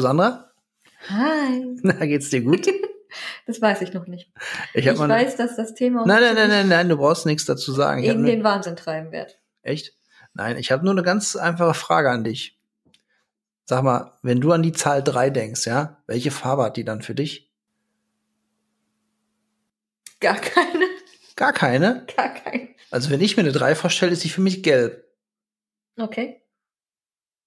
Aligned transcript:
Hallo 0.00 0.08
Sandra. 0.08 0.50
Hi. 1.10 1.76
Na, 1.82 1.92
geht's 2.06 2.30
dir 2.30 2.40
gut? 2.42 2.66
Das 3.44 3.60
weiß 3.60 3.82
ich 3.82 3.92
noch 3.92 4.06
nicht. 4.06 4.30
Ich, 4.72 4.86
Ich, 4.86 4.96
mal 4.96 5.08
weiß, 5.08 5.34
dass 5.34 5.56
das 5.56 5.74
Thema 5.74 6.06
nein, 6.06 6.22
nein, 6.22 6.36
nein, 6.36 6.48
nein, 6.48 6.68
nein, 6.68 6.88
du 6.88 6.96
brauchst 6.96 7.26
nichts 7.26 7.44
dazu 7.44 7.72
sagen. 7.72 8.04
In 8.04 8.20
nur, 8.20 8.30
den 8.30 8.44
Wahnsinn 8.44 8.76
treiben 8.76 9.10
wird. 9.10 9.40
echt? 9.62 9.96
Nein, 10.32 10.56
ich 10.56 10.70
habe 10.70 10.84
nur 10.84 10.92
eine 10.94 11.02
ganz 11.02 11.34
einfache 11.34 11.74
Frage 11.74 12.08
an 12.12 12.22
dich. 12.22 12.56
Sag 13.64 13.82
mal, 13.82 14.16
wenn 14.22 14.40
du 14.40 14.52
an 14.52 14.62
die 14.62 14.70
Zahl 14.70 15.02
drei 15.02 15.28
denkst, 15.28 15.66
ja, 15.66 16.00
welche 16.06 16.30
Farbe 16.30 16.62
hat 16.62 16.76
die 16.76 16.84
dann 16.84 17.02
für 17.02 17.16
dich? 17.16 17.50
Gar 20.20 20.36
keine, 20.36 20.84
Gar 21.34 21.52
keine. 21.52 22.06
gar 22.16 22.32
keine. 22.32 22.68
Also 22.92 23.10
wenn 23.10 23.20
ich 23.20 23.36
mir 23.36 23.42
eine 23.42 23.52
drei 23.52 23.74
vorstelle, 23.74 24.12
ist 24.12 24.22
die 24.22 24.28
für 24.30 24.40
mich 24.40 24.62
gelb. 24.62 25.04
Okay. 25.98 26.40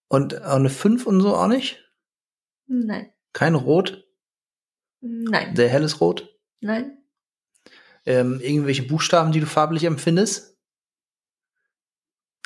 Und 0.10 0.42
eine 0.42 0.70
fünf 0.70 1.08
und 1.08 1.22
so 1.22 1.34
auch 1.38 1.48
nicht? 1.48 1.83
Nein. 2.74 3.14
Kein 3.34 3.56
Rot? 3.56 4.04
Nein. 5.02 5.56
Sehr 5.56 5.70
helles 5.70 6.02
Rot? 6.02 6.36
Nein. 6.60 6.98
Ähm, 8.06 8.40
irgendwelche 8.42 8.84
Buchstaben, 8.84 9.32
die 9.32 9.40
du 9.40 9.46
farblich 9.46 9.84
empfindest? 9.84 10.58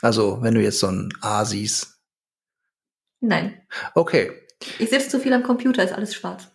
Also, 0.02 0.42
wenn 0.42 0.53
du 0.53 0.61
jetzt 0.61 0.80
so 0.80 0.88
ein 0.88 1.09
A 1.22 1.45
siehst. 1.45 2.00
Nein. 3.20 3.66
Okay. 3.95 4.31
Ich 4.80 4.89
sitze 4.89 5.09
zu 5.09 5.20
viel 5.20 5.33
am 5.33 5.44
Computer, 5.44 5.83
ist 5.83 5.94
alles 5.94 6.14
schwarz. 6.14 6.48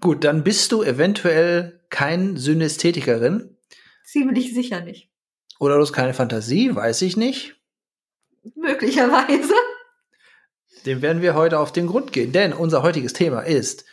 Gut, 0.00 0.24
dann 0.24 0.42
bist 0.42 0.72
du 0.72 0.82
eventuell 0.82 1.84
kein 1.90 2.36
Synästhetikerin 2.36 3.56
Ziemlich 4.04 4.54
sicher 4.54 4.80
nicht. 4.80 5.10
oder 5.60 5.76
du 5.76 5.82
hast 5.82 5.92
keine 5.92 6.14
Fantasie, 6.14 6.74
weiß 6.74 7.02
ich 7.02 7.16
nicht. 7.16 7.56
Möglicherweise. 8.56 9.54
Dem 10.86 11.02
werden 11.02 11.22
wir 11.22 11.34
heute 11.34 11.58
auf 11.58 11.72
den 11.72 11.86
Grund 11.86 12.12
gehen, 12.12 12.32
denn 12.32 12.52
unser 12.52 12.82
heutiges 12.82 13.12
Thema 13.12 13.40
ist 13.40 13.84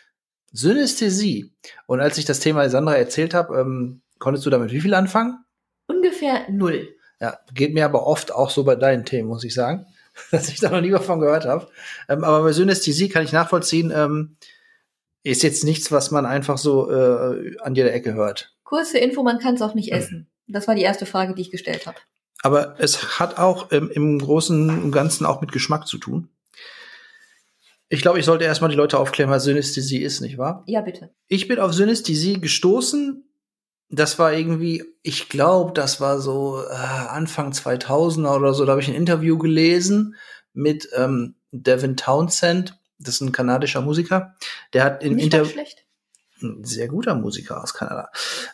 Synästhesie. 0.52 1.54
Und 1.86 2.00
als 2.00 2.18
ich 2.18 2.26
das 2.26 2.40
Thema 2.40 2.70
Sandra 2.70 2.96
erzählt 2.96 3.34
habe, 3.34 3.60
ähm, 3.60 4.02
konntest 4.20 4.46
du 4.46 4.50
damit 4.50 4.72
wie 4.72 4.82
viel 4.82 4.94
anfangen? 4.94 5.44
Ungefähr 5.88 6.50
null. 6.50 6.90
Ja, 7.20 7.40
geht 7.54 7.74
mir 7.74 7.86
aber 7.86 8.06
oft 8.06 8.32
auch 8.32 8.50
so 8.50 8.64
bei 8.64 8.76
deinen 8.76 9.06
Themen, 9.06 9.28
muss 9.28 9.44
ich 9.44 9.54
sagen, 9.54 9.86
dass 10.32 10.50
ich 10.50 10.60
da 10.60 10.70
noch 10.70 10.82
nie 10.82 10.90
davon 10.92 11.20
gehört 11.20 11.46
habe. 11.46 11.68
Ähm, 12.10 12.24
aber 12.24 12.44
bei 12.44 12.52
Synästhesie 12.54 13.10
kann 13.10 13.24
ich 13.24 13.32
nachvollziehen, 13.34 13.92
ähm, 13.96 14.38
ist 15.24 15.44
jetzt 15.44 15.64
nichts, 15.64 15.92
was 15.92 16.12
man 16.12 16.26
einfach 16.26 16.58
so 16.58 16.90
äh, 16.90 17.58
an 17.60 17.76
jeder 17.76 17.94
Ecke 17.94 18.14
hört. 18.14 18.56
Kurze 18.64 18.98
Info, 18.98 19.24
man 19.24 19.40
kann 19.40 19.56
es 19.56 19.62
auch 19.62 19.70
Hm. 19.70 19.76
nicht 19.76 19.92
essen. 19.92 20.30
Das 20.48 20.68
war 20.68 20.76
die 20.76 20.84
erste 20.84 21.06
Frage, 21.06 21.36
die 21.36 21.42
ich 21.42 21.52
gestellt 21.52 21.86
habe. 21.88 21.98
Aber 22.44 22.76
es 22.80 23.20
hat 23.20 23.38
auch 23.38 23.72
ähm, 23.72 23.90
im 23.92 24.20
Großen 24.20 24.70
und 24.84 24.92
Ganzen 24.92 25.26
auch 25.26 25.42
mit 25.42 25.52
Geschmack 25.52 25.88
zu 25.88 25.98
tun. 25.98 26.30
Ich 27.90 28.02
glaube, 28.02 28.20
ich 28.20 28.26
sollte 28.26 28.44
erstmal 28.44 28.70
die 28.70 28.76
Leute 28.76 29.00
aufklären, 29.00 29.30
was 29.30 29.46
Synästhesie 29.46 30.02
ist, 30.02 30.22
nicht 30.22 30.38
wahr? 30.38 30.64
Ja, 30.68 30.82
bitte. 30.82 31.12
Ich 31.28 31.48
bin 31.48 31.60
auf 31.60 31.74
Synästhesie 31.74 32.40
gestoßen. 32.40 33.24
Das 33.90 34.20
war 34.20 34.34
irgendwie, 34.34 34.84
ich 35.04 35.30
glaube, 35.30 35.72
das 35.74 36.02
war 36.02 36.20
so 36.20 36.62
äh, 36.62 36.74
Anfang 36.74 37.52
2000er 37.52 38.36
oder 38.36 38.54
so. 38.54 38.66
Da 38.66 38.72
habe 38.72 38.82
ich 38.82 38.90
ein 38.90 38.96
Interview 38.96 39.38
gelesen 39.38 40.16
mit 40.54 40.90
ähm, 40.96 41.36
Devin 41.52 41.96
Townsend. 41.96 42.78
Das 43.00 43.16
ist 43.16 43.22
ein 43.22 43.32
kanadischer 43.32 43.82
Musiker. 43.82 44.36
Der 44.74 44.84
hat 44.84 45.04
im 45.04 45.18
Interview 45.18 45.62
ein 46.42 46.64
sehr 46.64 46.88
guter 46.88 47.16
Musiker 47.16 47.64
aus 47.64 47.74
Kanada, 47.74 48.10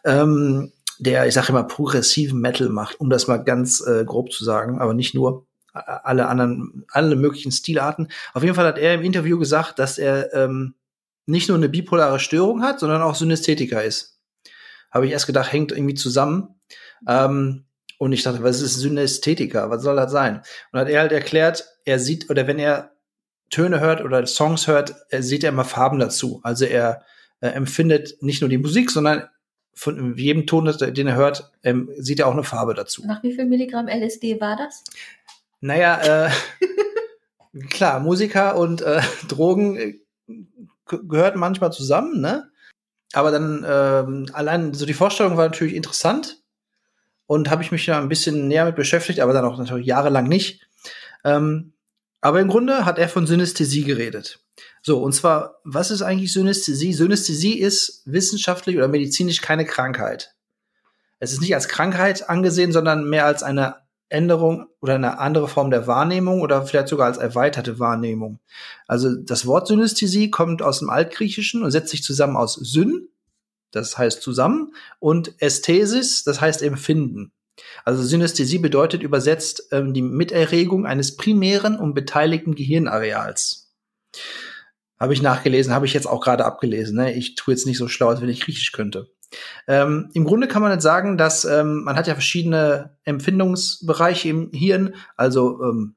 ähm, 0.06 0.72
der, 1.00 1.28
ich 1.28 1.34
sage 1.34 1.50
immer, 1.50 1.64
progressiven 1.64 2.40
Metal 2.40 2.70
macht, 2.70 3.00
um 3.00 3.10
das 3.10 3.28
mal 3.28 3.38
ganz 3.38 3.82
äh, 3.86 4.06
grob 4.06 4.32
zu 4.32 4.44
sagen, 4.44 4.80
aber 4.80 4.94
nicht 4.94 5.16
nur 5.16 5.48
alle 5.74 6.28
anderen, 6.28 6.86
alle 6.90 7.16
möglichen 7.16 7.52
Stilarten. 7.52 8.08
Auf 8.34 8.44
jeden 8.44 8.56
Fall 8.56 8.66
hat 8.66 8.78
er 8.78 8.94
im 8.94 9.04
Interview 9.04 9.40
gesagt, 9.40 9.80
dass 9.80 9.98
er 9.98 10.34
ähm, 10.34 10.76
nicht 11.26 11.50
nur 11.50 11.58
eine 11.58 11.70
bipolare 11.70 12.20
Störung 12.20 12.62
hat, 12.62 12.80
sondern 12.80 13.02
auch 13.02 13.16
Synästhetiker 13.16 13.84
ist. 13.84 14.20
Habe 14.92 15.08
ich 15.08 15.12
erst 15.12 15.28
gedacht, 15.28 15.52
hängt 15.52 15.72
irgendwie 15.72 15.96
zusammen. 15.96 16.56
Ähm, 17.08 17.66
und 17.98 18.12
ich 18.12 18.24
dachte, 18.24 18.44
was 18.44 18.62
ist 18.62 18.76
Synästhetiker? 18.76 19.70
Was 19.70 19.82
soll 19.82 19.96
das 19.96 20.12
sein? 20.12 20.42
Und 20.72 20.80
hat 20.80 20.90
er 20.90 21.02
halt 21.02 21.12
erklärt, 21.12 21.66
er 21.86 22.00
sieht, 22.00 22.30
oder 22.30 22.48
wenn 22.48 22.60
er 22.60 22.92
Töne 23.50 23.80
hört 23.80 24.02
oder 24.02 24.26
Songs 24.26 24.68
hört, 24.68 24.96
er 25.10 25.24
sieht 25.24 25.44
er 25.44 25.50
immer 25.50 25.64
Farben 25.64 26.00
dazu. 26.00 26.42
Also 26.44 26.66
er 26.66 27.04
äh, 27.40 27.48
empfindet 27.48 28.22
nicht 28.22 28.42
nur 28.42 28.50
die 28.50 28.58
Musik, 28.58 28.92
sondern 28.92 29.30
von 29.76 30.18
jedem 30.18 30.46
Ton, 30.46 30.66
den 30.66 31.08
er 31.08 31.16
hört, 31.16 31.52
ähm, 31.64 31.90
sieht 31.98 32.20
er 32.20 32.28
auch 32.28 32.34
eine 32.34 32.44
Farbe 32.44 32.74
dazu. 32.74 33.06
Nach 33.06 33.24
wie 33.24 33.34
viel 33.34 33.46
Milligramm 33.46 33.88
LSD 33.88 34.40
war 34.40 34.56
das? 34.56 34.84
Naja, 35.64 36.26
äh, 36.26 36.30
klar, 37.70 38.02
Musiker 38.02 38.58
und 38.58 38.82
äh, 38.82 39.02
Drogen 39.30 39.78
äh, 39.78 40.00
gehört 40.86 41.38
manchmal 41.38 41.72
zusammen, 41.72 42.20
ne? 42.20 42.50
Aber 43.14 43.32
dann 43.32 43.66
ähm, 43.66 44.26
allein 44.34 44.74
so 44.74 44.86
die 44.86 44.94
Vorstellung 44.94 45.38
war 45.38 45.46
natürlich 45.46 45.76
interessant 45.76 46.42
und 47.28 47.50
habe 47.50 47.64
ich 47.64 47.72
mich 47.72 47.86
ja 47.86 47.98
ein 47.98 48.10
bisschen 48.10 48.50
näher 48.50 48.66
mit 48.66 48.76
beschäftigt, 48.76 49.22
aber 49.22 49.32
dann 49.32 49.46
auch 49.46 49.58
natürlich 49.58 49.86
jahrelang 49.86 50.28
nicht. 50.28 50.68
Ähm, 51.24 51.72
aber 52.20 52.42
im 52.42 52.50
Grunde 52.50 52.84
hat 52.84 53.00
er 53.00 53.08
von 53.08 53.26
Synästhesie 53.26 53.86
geredet. 53.86 54.44
So, 54.82 55.02
und 55.02 55.14
zwar, 55.14 55.62
was 55.64 55.92
ist 55.92 56.02
eigentlich 56.02 56.34
Synästhesie? 56.34 56.92
Synästhesie 56.92 57.58
ist 57.58 58.02
wissenschaftlich 58.04 58.76
oder 58.76 58.90
medizinisch 58.90 59.40
keine 59.40 59.64
Krankheit. 59.64 60.36
Es 61.20 61.32
ist 61.32 61.40
nicht 61.40 61.56
als 61.56 61.70
Krankheit 61.70 62.30
angesehen, 62.30 62.74
sondern 62.74 63.10
mehr 63.10 63.26
als 63.26 63.44
eine 63.44 63.83
Änderung 64.10 64.68
oder 64.80 64.96
eine 64.96 65.20
andere 65.20 65.48
Form 65.48 65.72
der 65.72 65.88
Wahrnehmung 65.88 66.42
oder 66.42 66.66
vielleicht 66.66 66.88
sogar 66.88 67.08
als 67.08 67.18
erweiterte 67.18 67.80
Wahrnehmung. 67.80 68.40
Also 68.88 69.16
das 69.16 69.46
Wort 69.46 69.68
Synästhesie 69.68 70.30
kommt 70.30 70.62
aus 70.62 70.80
dem 70.80 70.90
Altgriechischen 70.90 71.64
und 71.64 71.72
setzt 71.72 71.90
sich 71.90 72.04
zusammen 72.04 72.36
aus 72.36 72.54
Syn, 72.54 73.10
das 73.72 73.98
heißt 73.98 74.22
zusammen, 74.22 74.74
und 75.00 75.42
Ästhesis, 75.42 76.24
das 76.24 76.42
heißt 76.42 76.62
empfinden. 76.62 77.32
Also 77.86 78.04
Synästhesie 78.04 78.60
bedeutet 78.60 79.04
übersetzt 79.04 79.68
ähm, 79.72 79.94
die 79.94 80.02
Miterregung 80.02 80.86
eines 80.86 81.16
primären 81.16 81.78
und 81.78 81.94
beteiligten 81.94 82.56
Gehirnareals. 82.56 83.74
Habe 85.00 85.14
ich 85.14 85.22
nachgelesen, 85.22 85.74
habe 85.74 85.86
ich 85.86 85.94
jetzt 85.94 86.08
auch 86.08 86.22
gerade 86.22 86.46
abgelesen. 86.46 86.96
Ne? 86.96 87.14
Ich 87.14 87.36
tue 87.36 87.54
jetzt 87.54 87.66
nicht 87.66 87.78
so 87.78 87.88
schlau, 87.88 88.10
als 88.10 88.22
wenn 88.22 88.30
ich 88.30 88.42
Griechisch 88.42 88.72
könnte. 88.72 89.10
Ähm, 89.68 90.10
Im 90.14 90.26
Grunde 90.26 90.48
kann 90.48 90.62
man 90.62 90.72
jetzt 90.72 90.84
sagen, 90.84 91.18
dass 91.18 91.46
ähm, 91.46 91.84
man 91.84 91.96
hat 91.96 92.08
ja 92.08 92.14
verschiedene 92.14 92.96
Empfindungsbereiche 93.04 94.30
im 94.30 94.52
Hirn. 94.52 94.96
Also 95.16 95.62
ähm, 95.64 95.96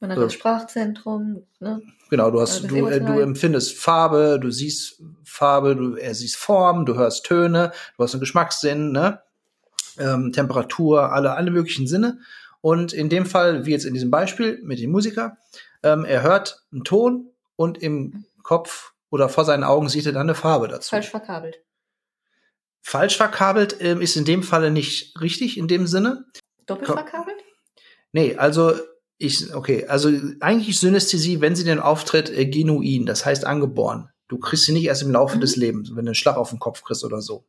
Man 0.00 0.10
hat 0.10 0.18
So. 0.18 0.24
das 0.24 0.34
Sprachzentrum, 0.34 1.46
ne? 1.60 1.82
genau, 2.10 2.30
du 2.30 2.40
hast 2.40 2.70
du, 2.70 2.86
äh, 2.86 3.00
du 3.00 3.18
empfindest 3.20 3.78
Farbe, 3.78 4.38
du 4.40 4.50
siehst 4.50 5.02
Farbe, 5.24 5.76
du 5.76 5.96
äh, 5.96 6.14
siehst 6.14 6.36
Form, 6.36 6.84
du 6.86 6.94
hörst 6.96 7.24
Töne, 7.26 7.72
du 7.96 8.02
hast 8.02 8.14
einen 8.14 8.20
Geschmackssinn, 8.20 8.92
ne? 8.92 9.20
ähm, 9.98 10.32
Temperatur, 10.32 11.12
alle 11.12 11.32
alle 11.32 11.50
möglichen 11.50 11.86
Sinne. 11.86 12.18
Und 12.60 12.92
in 12.92 13.08
dem 13.08 13.26
Fall, 13.26 13.66
wie 13.66 13.72
jetzt 13.72 13.84
in 13.84 13.94
diesem 13.94 14.10
Beispiel 14.10 14.60
mit 14.62 14.78
dem 14.80 14.90
Musiker, 14.90 15.36
ähm, 15.82 16.04
er 16.04 16.22
hört 16.22 16.62
einen 16.72 16.82
Ton 16.84 17.30
und 17.56 17.78
im 17.82 18.24
Kopf 18.42 18.92
oder 19.10 19.28
vor 19.28 19.44
seinen 19.44 19.64
Augen 19.64 19.88
sieht 19.88 20.06
er 20.06 20.12
dann 20.12 20.22
eine 20.22 20.34
Farbe 20.34 20.68
dazu. 20.68 20.90
Falsch 20.90 21.10
verkabelt. 21.10 21.58
Falsch 22.86 23.16
verkabelt 23.16 23.76
ähm, 23.80 24.02
ist 24.02 24.14
in 24.14 24.26
dem 24.26 24.42
Falle 24.42 24.70
nicht 24.70 25.18
richtig 25.18 25.56
in 25.56 25.68
dem 25.68 25.86
Sinne. 25.86 26.26
Doppelt 26.66 26.86
verkabelt? 26.90 27.36
Nee, 28.12 28.36
also 28.36 28.74
ich, 29.16 29.54
okay, 29.54 29.86
also 29.86 30.10
eigentlich 30.40 30.68
ist 30.68 30.80
Synästhesie, 30.80 31.40
wenn 31.40 31.56
sie 31.56 31.64
denn 31.64 31.80
auftritt, 31.80 32.28
äh, 32.28 32.44
genuin, 32.44 33.06
das 33.06 33.24
heißt 33.24 33.46
angeboren. 33.46 34.10
Du 34.28 34.38
kriegst 34.38 34.66
sie 34.66 34.72
nicht 34.72 34.84
erst 34.84 35.02
im 35.02 35.10
Laufe 35.10 35.36
Mhm. 35.36 35.40
des 35.40 35.56
Lebens, 35.56 35.88
wenn 35.90 36.04
du 36.04 36.10
einen 36.10 36.14
Schlag 36.14 36.36
auf 36.36 36.50
den 36.50 36.58
Kopf 36.58 36.82
kriegst 36.82 37.04
oder 37.04 37.22
so. 37.22 37.46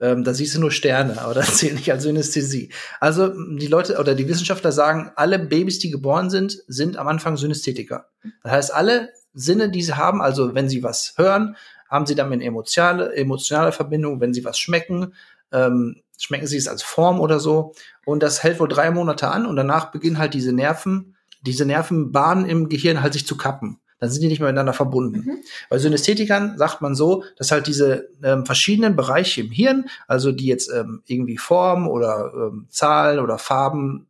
Ähm, 0.00 0.22
da 0.22 0.34
siehst 0.34 0.54
du 0.54 0.60
nur 0.60 0.70
Sterne, 0.70 1.20
aber 1.20 1.34
das 1.34 1.58
zählt 1.58 1.74
nicht 1.74 1.90
als 1.90 2.04
Synästhesie. 2.04 2.72
Also 3.00 3.28
die 3.56 3.66
Leute 3.66 3.98
oder 3.98 4.14
die 4.14 4.28
Wissenschaftler 4.28 4.70
sagen, 4.70 5.10
alle 5.16 5.40
Babys, 5.40 5.80
die 5.80 5.90
geboren 5.90 6.30
sind, 6.30 6.62
sind 6.68 6.96
am 6.96 7.08
Anfang 7.08 7.36
Synästhetiker. 7.36 8.06
Das 8.44 8.52
heißt, 8.52 8.74
alle 8.74 9.08
Sinne, 9.34 9.68
die 9.68 9.82
sie 9.82 9.96
haben, 9.96 10.22
also 10.22 10.54
wenn 10.54 10.68
sie 10.68 10.82
was 10.84 11.14
hören, 11.16 11.56
haben 11.92 12.06
sie 12.06 12.14
damit 12.14 12.32
eine 12.32 12.44
emotionale, 12.44 13.14
emotionale 13.14 13.70
Verbindung, 13.70 14.20
wenn 14.20 14.32
sie 14.32 14.44
was 14.46 14.58
schmecken, 14.58 15.12
ähm, 15.52 15.96
schmecken 16.18 16.46
sie 16.46 16.56
es 16.56 16.66
als 16.66 16.82
Form 16.82 17.20
oder 17.20 17.38
so. 17.38 17.74
Und 18.06 18.22
das 18.22 18.42
hält 18.42 18.58
wohl 18.58 18.68
drei 18.68 18.90
Monate 18.90 19.28
an 19.28 19.44
und 19.44 19.56
danach 19.56 19.92
beginnen 19.92 20.18
halt 20.18 20.32
diese 20.32 20.54
Nerven, 20.54 21.16
diese 21.42 21.66
Nervenbahnen 21.66 22.46
im 22.46 22.70
Gehirn 22.70 23.02
halt 23.02 23.12
sich 23.12 23.26
zu 23.26 23.36
kappen. 23.36 23.78
Dann 23.98 24.10
sind 24.10 24.22
die 24.22 24.28
nicht 24.28 24.40
mehr 24.40 24.48
miteinander 24.48 24.72
verbunden. 24.72 25.18
Mhm. 25.18 25.38
Bei 25.68 25.78
Synästhetikern 25.78 26.56
sagt 26.56 26.80
man 26.80 26.94
so, 26.94 27.24
dass 27.36 27.52
halt 27.52 27.66
diese 27.66 28.08
ähm, 28.24 28.46
verschiedenen 28.46 28.96
Bereiche 28.96 29.42
im 29.42 29.50
Hirn, 29.50 29.84
also 30.08 30.32
die 30.32 30.46
jetzt 30.46 30.72
ähm, 30.72 31.02
irgendwie 31.06 31.36
Form 31.36 31.86
oder 31.86 32.32
ähm, 32.34 32.66
Zahlen 32.70 33.20
oder 33.20 33.38
Farben 33.38 34.08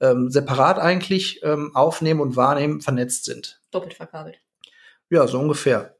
ähm, 0.00 0.30
separat 0.30 0.78
eigentlich 0.78 1.40
ähm, 1.42 1.74
aufnehmen 1.74 2.20
und 2.20 2.36
wahrnehmen, 2.36 2.82
vernetzt 2.82 3.24
sind. 3.24 3.60
Doppelt 3.70 3.94
verkabelt. 3.94 4.38
Ja, 5.08 5.26
so 5.26 5.40
ungefähr. 5.40 5.96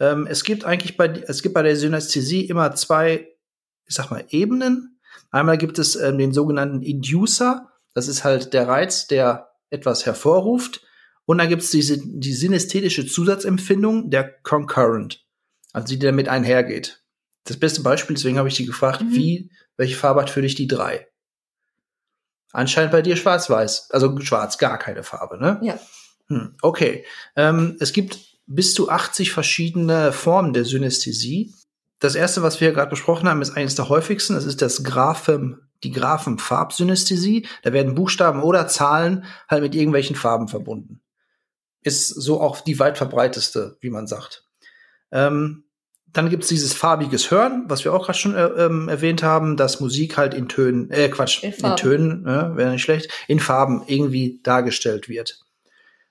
Ähm, 0.00 0.26
es 0.26 0.44
gibt 0.44 0.64
eigentlich 0.64 0.96
bei, 0.96 1.08
es 1.26 1.42
gibt 1.42 1.54
bei 1.54 1.62
der 1.62 1.76
Synästhesie 1.76 2.46
immer 2.46 2.74
zwei, 2.74 3.28
ich 3.86 3.94
sag 3.94 4.10
mal, 4.10 4.24
Ebenen. 4.30 5.00
Einmal 5.30 5.58
gibt 5.58 5.78
es 5.78 5.96
ähm, 5.96 6.18
den 6.18 6.32
sogenannten 6.32 6.82
Inducer. 6.82 7.70
Das 7.94 8.08
ist 8.08 8.24
halt 8.24 8.52
der 8.52 8.68
Reiz, 8.68 9.06
der 9.06 9.50
etwas 9.70 10.06
hervorruft. 10.06 10.82
Und 11.24 11.38
dann 11.38 11.48
gibt's 11.48 11.70
diese, 11.70 11.98
die 11.98 12.32
synästhetische 12.32 13.06
Zusatzempfindung 13.06 14.10
der 14.10 14.28
Concurrent, 14.42 15.24
also 15.72 15.86
die 15.88 15.98
damit 15.98 16.28
einhergeht. 16.28 17.04
Das 17.44 17.58
beste 17.58 17.82
Beispiel, 17.82 18.16
deswegen 18.16 18.38
habe 18.38 18.48
ich 18.48 18.56
die 18.56 18.66
gefragt, 18.66 19.02
Mhm. 19.02 19.12
wie, 19.12 19.50
welche 19.76 19.96
Farbe 19.96 20.20
hat 20.22 20.30
für 20.30 20.42
dich 20.42 20.54
die 20.54 20.66
drei? 20.66 21.06
Anscheinend 22.52 22.92
bei 22.92 23.02
dir 23.02 23.16
schwarz-weiß, 23.16 23.90
also 23.92 24.18
schwarz, 24.20 24.58
gar 24.58 24.78
keine 24.78 25.02
Farbe, 25.02 25.38
ne? 25.38 25.58
Ja. 25.62 25.78
Hm, 26.28 26.54
okay. 26.60 27.04
Ähm, 27.34 27.76
es 27.80 27.92
gibt 27.92 28.18
bis 28.54 28.74
zu 28.74 28.88
80 28.88 29.32
verschiedene 29.32 30.12
Formen 30.12 30.52
der 30.52 30.64
Synästhesie. 30.64 31.54
Das 31.98 32.14
erste, 32.14 32.42
was 32.42 32.60
wir 32.60 32.72
gerade 32.72 32.90
besprochen 32.90 33.28
haben, 33.28 33.42
ist 33.42 33.56
eines 33.56 33.74
der 33.74 33.88
häufigsten. 33.88 34.34
Das 34.34 34.44
ist 34.44 34.60
das 34.60 34.82
Graphem, 34.82 35.60
die 35.84 35.92
Graphenfarbsynästhesie. 35.92 37.46
Da 37.62 37.72
werden 37.72 37.94
Buchstaben 37.94 38.42
oder 38.42 38.66
Zahlen 38.66 39.24
halt 39.48 39.62
mit 39.62 39.74
irgendwelchen 39.74 40.16
Farben 40.16 40.48
verbunden. 40.48 41.00
Ist 41.82 42.08
so 42.08 42.40
auch 42.40 42.60
die 42.60 42.78
weit 42.78 42.98
verbreiteste, 42.98 43.76
wie 43.80 43.90
man 43.90 44.06
sagt. 44.06 44.44
Ähm, 45.10 45.64
dann 46.12 46.28
gibt's 46.28 46.48
dieses 46.48 46.74
farbiges 46.74 47.30
Hören, 47.30 47.64
was 47.68 47.84
wir 47.84 47.94
auch 47.94 48.04
gerade 48.04 48.18
schon 48.18 48.34
äh, 48.34 48.44
ähm, 48.46 48.88
erwähnt 48.88 49.22
haben, 49.22 49.56
dass 49.56 49.80
Musik 49.80 50.18
halt 50.18 50.34
in 50.34 50.48
Tönen, 50.48 50.90
äh, 50.90 51.08
Quatsch, 51.08 51.42
In 51.42 51.52
in. 51.52 51.76
Tönen, 51.76 52.22
ne, 52.22 52.52
wäre 52.54 52.70
nicht 52.70 52.82
schlecht, 52.82 53.10
in 53.28 53.40
Farben 53.40 53.82
irgendwie 53.86 54.40
dargestellt 54.42 55.08
wird. 55.08 55.40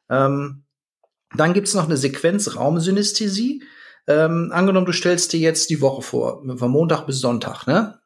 Ähm, 0.09 0.63
dann 1.36 1.54
gibt's 1.54 1.74
noch 1.74 1.86
eine 1.86 1.98
Sequenz 1.98 2.56
Raumsynästhesie. 2.56 3.63
Ähm, 4.07 4.50
angenommen, 4.54 4.86
du 4.86 4.92
stellst 4.92 5.31
dir 5.33 5.39
jetzt 5.39 5.69
die 5.69 5.80
Woche 5.81 6.01
vor, 6.01 6.44
von 6.57 6.72
Montag 6.72 7.06
bis 7.06 7.19
Sonntag, 7.19 7.68
ne? 7.68 8.00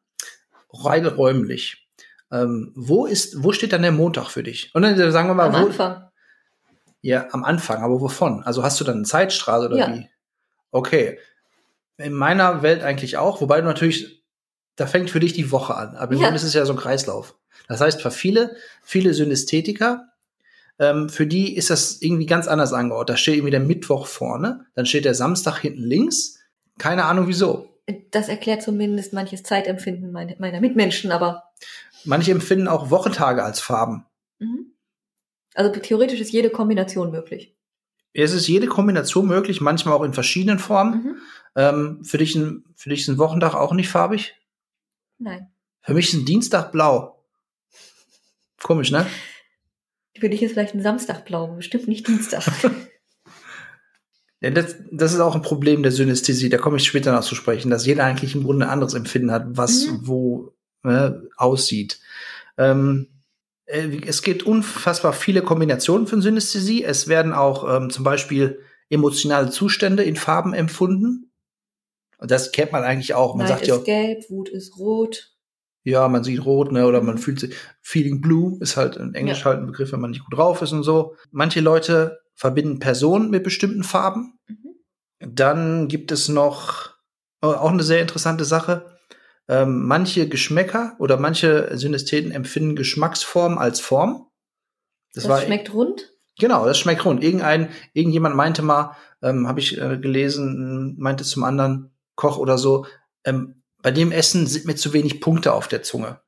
Rein 0.72 1.06
räumlich. 1.06 1.88
Ähm, 2.30 2.72
wo 2.76 3.06
ist, 3.06 3.42
wo 3.42 3.52
steht 3.52 3.72
dann 3.72 3.82
der 3.82 3.92
Montag 3.92 4.28
für 4.30 4.42
dich? 4.42 4.74
Und 4.74 4.82
dann 4.82 4.98
äh, 5.00 5.10
sagen 5.10 5.28
wir 5.28 5.34
mal, 5.34 5.46
Am 5.48 5.52
wo, 5.62 5.66
Anfang. 5.66 6.08
ja, 7.00 7.28
am 7.32 7.44
Anfang, 7.44 7.82
aber 7.82 8.00
wovon? 8.00 8.42
Also 8.42 8.62
hast 8.62 8.78
du 8.80 8.84
dann 8.84 8.96
eine 8.96 9.04
Zeitstraße 9.04 9.66
oder 9.66 9.76
Ja. 9.76 9.94
wie? 9.94 10.08
Okay. 10.70 11.18
In 11.98 12.12
meiner 12.12 12.62
Welt 12.62 12.82
eigentlich 12.82 13.16
auch, 13.16 13.40
wobei 13.40 13.60
du 13.60 13.66
natürlich, 13.66 14.22
da 14.76 14.86
fängt 14.86 15.08
für 15.08 15.20
dich 15.20 15.32
die 15.32 15.50
Woche 15.50 15.74
an. 15.76 15.96
Aber 15.96 16.12
im 16.12 16.18
Ja. 16.18 16.26
Grunde 16.26 16.36
ist 16.36 16.42
es 16.42 16.52
ja 16.52 16.66
so 16.66 16.74
ein 16.74 16.78
Kreislauf. 16.78 17.36
Das 17.68 17.80
heißt, 17.80 18.02
für 18.02 18.10
viele, 18.10 18.54
viele 18.82 19.14
Synästhetiker, 19.14 20.08
ähm, 20.78 21.08
für 21.08 21.26
die 21.26 21.56
ist 21.56 21.70
das 21.70 22.00
irgendwie 22.02 22.26
ganz 22.26 22.46
anders 22.48 22.72
angeordnet. 22.72 23.10
Da 23.14 23.16
steht 23.16 23.34
irgendwie 23.36 23.50
der 23.50 23.60
Mittwoch 23.60 24.06
vorne, 24.06 24.66
dann 24.74 24.86
steht 24.86 25.04
der 25.04 25.14
Samstag 25.14 25.58
hinten 25.58 25.82
links. 25.82 26.38
Keine 26.78 27.04
Ahnung 27.04 27.26
wieso. 27.28 27.68
Das 28.10 28.28
erklärt 28.28 28.62
zumindest 28.62 29.12
manches 29.12 29.42
Zeitempfinden 29.44 30.10
meine- 30.12 30.36
meiner 30.38 30.60
Mitmenschen, 30.60 31.12
aber 31.12 31.44
Manche 32.04 32.32
empfinden 32.32 32.68
auch 32.68 32.90
Wochentage 32.90 33.42
als 33.42 33.60
Farben. 33.60 34.04
mhm. 34.38 34.72
also 35.54 35.70
theoretisch 35.80 36.20
ist 36.20 36.30
jede 36.32 36.50
Kombination 36.50 37.10
möglich. 37.10 37.56
Es 38.12 38.32
ist 38.32 38.46
jede 38.48 38.66
Kombination 38.66 39.26
möglich, 39.26 39.60
manchmal 39.60 39.94
auch 39.94 40.02
in 40.02 40.12
verschiedenen 40.14 40.58
Formen. 40.58 41.02
Mhm. 41.04 41.16
Ähm, 41.54 42.04
für, 42.04 42.18
dich 42.18 42.34
ein, 42.34 42.64
für 42.74 42.88
dich 42.90 43.00
ist 43.02 43.08
ein 43.08 43.18
Wochentag 43.18 43.54
auch 43.54 43.72
nicht 43.72 43.88
farbig? 43.88 44.34
Nein. 45.18 45.48
Für 45.82 45.94
mich 45.94 46.08
ist 46.08 46.14
ein 46.14 46.24
Dienstag 46.26 46.72
blau. 46.72 47.24
Komisch, 48.62 48.90
ne? 48.90 49.06
Für 50.20 50.28
dich 50.28 50.42
ist 50.42 50.52
vielleicht 50.52 50.74
ein 50.74 50.82
Samstag 50.82 51.24
blau, 51.24 51.48
bestimmt 51.48 51.88
nicht 51.88 52.06
Dienstag. 52.08 52.44
Ja, 54.42 54.50
das, 54.50 54.76
das 54.92 55.14
ist 55.14 55.20
auch 55.20 55.34
ein 55.34 55.40
Problem 55.40 55.82
der 55.82 55.92
Synästhesie, 55.92 56.50
da 56.50 56.58
komme 56.58 56.76
ich 56.76 56.84
später 56.84 57.10
noch 57.10 57.24
zu 57.24 57.34
sprechen, 57.34 57.70
dass 57.70 57.86
jeder 57.86 58.04
eigentlich 58.04 58.34
im 58.34 58.44
Grunde 58.44 58.66
ein 58.66 58.70
anderes 58.70 58.92
Empfinden 58.92 59.30
hat, 59.30 59.46
was 59.48 59.86
Mhm. 59.86 60.00
wo 60.02 60.52
ne, 60.82 61.22
aussieht. 61.38 62.00
Ähm, 62.58 63.08
äh, 63.64 63.88
es 64.06 64.22
gibt 64.22 64.42
unfassbar 64.42 65.14
viele 65.14 65.40
Kombinationen 65.40 66.06
von 66.06 66.20
Synästhesie. 66.20 66.84
Es 66.84 67.08
werden 67.08 67.32
auch 67.32 67.76
ähm, 67.76 67.88
zum 67.88 68.04
Beispiel 68.04 68.60
emotionale 68.90 69.50
Zustände 69.50 70.02
in 70.02 70.16
Farben 70.16 70.52
empfunden. 70.52 71.32
Und 72.18 72.30
das 72.30 72.52
kennt 72.52 72.72
man 72.72 72.84
eigentlich 72.84 73.14
auch. 73.14 73.34
Man 73.34 73.46
Neid 73.46 73.58
sagt 73.58 73.66
ja, 73.66 73.76
ist 73.76 73.84
gelb, 73.84 74.30
Wut 74.30 74.50
ist 74.50 74.78
rot. 74.78 75.34
Ja, 75.86 76.08
man 76.08 76.24
sieht 76.24 76.44
rot, 76.44 76.72
ne, 76.72 76.84
oder 76.84 77.00
man 77.00 77.16
fühlt 77.16 77.38
sich, 77.38 77.54
feeling 77.80 78.20
blue 78.20 78.58
ist 78.60 78.76
halt 78.76 78.96
in 78.96 79.14
Englisch 79.14 79.40
Ja. 79.40 79.44
halt 79.46 79.60
ein 79.60 79.66
Begriff, 79.66 79.92
wenn 79.92 80.00
man 80.00 80.10
nicht 80.10 80.24
gut 80.24 80.36
drauf 80.36 80.60
ist 80.60 80.72
und 80.72 80.82
so. 80.82 81.14
Manche 81.30 81.60
Leute 81.60 82.18
verbinden 82.34 82.80
Personen 82.80 83.30
mit 83.30 83.44
bestimmten 83.44 83.84
Farben. 83.84 84.38
Mhm. 84.48 84.74
Dann 85.20 85.86
gibt 85.86 86.10
es 86.10 86.28
noch 86.28 86.90
äh, 87.40 87.46
auch 87.46 87.70
eine 87.70 87.84
sehr 87.84 88.00
interessante 88.00 88.44
Sache. 88.44 88.96
Ähm, 89.48 89.86
manche 89.86 90.28
Geschmäcker 90.28 90.96
oder 90.98 91.18
manche 91.18 91.70
Synästheten 91.78 92.32
empfinden 92.32 92.74
Geschmacksform 92.74 93.56
als 93.56 93.78
Form. 93.78 94.26
Das, 95.14 95.24
schmeckt 95.44 95.72
rund. 95.72 96.12
Genau, 96.38 96.66
das 96.66 96.78
schmeckt 96.78 97.04
rund. 97.04 97.22
Irgendein, 97.22 97.68
irgendjemand 97.92 98.34
meinte 98.34 98.62
mal, 98.62 98.96
ähm, 99.22 99.46
habe 99.46 99.60
ich 99.60 99.80
äh, 99.80 99.98
gelesen, 99.98 100.96
meinte 100.98 101.22
zum 101.22 101.44
anderen 101.44 101.92
Koch 102.16 102.38
oder 102.38 102.58
so, 102.58 102.86
ähm, 103.24 103.55
bei 103.82 103.90
dem 103.90 104.12
Essen 104.12 104.46
sind 104.46 104.66
mir 104.66 104.76
zu 104.76 104.92
wenig 104.92 105.20
Punkte 105.20 105.52
auf 105.52 105.68
der 105.68 105.82
Zunge. 105.82 106.20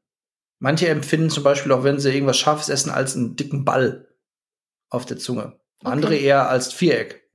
Manche 0.58 0.88
empfinden 0.88 1.30
zum 1.30 1.44
Beispiel 1.44 1.72
auch, 1.72 1.84
wenn 1.84 2.00
sie 2.00 2.12
irgendwas 2.12 2.38
Scharfes 2.38 2.68
essen, 2.68 2.90
als 2.90 3.14
einen 3.14 3.36
dicken 3.36 3.64
Ball 3.64 4.08
auf 4.90 5.06
der 5.06 5.18
Zunge. 5.18 5.58
Okay. 5.80 5.92
Andere 5.92 6.16
eher 6.16 6.48
als 6.48 6.72
Viereck. 6.72 7.28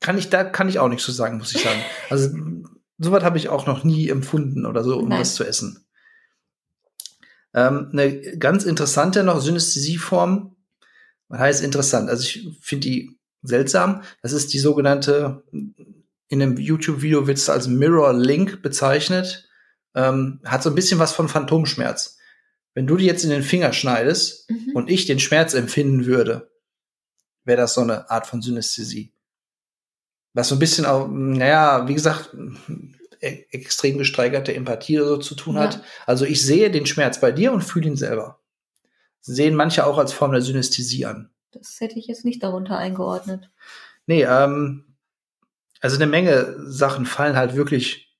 Kann 0.00 0.18
ich, 0.18 0.28
da 0.30 0.44
kann 0.44 0.68
ich 0.68 0.78
auch 0.78 0.88
nichts 0.88 1.04
zu 1.04 1.12
sagen, 1.12 1.38
muss 1.38 1.54
ich 1.54 1.62
sagen. 1.62 1.80
Also, 2.10 2.30
sowas 2.98 3.24
habe 3.24 3.38
ich 3.38 3.48
auch 3.48 3.66
noch 3.66 3.84
nie 3.84 4.08
empfunden 4.08 4.66
oder 4.66 4.84
so, 4.84 4.98
um 4.98 5.08
Nein. 5.08 5.20
das 5.20 5.34
zu 5.34 5.44
essen. 5.44 5.86
Ähm, 7.54 7.90
eine 7.92 8.36
ganz 8.38 8.64
interessante 8.64 9.22
noch 9.22 9.40
Synästhesieform, 9.40 10.54
was 11.28 11.40
heißt 11.40 11.64
interessant? 11.64 12.10
Also 12.10 12.22
ich 12.22 12.58
finde 12.60 12.88
die 12.88 13.18
seltsam. 13.42 14.02
Das 14.22 14.32
ist 14.32 14.52
die 14.52 14.58
sogenannte, 14.58 15.42
in 16.34 16.42
einem 16.42 16.56
YouTube-Video 16.58 17.26
wird 17.26 17.38
es 17.38 17.48
als 17.48 17.68
Mirror 17.68 18.12
Link 18.12 18.60
bezeichnet. 18.62 19.48
Ähm, 19.94 20.40
hat 20.44 20.62
so 20.62 20.70
ein 20.70 20.74
bisschen 20.74 20.98
was 20.98 21.12
von 21.12 21.28
Phantomschmerz. 21.28 22.18
Wenn 22.74 22.86
du 22.86 22.96
dir 22.96 23.06
jetzt 23.06 23.22
in 23.24 23.30
den 23.30 23.44
Finger 23.44 23.72
schneidest 23.72 24.50
Mhm. 24.50 24.72
und 24.74 24.90
ich 24.90 25.06
den 25.06 25.20
Schmerz 25.20 25.54
empfinden 25.54 26.06
würde, 26.06 26.50
wäre 27.44 27.58
das 27.60 27.74
so 27.74 27.82
eine 27.82 28.10
Art 28.10 28.26
von 28.26 28.42
Synästhesie. 28.42 29.12
Was 30.32 30.48
so 30.48 30.56
ein 30.56 30.58
bisschen 30.58 30.84
auch, 30.84 31.06
naja, 31.08 31.86
wie 31.86 31.94
gesagt, 31.94 32.34
e 33.20 33.44
extrem 33.52 33.98
gesteigerte 33.98 34.52
Empathie 34.54 34.98
oder 34.98 35.10
so 35.10 35.16
zu 35.18 35.34
tun 35.36 35.56
hat. 35.58 35.74
Ja. 35.76 35.82
Also 36.06 36.24
ich 36.24 36.42
sehe 36.42 36.70
den 36.72 36.86
Schmerz 36.86 37.20
bei 37.20 37.30
dir 37.30 37.52
und 37.52 37.62
fühle 37.62 37.86
ihn 37.86 37.96
selber. 37.96 38.40
Sehen 39.20 39.54
manche 39.54 39.86
auch 39.86 39.96
als 39.98 40.12
Form 40.12 40.32
der 40.32 40.42
Synästhesie 40.42 41.06
an. 41.06 41.30
Das 41.52 41.76
hätte 41.78 41.98
ich 42.00 42.08
jetzt 42.08 42.24
nicht 42.24 42.42
darunter 42.42 42.76
eingeordnet. 42.76 43.48
Nee, 44.06 44.24
ähm, 44.24 44.93
also 45.84 45.96
eine 45.96 46.06
Menge 46.06 46.56
Sachen 46.66 47.04
fallen 47.04 47.36
halt 47.36 47.56
wirklich 47.56 48.10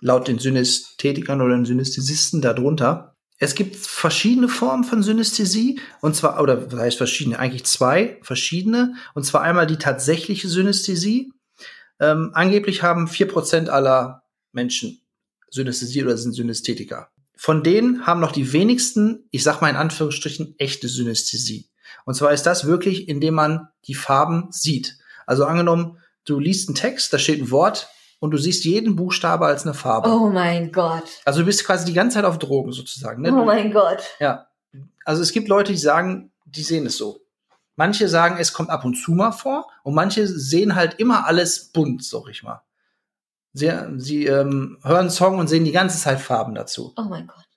laut 0.00 0.26
den 0.26 0.40
Synästhetikern 0.40 1.40
oder 1.40 1.54
den 1.54 1.64
Synästhesisten 1.64 2.42
darunter. 2.42 3.14
Es 3.38 3.54
gibt 3.54 3.76
verschiedene 3.76 4.48
Formen 4.48 4.82
von 4.82 5.04
Synästhesie 5.04 5.78
und 6.00 6.16
zwar, 6.16 6.42
oder 6.42 6.72
was 6.72 6.80
heißt 6.80 6.96
verschiedene? 6.96 7.38
Eigentlich 7.38 7.64
zwei 7.64 8.18
verschiedene. 8.22 8.96
Und 9.14 9.22
zwar 9.22 9.42
einmal 9.42 9.68
die 9.68 9.76
tatsächliche 9.76 10.48
Synästhesie. 10.48 11.32
Ähm, 12.00 12.32
angeblich 12.34 12.82
haben 12.82 13.06
vier 13.06 13.28
Prozent 13.28 13.68
aller 13.68 14.24
Menschen 14.50 15.00
Synästhesie 15.48 16.02
oder 16.02 16.16
sind 16.16 16.32
Synästhetiker. 16.32 17.10
Von 17.36 17.62
denen 17.62 18.04
haben 18.04 18.20
noch 18.20 18.32
die 18.32 18.52
wenigsten, 18.52 19.28
ich 19.30 19.44
sag 19.44 19.60
mal 19.60 19.70
in 19.70 19.76
Anführungsstrichen, 19.76 20.56
echte 20.58 20.88
Synästhesie. 20.88 21.70
Und 22.04 22.14
zwar 22.14 22.32
ist 22.32 22.46
das 22.46 22.66
wirklich, 22.66 23.08
indem 23.08 23.34
man 23.34 23.68
die 23.86 23.94
Farben 23.94 24.48
sieht. 24.50 24.98
Also 25.24 25.44
angenommen, 25.44 25.99
du 26.24 26.38
liest 26.38 26.68
einen 26.68 26.76
Text, 26.76 27.12
da 27.12 27.18
steht 27.18 27.40
ein 27.40 27.50
Wort 27.50 27.88
und 28.20 28.30
du 28.32 28.38
siehst 28.38 28.64
jeden 28.64 28.96
Buchstabe 28.96 29.46
als 29.46 29.64
eine 29.64 29.74
Farbe. 29.74 30.10
Oh 30.10 30.28
mein 30.28 30.72
Gott. 30.72 31.04
Also 31.24 31.40
du 31.40 31.46
bist 31.46 31.64
quasi 31.64 31.86
die 31.86 31.92
ganze 31.92 32.16
Zeit 32.16 32.24
auf 32.24 32.38
Drogen 32.38 32.72
sozusagen. 32.72 33.22
Ne? 33.22 33.32
Oh 33.32 33.44
mein 33.44 33.72
Gott. 33.72 34.02
Ja. 34.18 34.46
Also 35.04 35.22
es 35.22 35.32
gibt 35.32 35.48
Leute, 35.48 35.72
die 35.72 35.78
sagen, 35.78 36.30
die 36.44 36.62
sehen 36.62 36.86
es 36.86 36.96
so. 36.96 37.20
Manche 37.76 38.08
sagen, 38.08 38.36
es 38.38 38.52
kommt 38.52 38.68
ab 38.68 38.84
und 38.84 38.94
zu 38.94 39.12
mal 39.12 39.32
vor 39.32 39.66
und 39.82 39.94
manche 39.94 40.26
sehen 40.26 40.74
halt 40.74 40.94
immer 41.00 41.26
alles 41.26 41.72
bunt, 41.72 42.04
sag 42.04 42.28
ich 42.28 42.42
mal. 42.42 42.62
Sie, 43.52 43.72
sie 43.96 44.26
ähm, 44.26 44.78
hören 44.82 45.00
einen 45.00 45.10
Song 45.10 45.38
und 45.38 45.48
sehen 45.48 45.64
die 45.64 45.72
ganze 45.72 45.98
Zeit 45.98 46.20
Farben 46.20 46.54
dazu. 46.54 46.92
Oh 46.96 47.04
mein 47.08 47.26
Gott. 47.26 47.48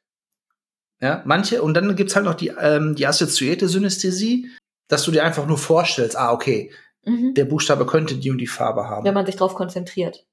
Ja, 1.02 1.22
manche, 1.26 1.62
und 1.62 1.74
dann 1.74 1.96
gibt's 1.98 2.16
halt 2.16 2.26
noch 2.26 2.36
die, 2.36 2.48
ähm, 2.48 2.96
die 2.96 3.06
assoziierte 3.06 3.68
Synästhesie, 3.68 4.50
dass 4.88 5.04
du 5.04 5.12
dir 5.12 5.26
einfach 5.26 5.46
nur 5.46 5.58
vorstellst, 5.58 6.16
ah, 6.16 6.32
okay, 6.32 6.72
Mhm. 7.06 7.34
der 7.34 7.46
Buchstabe 7.46 7.86
könnte 7.86 8.16
die 8.16 8.32
und 8.32 8.38
die 8.38 8.48
Farbe 8.48 8.88
haben. 8.88 9.06
Wenn 9.06 9.14
man 9.14 9.26
sich 9.26 9.36
drauf 9.36 9.56
konzentriert. 9.56 10.26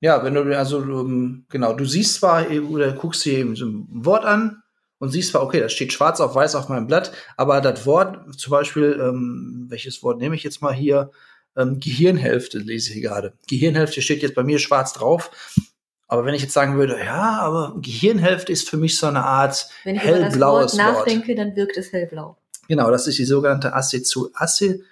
Ja, 0.00 0.22
wenn 0.22 0.34
du, 0.34 0.56
also, 0.56 0.82
ähm, 0.82 1.46
genau, 1.48 1.72
du 1.72 1.84
siehst 1.84 2.14
zwar, 2.16 2.50
äh, 2.50 2.60
oder 2.60 2.92
guckst 2.92 3.24
dir 3.24 3.38
eben 3.38 3.56
so 3.56 3.66
ein 3.66 3.86
Wort 3.88 4.24
an 4.24 4.62
und 4.98 5.10
siehst 5.10 5.30
zwar, 5.30 5.42
okay, 5.42 5.60
das 5.60 5.72
steht 5.72 5.92
schwarz 5.92 6.20
auf 6.20 6.34
weiß 6.34 6.54
auf 6.56 6.68
meinem 6.68 6.86
Blatt, 6.86 7.12
aber 7.36 7.60
das 7.60 7.86
Wort, 7.86 8.38
zum 8.38 8.50
Beispiel, 8.50 8.98
ähm, 9.00 9.66
welches 9.68 10.02
Wort 10.02 10.18
nehme 10.18 10.34
ich 10.34 10.42
jetzt 10.42 10.60
mal 10.62 10.74
hier? 10.74 11.10
Ähm, 11.56 11.78
Gehirnhälfte 11.78 12.58
lese 12.58 12.88
ich 12.88 12.94
hier 12.94 13.08
gerade. 13.08 13.32
Gehirnhälfte 13.48 14.02
steht 14.02 14.22
jetzt 14.22 14.34
bei 14.34 14.42
mir 14.42 14.58
schwarz 14.58 14.92
drauf. 14.92 15.30
Aber 16.06 16.26
wenn 16.26 16.34
ich 16.34 16.42
jetzt 16.42 16.52
sagen 16.52 16.76
würde, 16.76 16.98
ja, 16.98 17.38
aber 17.40 17.76
Gehirnhälfte 17.80 18.52
ist 18.52 18.68
für 18.68 18.76
mich 18.76 18.98
so 18.98 19.06
eine 19.06 19.24
Art 19.24 19.68
Wenn 19.84 19.96
ich 19.96 20.02
über 20.02 20.10
das 20.12 20.20
Wort 20.20 20.32
hellblaues 20.32 20.72
Wort. 20.72 20.96
nachdenke, 20.96 21.34
dann 21.34 21.56
wirkt 21.56 21.76
es 21.76 21.92
hellblau. 21.92 22.36
Genau, 22.68 22.90
das 22.90 23.06
ist 23.06 23.18
die 23.18 23.24
sogenannte 23.24 23.74
Assozi 23.74 24.20
Assi 24.34 24.84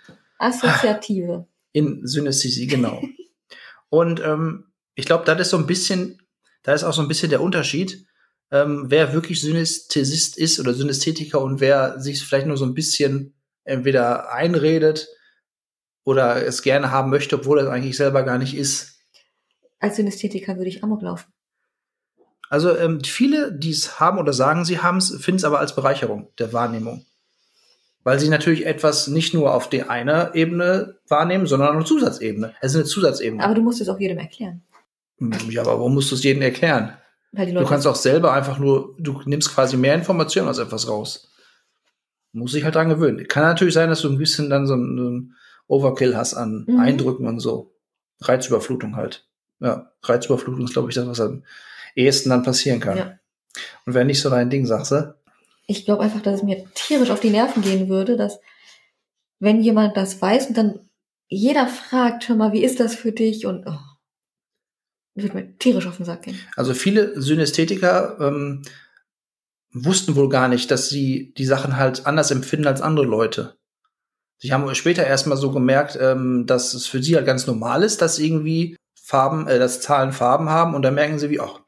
Assoziative. 0.43 1.47
in 1.73 2.07
Synästhesie, 2.07 2.67
genau. 2.67 3.03
Und 3.89 4.21
ähm, 4.21 4.73
ich 4.95 5.07
glaube, 5.07 5.25
das 5.25 5.41
ist 5.41 5.51
so 5.51 5.57
ein 5.57 5.67
bisschen, 5.67 6.21
da 6.63 6.73
ist 6.73 6.85
auch 6.85 6.93
so 6.93 7.03
ein 7.03 7.09
bisschen 7.09 7.31
der 7.31 7.43
Unterschied, 7.43 8.07
ähm, 8.51 8.87
wer 8.89 9.13
wirklich 9.13 9.41
Synästhesist 9.41 10.37
ist 10.37 10.61
oder 10.61 10.75
Synästhetiker 10.75 11.41
und 11.41 11.61
wer 11.61 12.01
sich 12.01 12.23
vielleicht 12.23 12.47
nur 12.47 12.57
so 12.57 12.67
ein 12.67 12.75
bisschen 12.75 13.35
entweder 13.65 14.33
einredet 14.33 15.09
oder 16.05 16.45
es 16.45 16.63
gerne 16.63 16.91
haben 16.91 17.11
möchte, 17.11 17.37
obwohl 17.37 17.59
er 17.59 17.65
es 17.65 17.71
eigentlich 17.71 17.97
selber 17.97 18.23
gar 18.23 18.39
nicht 18.39 18.55
ist. 18.55 18.99
Als 19.79 19.97
Synästhetiker 19.97 20.57
würde 20.57 20.69
ich 20.69 20.83
Amok 20.83 21.03
laufen. 21.03 21.33
Also 22.51 22.77
ähm, 22.77 23.03
viele, 23.03 23.57
die 23.57 23.71
es 23.71 23.99
haben 23.99 24.19
oder 24.19 24.33
sagen, 24.33 24.65
sie 24.65 24.81
haben 24.81 24.99
es, 24.99 25.11
finden 25.11 25.39
es 25.39 25.45
aber 25.45 25.61
als 25.61 25.75
Bereicherung 25.75 26.31
der 26.39 26.53
Wahrnehmung. 26.53 27.07
Weil 28.05 28.19
sie 28.19 28.29
natürlich 28.29 28.67
etwas 28.67 29.07
nicht 29.07 29.33
nur 29.33 29.55
auf 29.55 29.69
der 29.71 29.89
einer 29.91 30.35
Ebene 30.35 30.97
wahrnehmen, 31.09 31.47
sondern 31.47 31.69
auch 31.69 31.75
eine 31.75 31.85
Zusatzebene. 31.85 32.53
Es 32.61 32.73
ist 32.73 32.77
eine 32.77 32.85
Zusatzebene. 32.85 33.43
Aber 33.45 33.55
du 33.55 33.63
musst 33.63 33.81
es 33.81 33.89
auch 33.89 33.99
jedem 34.01 34.19
erklären. 34.19 34.63
ja, 35.49 35.63
aber 35.63 35.79
warum 35.79 35.95
musst 35.95 36.11
du 36.11 36.17
es 36.17 36.25
jedem 36.25 36.43
erklären? 36.43 36.95
Weil 37.31 37.47
die 37.47 37.55
Du 37.55 37.65
kannst 37.65 37.87
auch 37.87 37.95
selber 37.97 38.33
einfach 38.33 38.59
nur, 38.59 38.95
du 38.99 39.21
nimmst 39.25 39.55
quasi 39.55 39.77
mehr 39.77 39.95
Informationen 39.95 40.49
aus 40.49 40.59
etwas 40.59 40.89
raus. 40.89 41.31
Muss 42.33 42.53
sich 42.53 42.65
halt 42.65 42.75
dran 42.75 42.89
gewöhnen. 42.89 43.27
Kann 43.29 43.45
natürlich 43.45 43.75
sein, 43.75 43.89
dass 43.89 44.01
du 44.01 44.09
ein 44.11 44.19
bisschen 44.19 44.51
dann 44.51 44.67
so 44.67 44.75
einen 44.75 45.37
Overkill 45.69 46.17
hast 46.17 46.35
an 46.35 46.65
Mhm. 46.67 46.81
Eindrücken 46.81 47.27
und 47.27 47.41
so. 47.41 47.75
Reizüberflutung 48.21 48.97
halt. 48.97 49.27
Ja, 49.61 49.93
Reizüberflutung 50.03 50.65
ist, 50.65 50.73
glaube 50.73 50.89
ich, 50.89 50.95
das, 50.95 51.07
was 51.07 51.21
am 51.21 51.45
ehesten 51.95 52.31
dann 52.31 52.43
passieren 52.43 52.81
kann. 52.81 52.97
Ja. 52.99 53.19
Und 53.87 53.95
wenn 53.95 54.07
nicht 54.09 54.21
so 54.21 54.29
dein 54.31 54.51
Ding, 54.51 54.67
sagst 54.67 54.93
du? 54.93 55.15
Ich 55.67 55.85
glaube 55.85 56.03
einfach, 56.03 56.23
dass 56.23 56.37
es 56.37 56.43
mir 56.43 56.65
tierisch 56.75 57.11
auf 57.11 57.21
die 57.21 57.31
Nerven 57.31 57.63
gehen 57.63 57.89
würde, 57.89 58.17
dass 58.17 58.41
wenn 59.39 59.63
jemand 59.63 59.97
das 59.97 60.21
weiß 60.21 60.49
und 60.49 60.57
dann 60.57 60.81
jeder 61.29 61.67
fragt, 61.67 62.29
hör 62.29 62.37
mal, 62.37 62.53
wie 62.53 62.65
ist 62.65 62.79
das 62.79 62.95
für 62.95 63.13
dich? 63.13 63.47
Und 63.47 63.67
oh, 63.67 63.79
wird 65.15 65.35
mir 65.35 65.57
tierisch 65.59 65.87
auf 65.87 65.97
den 65.97 66.07
Sack 66.07 66.23
gehen. 66.23 66.39
Also 66.57 66.75
viele 66.75 67.21
Synästhetiker 67.21 68.19
ähm, 68.21 68.63
wussten 69.73 70.15
wohl 70.15 70.29
gar 70.29 70.49
nicht, 70.49 70.71
dass 70.71 70.89
sie 70.89 71.33
die 71.37 71.47
Sachen 71.47 71.77
halt 71.77 72.07
anders 72.07 72.31
empfinden 72.31 72.67
als 72.67 72.83
andere 72.83 73.07
Leute. 73.07 73.57
Sie 74.39 74.53
haben 74.53 74.75
später 74.75 75.07
erstmal 75.07 75.39
so 75.39 75.53
gemerkt, 75.53 75.97
ähm, 76.01 76.47
dass 76.47 76.75
es 76.75 76.87
für 76.87 77.03
sie 77.03 77.17
halt 77.17 77.27
ganz 77.27 77.47
normal 77.47 77.83
ist, 77.83 78.03
dass 78.03 78.19
irgendwie 78.19 78.77
Farben, 79.01 79.47
äh, 79.47 79.59
dass 79.59 79.81
Zahlen 79.81 80.13
Farben 80.13 80.51
haben 80.51 80.75
und 80.75 80.83
dann 80.83 80.95
merken 80.95 81.19
sie 81.19 81.31
wie, 81.31 81.41
ach, 81.41 81.61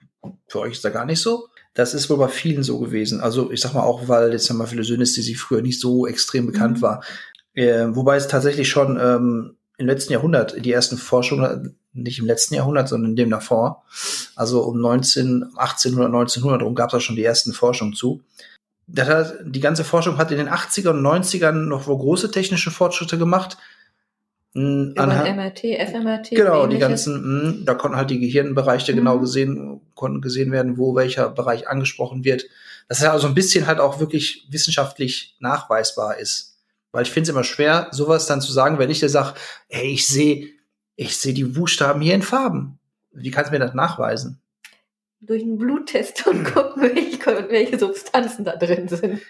für 0.49 0.61
euch 0.61 0.73
ist 0.73 0.85
da 0.85 0.91
gar 0.91 1.05
nicht 1.05 1.21
so. 1.21 1.49
Das 1.75 1.93
ist 1.93 2.09
wohl 2.09 2.19
bei 2.19 2.29
vielen 2.29 2.63
so 2.63 2.79
gewesen. 2.79 3.21
Also 3.21 3.51
ich 3.51 3.61
sag 3.61 3.75
mal 3.75 3.83
auch, 3.83 4.09
weil 4.09 4.33
jetzt 4.33 4.49
haben 4.49 4.59
wir 4.59 4.67
viele 4.67 4.85
Synästhesie 4.85 5.35
früher 5.35 5.61
nicht 5.61 5.81
so 5.81 6.07
extrem 6.07 6.47
bekannt 6.47 6.79
Mhm. 6.79 6.83
war. 6.83 7.05
Äh, 7.53 7.87
wobei 7.91 8.17
es 8.17 8.29
tatsächlich 8.29 8.69
schon 8.69 8.99
ähm, 9.01 9.57
im 9.77 9.87
letzten 9.87 10.13
Jahrhundert 10.13 10.65
die 10.65 10.73
ersten 10.73 10.97
Forschungen, 10.97 11.77
nicht 11.93 12.19
im 12.19 12.27
letzten 12.27 12.55
Jahrhundert, 12.55 12.89
sondern 12.89 13.11
in 13.11 13.17
dem 13.17 13.31
davor, 13.31 13.85
also 14.37 14.63
um 14.63 14.81
19, 14.81 15.45
1800, 15.57 16.07
1900 16.07 16.63
rum 16.63 16.75
gab 16.75 16.89
es 16.89 16.93
da 16.93 17.01
schon 17.01 17.17
die 17.17 17.25
ersten 17.25 17.53
Forschungen 17.53 17.95
zu. 17.95 18.23
Das 18.87 19.09
hat, 19.09 19.35
die 19.45 19.61
ganze 19.61 19.85
Forschung 19.85 20.19
hat 20.19 20.31
in 20.31 20.39
den 20.39 20.49
80er 20.49 20.91
und 20.91 21.03
90ern 21.03 21.53
noch 21.53 21.87
wohl 21.87 21.97
große 21.97 22.31
technische 22.31 22.71
Fortschritte 22.71 23.19
gemacht. 23.19 23.57
Mm, 24.55 24.93
Über 24.93 25.03
anhand- 25.03 25.27
ein 25.29 25.37
MRT, 25.37 25.65
FMRT. 25.79 26.31
Genau, 26.31 26.67
die 26.69 26.79
ganzen, 26.79 27.59
mh, 27.61 27.65
da 27.65 27.75
konnten 27.75 27.97
halt 27.97 28.11
die 28.11 28.21
Gehirnbereiche 28.21 28.93
Mhm. 28.93 28.97
genau 28.97 29.19
gesehen, 29.19 29.81
konnten 29.95 30.21
gesehen 30.21 30.53
werden, 30.53 30.79
wo 30.79 30.95
welcher 30.95 31.29
Bereich 31.29 31.69
angesprochen 31.69 32.25
wird. 32.25 32.45
Das 32.89 33.01
ja 33.01 33.13
also 33.13 33.27
ein 33.27 33.35
bisschen 33.35 33.67
halt 33.67 33.81
auch 33.81 33.99
wirklich 33.99 34.47
wissenschaftlich 34.51 35.37
nachweisbar 35.41 36.19
ist. 36.19 36.59
Weil 36.93 37.03
ich 37.03 37.11
finde 37.11 37.25
es 37.25 37.29
immer 37.31 37.43
schwer, 37.45 37.89
sowas 37.91 38.27
dann 38.27 38.41
zu 38.41 38.53
sagen, 38.53 38.79
wenn 38.79 38.91
ich 38.91 39.01
dir 39.01 39.09
sage, 39.09 39.35
hey, 39.69 39.89
ich 39.93 40.07
sehe, 40.07 40.49
ich 40.95 41.17
sehe 41.17 41.35
die 41.35 41.43
Buchstaben 41.45 42.01
hier 42.01 42.15
in 42.15 42.23
Farben. 42.23 42.79
Wie 43.11 43.33
kannst 43.33 43.51
du 43.51 43.55
mir 43.59 43.65
das 43.65 43.75
nachweisen? 43.75 44.39
Durch 45.21 45.43
einen 45.43 45.59
Bluttest 45.59 46.25
und 46.29 46.45
gucken, 46.55 46.83
welche, 46.83 47.49
welche 47.49 47.79
Substanzen 47.79 48.45
da 48.45 48.55
drin 48.55 48.87
sind. 48.89 49.21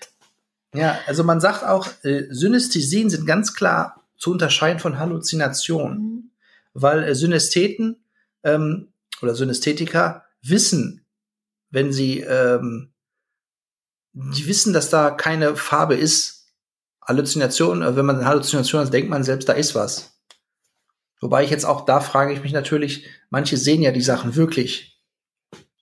Ja, 0.75 0.99
also 1.07 1.25
man 1.25 1.41
sagt 1.41 1.65
auch, 1.65 1.87
äh, 2.03 2.25
Synästhesien 2.31 3.09
sind 3.09 3.27
ganz 3.27 3.55
klar 3.55 4.04
zu 4.25 4.31
unterscheiden 4.33 4.81
von 4.81 4.99
Halluzinationen. 4.99 5.99
Mhm. 5.99 6.31
weil 6.73 7.05
äh, 7.05 7.15
Synästheten 7.15 8.03
ähm, 8.43 8.89
oder 9.21 9.35
Synästhetiker 9.35 10.25
wissen, 10.41 11.05
wenn 11.71 11.93
sie, 11.93 12.21
ähm, 12.21 12.95
die 14.15 14.47
wissen, 14.47 14.73
dass 14.73 14.89
da 14.89 15.11
keine 15.11 15.57
Farbe 15.57 15.95
ist. 15.95 16.47
Halluzination, 17.07 17.83
äh, 17.83 17.97
wenn 17.97 18.07
man 18.07 18.25
Halluzination 18.25 18.81
hat, 18.81 18.95
denkt 18.95 19.11
man 19.11 19.25
selbst, 19.25 19.47
da 19.47 19.53
ist 19.53 19.75
was. 19.75 20.19
Wobei 21.21 21.45
ich 21.45 21.51
jetzt 21.51 21.67
auch 21.67 21.85
da 21.85 22.01
frage 22.01 22.33
ich 22.33 22.43
mich 22.43 22.53
natürlich, 22.55 23.07
manche 23.29 23.59
sehen 23.59 23.83
ja 23.83 23.93
die 23.93 24.01
Sachen 24.01 24.37
wirklich. 24.37 24.99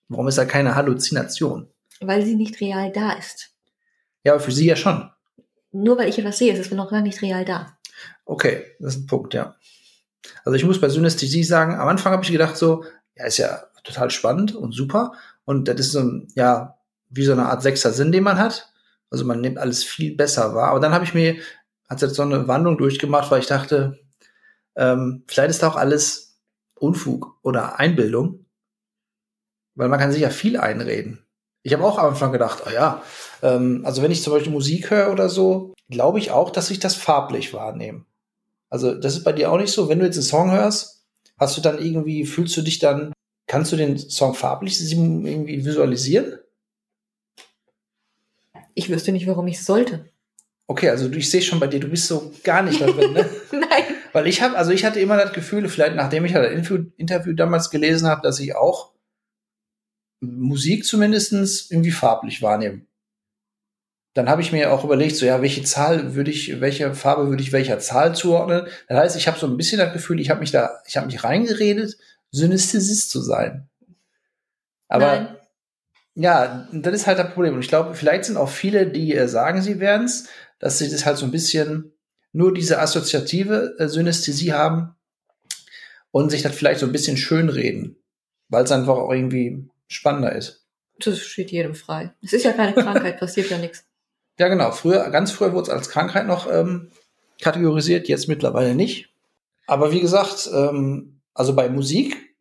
Warum 0.09 0.27
ist 0.27 0.37
da 0.37 0.45
keine 0.45 0.75
Halluzination? 0.75 1.69
Weil 2.01 2.27
sie 2.27 2.35
nicht 2.35 2.61
real 2.61 2.91
da 2.91 3.13
ist. 3.13 3.55
Ja, 4.25 4.33
aber 4.33 4.41
für 4.41 4.53
sie 4.53 4.67
ja 4.67 4.75
schon. 4.75 5.09
Nur 5.71 5.97
weil 5.97 6.09
ich 6.09 6.19
etwas 6.19 6.39
sehe, 6.39 6.53
ist 6.53 6.59
es 6.59 6.73
noch 6.73 6.91
gar 6.91 7.03
nicht 7.03 7.23
real 7.23 7.45
da. 7.45 7.79
Okay, 8.25 8.65
das 8.79 8.95
ist 8.95 9.03
ein 9.03 9.07
Punkt, 9.07 9.35
ja. 9.35 9.57
Also 10.45 10.57
ich 10.57 10.65
muss 10.65 10.81
bei 10.81 10.89
Synästhesie 10.89 11.45
sagen, 11.45 11.75
am 11.75 11.89
Anfang 11.89 12.13
habe 12.13 12.25
ich 12.25 12.33
gedacht 12.33 12.57
so, 12.57 12.85
ja, 13.17 13.27
ist 13.27 13.39
ja 13.39 13.65
total 13.85 14.11
spannend 14.11 14.55
und 14.55 14.73
super. 14.73 15.13
Und 15.45 15.69
das 15.69 15.81
ist 15.81 15.93
so 15.93 16.01
ein, 16.01 16.29
ja, 16.35 16.79
wie 17.11 17.25
so 17.25 17.33
eine 17.33 17.47
Art 17.47 17.63
sechster 17.63 17.93
Sinn, 17.93 18.13
den 18.13 18.23
man 18.23 18.39
hat. 18.39 18.73
Also 19.11 19.25
man 19.25 19.41
nimmt 19.41 19.59
alles 19.59 19.85
viel 19.85 20.17
besser 20.17 20.55
wahr. 20.55 20.69
Aber 20.71 20.81
dann 20.81 20.93
habe 20.93 21.05
ich 21.05 21.15
mir, 21.15 21.37
hat 21.89 22.01
jetzt 22.01 22.15
so 22.15 22.23
eine 22.23 22.49
Wandlung 22.49 22.79
durchgemacht, 22.79 23.31
weil 23.31 23.41
ich 23.41 23.47
dachte, 23.47 23.99
ähm, 24.77 25.25
vielleicht 25.27 25.51
ist 25.51 25.63
da 25.63 25.69
auch 25.69 25.77
alles 25.77 26.41
Unfug 26.75 27.39
oder 27.43 27.79
Einbildung. 27.79 28.47
Weil 29.75 29.89
man 29.89 29.99
kann 29.99 30.13
sich 30.13 30.23
ja 30.23 30.31
viel 30.31 30.59
einreden. 30.59 31.27
Ich 31.63 31.73
habe 31.73 31.85
auch 31.85 31.99
am 31.99 32.11
Anfang 32.11 32.33
gedacht, 32.33 32.63
oh 32.67 32.71
ja, 32.71 33.03
ähm, 33.43 33.83
also 33.85 34.03
wenn 34.03 34.11
ich 34.11 34.23
zum 34.23 34.33
Beispiel 34.33 34.53
Musik 34.53 34.91
höre 34.91 35.13
oder 35.13 35.29
so, 35.29 35.75
glaube 35.89 36.19
ich 36.19 36.31
auch, 36.31 36.51
dass 36.51 36.71
ich 36.71 36.81
das 36.81 36.97
farblich 36.97 37.55
wahrnehme. 37.55 38.05
Also 38.73 38.95
das 38.95 39.19
ist 39.19 39.25
bei 39.25 39.33
dir 39.33 39.53
auch 39.53 39.59
nicht 39.59 39.71
so, 39.71 39.91
wenn 39.91 39.99
du 39.99 40.07
jetzt 40.07 40.17
einen 40.17 40.23
Song 40.23 40.51
hörst, 40.51 41.05
hast 41.37 41.59
du 41.59 41.61
dann 41.61 41.79
irgendwie, 41.79 42.25
fühlst 42.25 42.57
du 42.57 42.63
dich 42.63 42.79
dann, 42.79 43.13
kannst 43.47 43.71
du 43.71 43.77
den 43.77 43.99
Song 43.99 44.33
farblich 44.33 44.81
irgendwie 44.81 45.63
visualisieren? 45.63 46.39
Ich 48.73 48.89
wüsste 48.89 49.13
nicht, 49.13 49.27
warum 49.27 49.47
ich 49.47 49.63
sollte. 49.63 50.09
Okay, 50.69 50.89
also 50.89 51.11
ich 51.11 51.29
sehe 51.29 51.43
schon 51.43 51.61
bei 51.61 51.67
dir, 51.67 51.81
du 51.81 51.89
bist 51.89 52.07
so 52.07 52.33
gar 52.45 52.63
nicht 52.63 52.81
da 52.81 52.87
drin, 52.87 53.13
ne? 53.13 53.29
Nein. 53.53 53.85
Weil 54.15 54.27
ich 54.27 54.41
habe, 54.41 54.57
also 54.57 54.71
ich 54.71 54.87
hatte 54.87 55.01
immer 55.01 55.19
das 55.19 55.35
Gefühl, 55.35 55.69
vielleicht 55.69 55.95
nachdem 55.95 56.25
ich 56.25 56.35
halt 56.35 56.51
ein 56.51 56.93
Interview, 56.97 57.35
damals 57.35 57.69
gelesen 57.69 58.09
habe, 58.09 58.23
dass 58.23 58.41
ich 58.41 58.57
auch 58.57 58.93
Musik 60.23 60.87
zumindestens 60.87 61.71
irgendwie 61.71 61.91
farblich 61.91 62.41
wahrnehme. 62.41 62.87
Dann 64.15 64.29
habe 64.29 64.43
ich 64.43 64.53
mir 64.53 64.73
auch 64.73 64.85
überlegt, 64.85 65.17
so 65.17 65.25
ja, 65.25 65.41
welche 65.41 65.63
Zahl 65.63 66.15
würde 66.15 66.31
ich, 66.31 66.61
welche 66.61 66.95
Farbe 66.95 67.29
würde 67.29 67.43
ich 67.43 67.53
welcher 67.53 67.79
Zahl 67.79 68.15
zuordnen? 68.15 68.67
Das 68.89 68.99
heißt, 68.99 69.17
ich 69.17 69.27
habe 69.27 69.39
so 69.39 69.47
ein 69.47 69.57
bisschen 69.57 69.79
das 69.79 69.93
Gefühl, 69.93 70.21
ich 70.21 70.29
habe 70.29 70.41
mich 70.41 70.51
da, 70.51 70.81
ich 70.87 70.97
habe 70.97 71.07
mich 71.07 71.25
reingeredet, 71.25 71.97
Synästhesist 72.31 73.11
zu 73.11 73.23
sein. 73.23 73.69
Aber 74.89 75.07
Nein. 75.07 75.37
ja, 76.15 76.69
das 76.73 76.95
ist 76.95 77.07
halt 77.07 77.19
das 77.19 77.33
Problem. 77.33 77.55
Und 77.55 77.61
ich 77.61 77.69
glaube, 77.69 77.95
vielleicht 77.95 78.27
sind 78.27 78.37
auch 78.37 78.51
viele, 78.51 78.87
die 78.87 79.15
äh, 79.15 79.29
sagen, 79.29 79.63
sie 79.63 79.81
wären's, 79.81 80.29
dass 80.59 80.79
sie 80.79 80.91
das 80.91 81.07
halt 81.07 81.17
so 81.17 81.25
ein 81.25 81.31
bisschen 81.31 81.93
nur 82.33 82.53
diese 82.53 82.81
assoziative 82.81 83.77
äh, 83.79 83.89
Synästhesie 83.89 84.53
haben 84.53 84.95
und 86.11 86.31
sich 86.31 86.43
das 86.43 86.55
vielleicht 86.55 86.81
so 86.81 86.87
ein 86.87 86.93
bisschen 86.93 87.17
schönreden, 87.17 87.97
weil 88.49 88.65
es 88.65 88.73
einfach 88.73 88.97
auch 88.97 89.11
irgendwie 89.11 89.69
spannender 89.89 90.35
ist. 90.35 90.67
Das 90.99 91.19
steht 91.19 91.51
jedem 91.51 91.75
frei. 91.75 92.13
Es 92.23 92.35
ist 92.35 92.45
ja 92.45 92.53
keine 92.53 92.75
Krankheit, 92.75 93.19
passiert 93.19 93.51
ja 93.51 93.59
nichts. 93.59 93.85
Ja, 94.43 94.49
genau. 94.49 94.73
Früher, 94.73 95.09
ganz 95.11 95.31
früher 95.31 95.53
wurde 95.53 95.63
es 95.63 95.69
als 95.69 95.89
Krankheit 95.89 96.27
noch 96.27 96.51
ähm, 96.51 96.91
kategorisiert, 97.41 98.09
jetzt 98.09 98.27
mittlerweile 98.27 98.75
nicht. 98.75 99.09
Aber 99.69 99.93
wie 99.93 100.01
gesagt, 100.01 100.51
ähm, 100.53 101.21
also 101.33 101.55
bei 101.55 101.69
Musik, 101.69 102.35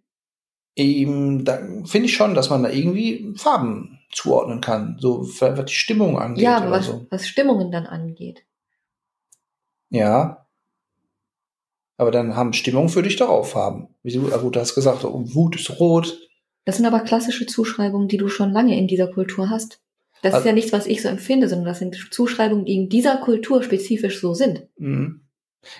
ähm, 0.76 1.46
da 1.46 1.58
finde 1.86 2.08
ich 2.08 2.16
schon, 2.16 2.34
dass 2.34 2.50
man 2.50 2.64
da 2.64 2.72
irgendwie 2.72 3.36
Farben 3.38 4.00
zuordnen 4.12 4.62
kann, 4.62 4.98
so 5.00 5.22
was 5.42 5.66
die 5.66 5.76
Stimmung 5.76 6.18
angeht 6.18 6.44
Ja, 6.44 6.58
aber 6.58 6.70
oder 6.70 6.78
was, 6.78 6.86
so. 6.88 7.06
was 7.12 7.28
Stimmungen 7.28 7.72
dann 7.72 7.86
angeht. 7.86 8.46
Ja. 9.92 10.48
Aber 11.98 12.10
dann 12.10 12.36
haben 12.36 12.54
Stimmung 12.54 12.90
für 12.90 13.04
dich 13.04 13.18
doch 13.18 13.30
auch 13.30 13.46
Farben. 13.46 13.90
Wie 14.02 14.12
du, 14.12 14.28
gut, 14.28 14.56
du 14.56 14.60
hast 14.60 14.74
gesagt, 14.74 15.04
Wut 15.04 15.56
ist 15.56 15.80
rot. 15.80 16.18
Das 16.66 16.78
sind 16.78 16.88
aber 16.88 17.02
klassische 17.02 17.46
Zuschreibungen, 17.46 18.08
die 18.08 18.18
du 18.18 18.28
schon 18.28 18.52
lange 18.52 18.76
in 18.76 18.88
dieser 18.88 19.08
Kultur 19.08 19.52
hast. 19.52 19.80
Das 20.22 20.34
Also- 20.34 20.44
ist 20.44 20.46
ja 20.48 20.54
nichts, 20.54 20.72
was 20.74 20.86
ich 20.86 21.02
so 21.02 21.08
empfinde, 21.10 21.48
sondern 21.50 21.68
das 21.68 21.80
sind 21.80 22.10
Zuschreibungen, 22.12 22.66
die 22.66 22.76
in 22.76 22.90
dieser 22.90 23.18
Kultur 23.18 23.64
spezifisch 23.64 24.20
so 24.22 24.34
sind. 24.34 24.68
Mhm. 24.78 25.28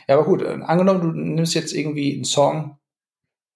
Ja, 0.08 0.16
aber 0.16 0.26
gut, 0.26 0.42
äh, 0.42 0.60
angenommen, 0.64 1.02
du 1.02 1.08
nimmst 1.12 1.54
jetzt 1.56 1.74
irgendwie 1.74 2.14
einen 2.16 2.24
Song 2.24 2.78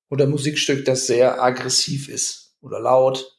oder 0.10 0.28
Musikstück, 0.28 0.86
das 0.86 1.08
sehr 1.08 1.42
aggressiv 1.44 2.10
ist 2.10 2.56
oder 2.62 2.80
laut. 2.80 3.38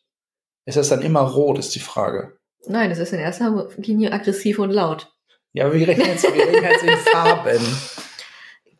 Ist 0.66 0.76
das 0.76 0.88
dann 0.88 1.02
immer 1.02 1.20
rot, 1.20 1.58
ist 1.58 1.74
die 1.74 1.80
Frage. 1.80 2.38
Nein, 2.66 2.90
es 2.90 2.98
ist 2.98 3.12
in 3.12 3.20
erster 3.20 3.68
Linie 3.76 4.12
aggressiv 4.12 4.58
und 4.58 4.70
laut. 4.70 5.12
Ja, 5.52 5.66
aber 5.66 5.74
wir 5.74 5.86
reden 5.88 6.02
jetzt, 6.04 6.24
wir 6.24 6.32
reden 6.46 6.62
jetzt 6.64 6.82
in 6.82 6.88
Farben. 7.12 7.60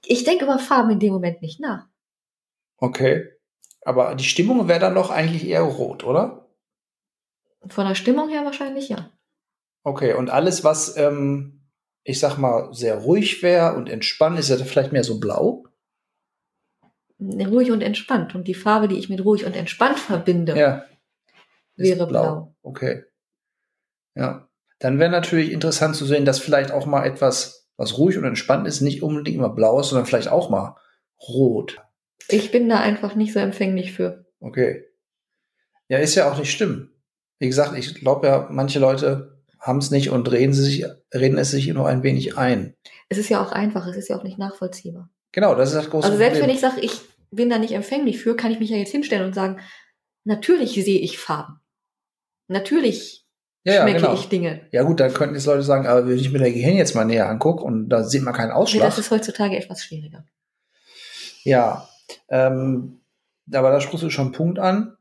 Ich 0.04 0.24
denke 0.24 0.44
über 0.44 0.58
Farben 0.58 0.90
in 0.90 0.98
dem 1.00 1.12
Moment 1.12 1.42
nicht 1.42 1.60
nach. 1.60 1.86
Okay. 2.78 3.28
Aber 3.82 4.14
die 4.16 4.24
Stimmung 4.24 4.66
wäre 4.68 4.80
dann 4.80 4.94
doch 4.96 5.10
eigentlich 5.10 5.46
eher 5.46 5.62
rot, 5.62 6.04
oder? 6.04 6.45
Von 7.68 7.86
der 7.86 7.94
Stimmung 7.94 8.28
her 8.28 8.44
wahrscheinlich 8.44 8.88
ja. 8.88 9.10
Okay, 9.82 10.14
und 10.14 10.30
alles, 10.30 10.64
was, 10.64 10.96
ähm, 10.96 11.68
ich 12.02 12.18
sag 12.18 12.38
mal, 12.38 12.72
sehr 12.72 12.96
ruhig 12.96 13.42
wäre 13.42 13.74
und 13.76 13.88
entspannt, 13.88 14.38
ist 14.38 14.48
ja 14.48 14.56
vielleicht 14.56 14.92
mehr 14.92 15.04
so 15.04 15.20
blau. 15.20 15.64
Ruhig 17.20 17.70
und 17.70 17.82
entspannt. 17.82 18.34
Und 18.34 18.46
die 18.48 18.54
Farbe, 18.54 18.88
die 18.88 18.98
ich 18.98 19.08
mit 19.08 19.24
ruhig 19.24 19.44
und 19.44 19.56
entspannt 19.56 19.98
verbinde, 19.98 20.56
Ja. 20.56 20.84
wäre 21.76 22.06
blau. 22.06 22.54
Okay. 22.62 23.04
Ja. 24.14 24.48
Dann 24.78 24.98
wäre 24.98 25.10
natürlich 25.10 25.52
interessant 25.52 25.96
zu 25.96 26.04
sehen, 26.04 26.24
dass 26.26 26.38
vielleicht 26.38 26.70
auch 26.70 26.84
mal 26.84 27.04
etwas, 27.06 27.70
was 27.76 27.96
ruhig 27.96 28.18
und 28.18 28.24
entspannt 28.24 28.66
ist, 28.66 28.82
nicht 28.82 29.02
unbedingt 29.02 29.36
immer 29.36 29.48
blau 29.48 29.80
ist, 29.80 29.88
sondern 29.88 30.06
vielleicht 30.06 30.28
auch 30.28 30.50
mal 30.50 30.76
rot. 31.28 31.80
Ich 32.28 32.50
bin 32.50 32.68
da 32.68 32.80
einfach 32.80 33.14
nicht 33.14 33.32
so 33.32 33.38
empfänglich 33.38 33.92
für. 33.92 34.26
Okay. 34.40 34.84
Ja, 35.88 35.98
ist 35.98 36.14
ja 36.16 36.30
auch 36.30 36.36
nicht 36.38 36.52
schlimm. 36.52 36.90
Wie 37.38 37.46
gesagt, 37.46 37.76
ich 37.76 37.94
glaube 37.94 38.26
ja, 38.26 38.48
manche 38.50 38.78
Leute 38.78 39.36
haben 39.60 39.78
es 39.78 39.90
nicht 39.90 40.10
und 40.10 40.30
reden, 40.30 40.52
sie 40.52 40.62
sich, 40.62 40.84
reden 41.12 41.38
es 41.38 41.50
sich 41.50 41.66
nur 41.68 41.88
ein 41.88 42.02
wenig 42.02 42.38
ein. 42.38 42.74
Es 43.08 43.18
ist 43.18 43.28
ja 43.28 43.42
auch 43.44 43.52
einfach, 43.52 43.86
es 43.86 43.96
ist 43.96 44.08
ja 44.08 44.16
auch 44.16 44.22
nicht 44.22 44.38
nachvollziehbar. 44.38 45.10
Genau, 45.32 45.54
das 45.54 45.70
ist 45.70 45.74
das 45.74 45.90
große 45.90 46.06
Also 46.06 46.16
selbst 46.16 46.38
Problem. 46.38 46.48
wenn 46.48 46.54
ich 46.54 46.60
sage, 46.60 46.80
ich 46.80 47.00
bin 47.30 47.50
da 47.50 47.58
nicht 47.58 47.72
empfänglich 47.72 48.18
für, 48.18 48.36
kann 48.36 48.52
ich 48.52 48.60
mich 48.60 48.70
ja 48.70 48.76
jetzt 48.76 48.92
hinstellen 48.92 49.26
und 49.26 49.34
sagen, 49.34 49.60
natürlich 50.24 50.72
sehe 50.72 51.00
ich 51.00 51.18
Farben. 51.18 51.60
Natürlich 52.48 53.26
ja, 53.64 53.82
schmecke 53.82 54.00
genau. 54.00 54.14
ich 54.14 54.28
Dinge. 54.28 54.60
Ja 54.70 54.84
gut, 54.84 55.00
dann 55.00 55.12
könnten 55.12 55.34
jetzt 55.34 55.46
Leute 55.46 55.62
sagen, 55.62 55.86
aber 55.86 56.06
wenn 56.08 56.16
ich 56.16 56.30
mir 56.30 56.38
der 56.38 56.52
Gehirn 56.52 56.76
jetzt 56.76 56.94
mal 56.94 57.04
näher 57.04 57.28
angucke 57.28 57.64
und 57.64 57.88
da 57.88 58.04
sieht 58.04 58.22
man 58.22 58.32
keinen 58.32 58.48
Nee, 58.48 58.54
Ausschlag. 58.54 58.84
das 58.84 58.98
ist 58.98 59.10
heutzutage 59.10 59.56
etwas 59.56 59.82
schwieriger. 59.82 60.24
Ja, 61.42 61.88
ähm, 62.28 63.00
aber 63.52 63.70
da 63.70 63.80
sprichst 63.80 64.04
du 64.04 64.10
schon 64.10 64.26
einen 64.26 64.32
Punkt 64.32 64.58
an, 64.58 64.95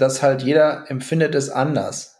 dass 0.00 0.22
halt 0.22 0.42
jeder 0.42 0.90
empfindet 0.90 1.34
es 1.34 1.50
anders. 1.50 2.16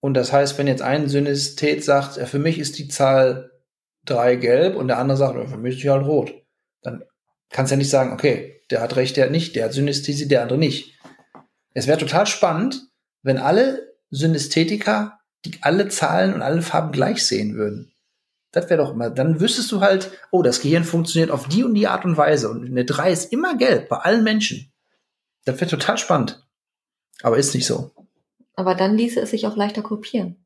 Und 0.00 0.14
das 0.14 0.32
heißt, 0.32 0.56
wenn 0.58 0.66
jetzt 0.66 0.82
ein 0.82 1.08
Synesthet 1.08 1.84
sagt, 1.84 2.14
für 2.14 2.38
mich 2.38 2.58
ist 2.58 2.78
die 2.78 2.88
Zahl 2.88 3.50
drei 4.04 4.36
gelb 4.36 4.76
und 4.76 4.88
der 4.88 4.98
andere 4.98 5.18
sagt, 5.18 5.48
für 5.48 5.56
mich 5.58 5.76
ist 5.76 5.82
die 5.82 5.90
halt 5.90 6.06
rot, 6.06 6.32
dann 6.82 7.04
kannst 7.50 7.70
du 7.70 7.74
ja 7.74 7.78
nicht 7.78 7.90
sagen, 7.90 8.12
okay, 8.12 8.62
der 8.70 8.80
hat 8.80 8.96
recht, 8.96 9.16
der 9.16 9.24
hat 9.24 9.32
nicht, 9.32 9.56
der 9.56 9.66
hat 9.66 9.72
Synästhesie, 9.72 10.28
der 10.28 10.42
andere 10.42 10.58
nicht. 10.58 10.98
Es 11.74 11.86
wäre 11.86 11.98
total 11.98 12.26
spannend, 12.26 12.88
wenn 13.22 13.38
alle 13.38 13.94
Synästhetiker 14.10 15.20
die 15.44 15.58
alle 15.62 15.88
Zahlen 15.88 16.34
und 16.34 16.42
alle 16.42 16.62
Farben 16.62 16.92
gleich 16.92 17.26
sehen 17.26 17.54
würden. 17.54 17.92
Das 18.52 18.68
wäre 18.68 18.82
doch 18.82 18.92
immer, 18.92 19.10
dann 19.10 19.40
wüsstest 19.40 19.70
du 19.70 19.80
halt, 19.80 20.10
oh, 20.30 20.42
das 20.42 20.60
Gehirn 20.60 20.84
funktioniert 20.84 21.30
auf 21.30 21.48
die 21.48 21.62
und 21.62 21.74
die 21.74 21.86
Art 21.86 22.04
und 22.04 22.16
Weise 22.16 22.50
und 22.50 22.66
eine 22.66 22.84
3 22.84 23.12
ist 23.12 23.32
immer 23.32 23.56
gelb 23.56 23.88
bei 23.88 23.98
allen 23.98 24.24
Menschen. 24.24 24.69
Das 25.44 25.60
wäre 25.60 25.70
total 25.70 25.98
spannend. 25.98 26.46
Aber 27.22 27.38
ist 27.38 27.54
nicht 27.54 27.66
so. 27.66 27.90
Aber 28.54 28.74
dann 28.74 28.96
ließe 28.96 29.20
es 29.20 29.30
sich 29.30 29.46
auch 29.46 29.56
leichter 29.56 29.82
kopieren. 29.82 30.44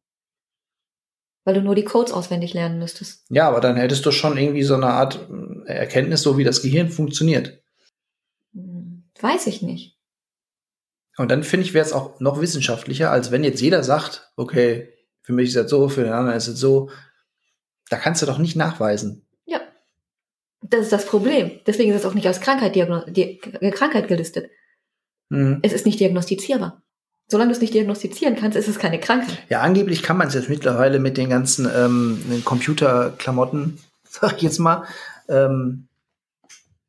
Weil 1.44 1.54
du 1.54 1.62
nur 1.62 1.74
die 1.74 1.84
Codes 1.84 2.12
auswendig 2.12 2.54
lernen 2.54 2.78
müsstest. 2.78 3.26
Ja, 3.28 3.48
aber 3.48 3.60
dann 3.60 3.76
hättest 3.76 4.06
du 4.06 4.12
schon 4.12 4.38
irgendwie 4.38 4.62
so 4.62 4.74
eine 4.74 4.86
Art 4.86 5.28
äh, 5.66 5.72
Erkenntnis, 5.72 6.22
so 6.22 6.38
wie 6.38 6.44
das 6.44 6.62
Gehirn 6.62 6.88
funktioniert. 6.88 7.62
Hm, 8.54 9.04
Weiß 9.20 9.46
ich 9.46 9.62
nicht. 9.62 9.98
Und 11.16 11.30
dann 11.30 11.44
finde 11.44 11.66
ich, 11.66 11.74
wäre 11.74 11.84
es 11.84 11.92
auch 11.92 12.18
noch 12.18 12.40
wissenschaftlicher, 12.40 13.10
als 13.10 13.30
wenn 13.30 13.44
jetzt 13.44 13.60
jeder 13.60 13.84
sagt, 13.84 14.32
okay, 14.36 14.92
für 15.22 15.32
mich 15.32 15.48
ist 15.48 15.56
das 15.56 15.70
so, 15.70 15.88
für 15.88 16.02
den 16.02 16.12
anderen 16.12 16.36
ist 16.36 16.48
es 16.48 16.58
so. 16.58 16.90
Da 17.88 17.98
kannst 17.98 18.22
du 18.22 18.26
doch 18.26 18.38
nicht 18.38 18.56
nachweisen. 18.56 19.26
Ja. 19.44 19.60
Das 20.62 20.80
ist 20.80 20.92
das 20.92 21.06
Problem. 21.06 21.60
Deswegen 21.66 21.90
ist 21.92 22.00
es 22.00 22.06
auch 22.06 22.14
nicht 22.14 22.26
als 22.26 22.40
Krankheit, 22.40 22.74
diagno 22.74 23.04
Krankheit 23.72 24.08
gelistet. 24.08 24.50
Mhm. 25.28 25.58
Es 25.62 25.72
ist 25.72 25.86
nicht 25.86 26.00
diagnostizierbar. 26.00 26.82
Solange 27.26 27.50
du 27.50 27.56
es 27.56 27.60
nicht 27.62 27.72
diagnostizieren 27.74 28.36
kannst, 28.36 28.56
ist 28.56 28.68
es 28.68 28.78
keine 28.78 29.00
Krankheit. 29.00 29.38
Ja, 29.48 29.62
angeblich 29.62 30.02
kann 30.02 30.18
man 30.18 30.28
es 30.28 30.34
jetzt 30.34 30.50
mittlerweile 30.50 30.98
mit 30.98 31.16
den 31.16 31.30
ganzen 31.30 31.68
ähm, 31.74 32.42
Computerklamotten, 32.44 33.78
sag 34.04 34.36
ich 34.36 34.42
jetzt 34.42 34.58
mal, 34.58 34.84
ähm, 35.28 35.88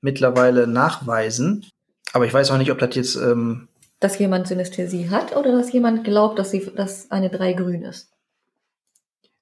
mittlerweile 0.02 0.68
nachweisen. 0.68 1.66
Aber 2.12 2.26
ich 2.26 2.34
weiß 2.34 2.52
auch 2.52 2.58
nicht, 2.58 2.72
ob 2.72 2.80
das 2.80 2.96
jetzt, 2.96 3.16
ähm, 3.16 3.70
Dass 4.02 4.20
jemand 4.20 4.48
Synästhesie 4.48 5.10
hat 5.10 5.36
oder 5.36 5.54
dass 5.54 5.72
jemand 5.72 6.04
glaubt, 6.04 6.38
dass, 6.38 6.52
sie, 6.52 6.70
dass 6.76 7.10
eine 7.12 7.30
3 7.30 7.54
grün 7.54 7.84
ist. 7.84 8.12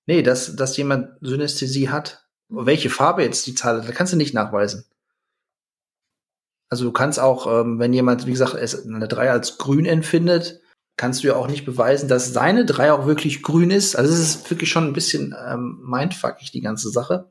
nee, 0.06 0.21
dass, 0.21 0.56
dass 0.56 0.77
jemand 0.77 1.10
Synästhesie 1.21 1.89
hat. 1.89 2.23
Welche 2.49 2.91
Farbe 2.91 3.23
jetzt 3.23 3.47
die 3.47 3.56
Zahl 3.56 3.77
hat, 3.77 3.89
das 3.89 3.95
kannst 3.95 4.13
du 4.13 4.17
nicht 4.17 4.36
nachweisen. 4.36 4.86
Also 6.73 6.86
du 6.86 6.91
kannst 6.91 7.19
auch, 7.19 7.45
ähm, 7.45 7.77
wenn 7.77 7.93
jemand, 7.93 8.25
wie 8.25 8.31
gesagt, 8.31 8.55
es 8.55 8.88
eine 8.88 9.07
3 9.07 9.29
als 9.29 9.59
grün 9.59 9.86
empfindet, 9.86 10.59
kannst 10.97 11.21
du 11.23 11.27
ja 11.27 11.36
auch 11.36 11.47
nicht 11.47 11.65
beweisen, 11.65 12.09
dass 12.09 12.33
seine 12.33 12.65
3 12.65 12.93
auch 12.93 13.05
wirklich 13.05 13.43
grün 13.43 13.69
ist. 13.69 13.95
Also 13.95 14.12
es 14.12 14.19
ist 14.19 14.49
wirklich 14.49 14.71
schon 14.71 14.86
ein 14.86 14.93
bisschen 14.93 15.36
ähm, 15.47 15.83
mindfuckig, 15.86 16.49
die 16.49 16.62
ganze 16.62 16.89
Sache. 16.89 17.29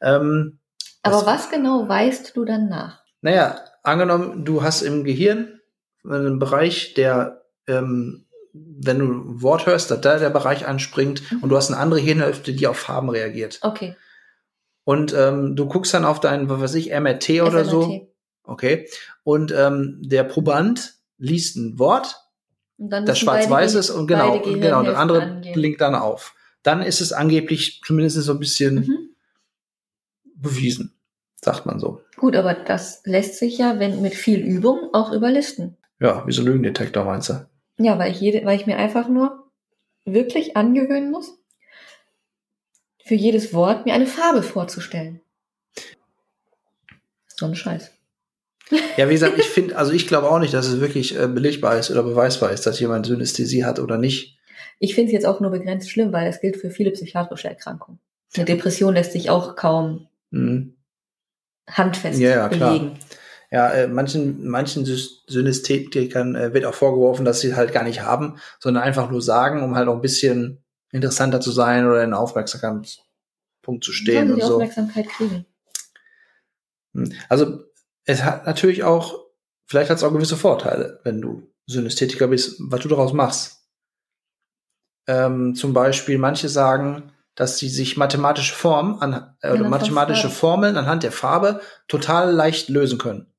Ähm, 0.00 0.60
Aber 1.02 1.26
was 1.26 1.50
genau 1.50 1.86
weißt 1.86 2.34
du 2.34 2.46
dann 2.46 2.70
nach? 2.70 3.02
Naja, 3.20 3.60
angenommen, 3.82 4.46
du 4.46 4.62
hast 4.62 4.80
im 4.80 5.04
Gehirn 5.04 5.60
einen 6.08 6.38
Bereich, 6.38 6.94
der, 6.94 7.42
ähm, 7.66 8.24
wenn 8.54 8.98
du 8.98 9.04
ein 9.04 9.42
Wort 9.42 9.66
hörst, 9.66 9.90
dass 9.90 10.00
da 10.00 10.18
der 10.18 10.30
Bereich 10.30 10.66
anspringt 10.66 11.20
und 11.42 11.50
du 11.50 11.56
hast 11.58 11.70
eine 11.70 11.78
andere 11.78 12.00
Hirnhälfte, 12.00 12.54
die 12.54 12.66
auf 12.66 12.78
Farben 12.78 13.10
reagiert. 13.10 13.58
Okay. 13.60 13.94
Und 14.84 15.12
ähm, 15.12 15.54
du 15.54 15.66
guckst 15.66 15.92
dann 15.92 16.06
auf 16.06 16.18
dein, 16.18 16.48
was 16.48 16.62
weiß 16.62 16.74
ich, 16.76 16.98
MRT 16.98 17.42
oder 17.42 17.66
so. 17.66 18.09
Okay. 18.44 18.88
Und 19.22 19.52
ähm, 19.52 19.98
der 20.02 20.24
Proband 20.24 20.94
liest 21.18 21.56
ein 21.56 21.78
Wort, 21.78 22.16
Und 22.78 22.90
das 22.90 23.18
schwarz-weiß 23.18 23.74
ist 23.74 23.90
und 23.90 24.06
genau, 24.06 24.38
beide 24.38 24.58
genau, 24.58 24.82
der 24.82 24.98
andere 24.98 25.22
angehen. 25.22 25.52
blinkt 25.52 25.80
dann 25.80 25.94
auf. 25.94 26.34
Dann 26.62 26.82
ist 26.82 27.00
es 27.00 27.12
angeblich 27.12 27.80
zumindest 27.86 28.16
so 28.22 28.32
ein 28.32 28.38
bisschen 28.38 28.74
Mhm. 28.76 29.10
bewiesen, 30.34 30.94
sagt 31.42 31.66
man 31.66 31.78
so. 31.78 32.02
Gut, 32.16 32.36
aber 32.36 32.54
das 32.54 33.02
lässt 33.04 33.36
sich 33.38 33.58
ja, 33.58 33.78
wenn 33.78 34.02
mit 34.02 34.14
viel 34.14 34.40
Übung, 34.40 34.90
auch 34.92 35.12
überlisten. 35.12 35.76
Ja, 36.00 36.26
wie 36.26 36.32
so 36.32 36.42
ein 36.42 36.46
Lügendetektor 36.46 37.04
meinst 37.04 37.28
du? 37.30 37.46
Ja, 37.78 37.98
weil 37.98 38.10
ich, 38.12 38.20
jede, 38.20 38.44
weil 38.44 38.58
ich 38.58 38.66
mir 38.66 38.76
einfach 38.76 39.08
nur 39.08 39.50
wirklich 40.04 40.56
angewöhnen 40.56 41.10
muss, 41.10 41.38
für 43.04 43.14
jedes 43.14 43.52
Wort 43.54 43.86
mir 43.86 43.94
eine 43.94 44.06
Farbe 44.06 44.42
vorzustellen. 44.42 45.20
So 47.28 47.46
ein 47.46 47.54
Scheiß. 47.54 47.90
Ja, 48.96 49.08
wie 49.08 49.14
gesagt, 49.14 49.38
ich 49.38 49.46
finde, 49.46 49.76
also 49.76 49.92
ich 49.92 50.06
glaube 50.06 50.30
auch 50.30 50.38
nicht, 50.38 50.54
dass 50.54 50.66
es 50.66 50.80
wirklich 50.80 51.18
äh, 51.18 51.26
belegbar 51.26 51.78
ist 51.78 51.90
oder 51.90 52.02
beweisbar 52.02 52.52
ist, 52.52 52.66
dass 52.66 52.78
jemand 52.80 53.06
Synästhesie 53.06 53.64
hat 53.64 53.78
oder 53.80 53.98
nicht. 53.98 54.38
Ich 54.78 54.94
finde 54.94 55.08
es 55.08 55.12
jetzt 55.12 55.26
auch 55.26 55.40
nur 55.40 55.50
begrenzt 55.50 55.90
schlimm, 55.90 56.12
weil 56.12 56.28
es 56.28 56.40
gilt 56.40 56.56
für 56.56 56.70
viele 56.70 56.90
psychiatrische 56.90 57.48
Erkrankungen. 57.48 57.98
Eine 58.34 58.44
Depression 58.44 58.94
lässt 58.94 59.12
sich 59.12 59.30
auch 59.30 59.56
kaum 59.56 60.06
Mhm. 60.30 60.76
handfest 61.68 62.20
Ja, 62.20 62.30
ja, 62.30 62.48
klar. 62.48 62.72
belegen. 62.78 62.98
Ja, 63.50 63.68
äh, 63.70 63.88
manchen, 63.88 64.46
manchen 64.48 64.84
Synästhetikern 64.84 66.36
äh, 66.36 66.54
wird 66.54 66.64
auch 66.64 66.74
vorgeworfen, 66.74 67.24
dass 67.24 67.40
sie 67.40 67.56
halt 67.56 67.72
gar 67.72 67.82
nicht 67.82 68.02
haben, 68.02 68.36
sondern 68.60 68.84
einfach 68.84 69.10
nur 69.10 69.20
sagen, 69.22 69.62
um 69.64 69.74
halt 69.74 69.88
auch 69.88 69.94
ein 69.96 70.00
bisschen 70.00 70.62
interessanter 70.92 71.40
zu 71.40 71.50
sein 71.50 71.86
oder 71.86 72.04
in 72.04 72.14
Aufmerksamkeitspunkt 72.14 73.82
zu 73.82 73.92
stehen 73.92 74.14
Sollen 74.14 74.26
sie 74.28 74.32
und 74.34 74.38
die 74.40 74.46
so. 74.46 74.54
Aufmerksamkeit 74.54 75.08
kriegen. 75.08 75.46
Hm. 76.94 77.12
Also 77.28 77.64
es 78.04 78.24
hat 78.24 78.46
natürlich 78.46 78.82
auch, 78.82 79.18
vielleicht 79.66 79.90
hat 79.90 79.98
es 79.98 80.04
auch 80.04 80.12
gewisse 80.12 80.36
Vorteile, 80.36 81.00
wenn 81.04 81.20
du 81.20 81.52
Synästhetiker 81.66 82.28
bist, 82.28 82.56
was 82.58 82.80
du 82.80 82.88
daraus 82.88 83.12
machst. 83.12 83.68
Ähm, 85.06 85.54
zum 85.54 85.72
Beispiel, 85.72 86.18
manche 86.18 86.48
sagen, 86.48 87.12
dass 87.34 87.58
sie 87.58 87.68
sich 87.68 87.96
mathematische 87.96 88.54
Formen 88.54 89.00
an, 89.00 89.36
äh, 89.40 89.52
oder 89.52 89.68
mathematische. 89.68 90.28
Formeln 90.28 90.76
anhand 90.76 91.02
der 91.02 91.12
Farbe 91.12 91.60
total 91.88 92.32
leicht 92.32 92.68
lösen 92.68 92.98
können. 92.98 93.32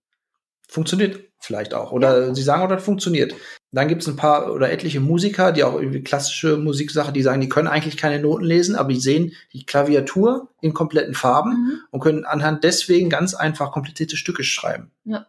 Funktioniert 0.68 1.20
vielleicht 1.40 1.74
auch. 1.74 1.92
Oder 1.92 2.34
sie 2.34 2.42
sagen, 2.42 2.64
oder 2.64 2.76
das 2.76 2.86
funktioniert. 2.86 3.36
Dann 3.74 3.88
gibt 3.88 4.02
es 4.02 4.08
ein 4.10 4.18
paar 4.18 4.52
oder 4.54 4.70
etliche 4.70 5.00
Musiker, 5.00 5.54
die 5.54 5.64
auch 5.64 5.76
irgendwie 5.80 6.04
klassische 6.04 6.58
Musiksachen, 6.58 7.14
die 7.14 7.22
sagen, 7.22 7.40
die 7.40 7.48
können 7.48 7.70
eigentlich 7.70 7.96
keine 7.96 8.20
Noten 8.22 8.44
lesen, 8.44 8.76
aber 8.76 8.90
die 8.92 9.00
sehen 9.00 9.32
die 9.54 9.66
Klaviatur 9.66 10.50
in 10.60 10.74
kompletten 10.74 11.14
Farben 11.14 11.52
Mhm. 11.52 11.80
und 11.92 12.00
können 12.02 12.26
anhand 12.26 12.64
deswegen 12.66 13.10
ganz 13.10 13.34
einfach 13.34 13.72
komplizierte 13.72 14.18
Stücke 14.18 14.44
schreiben. 14.44 14.92
Ja. 15.06 15.26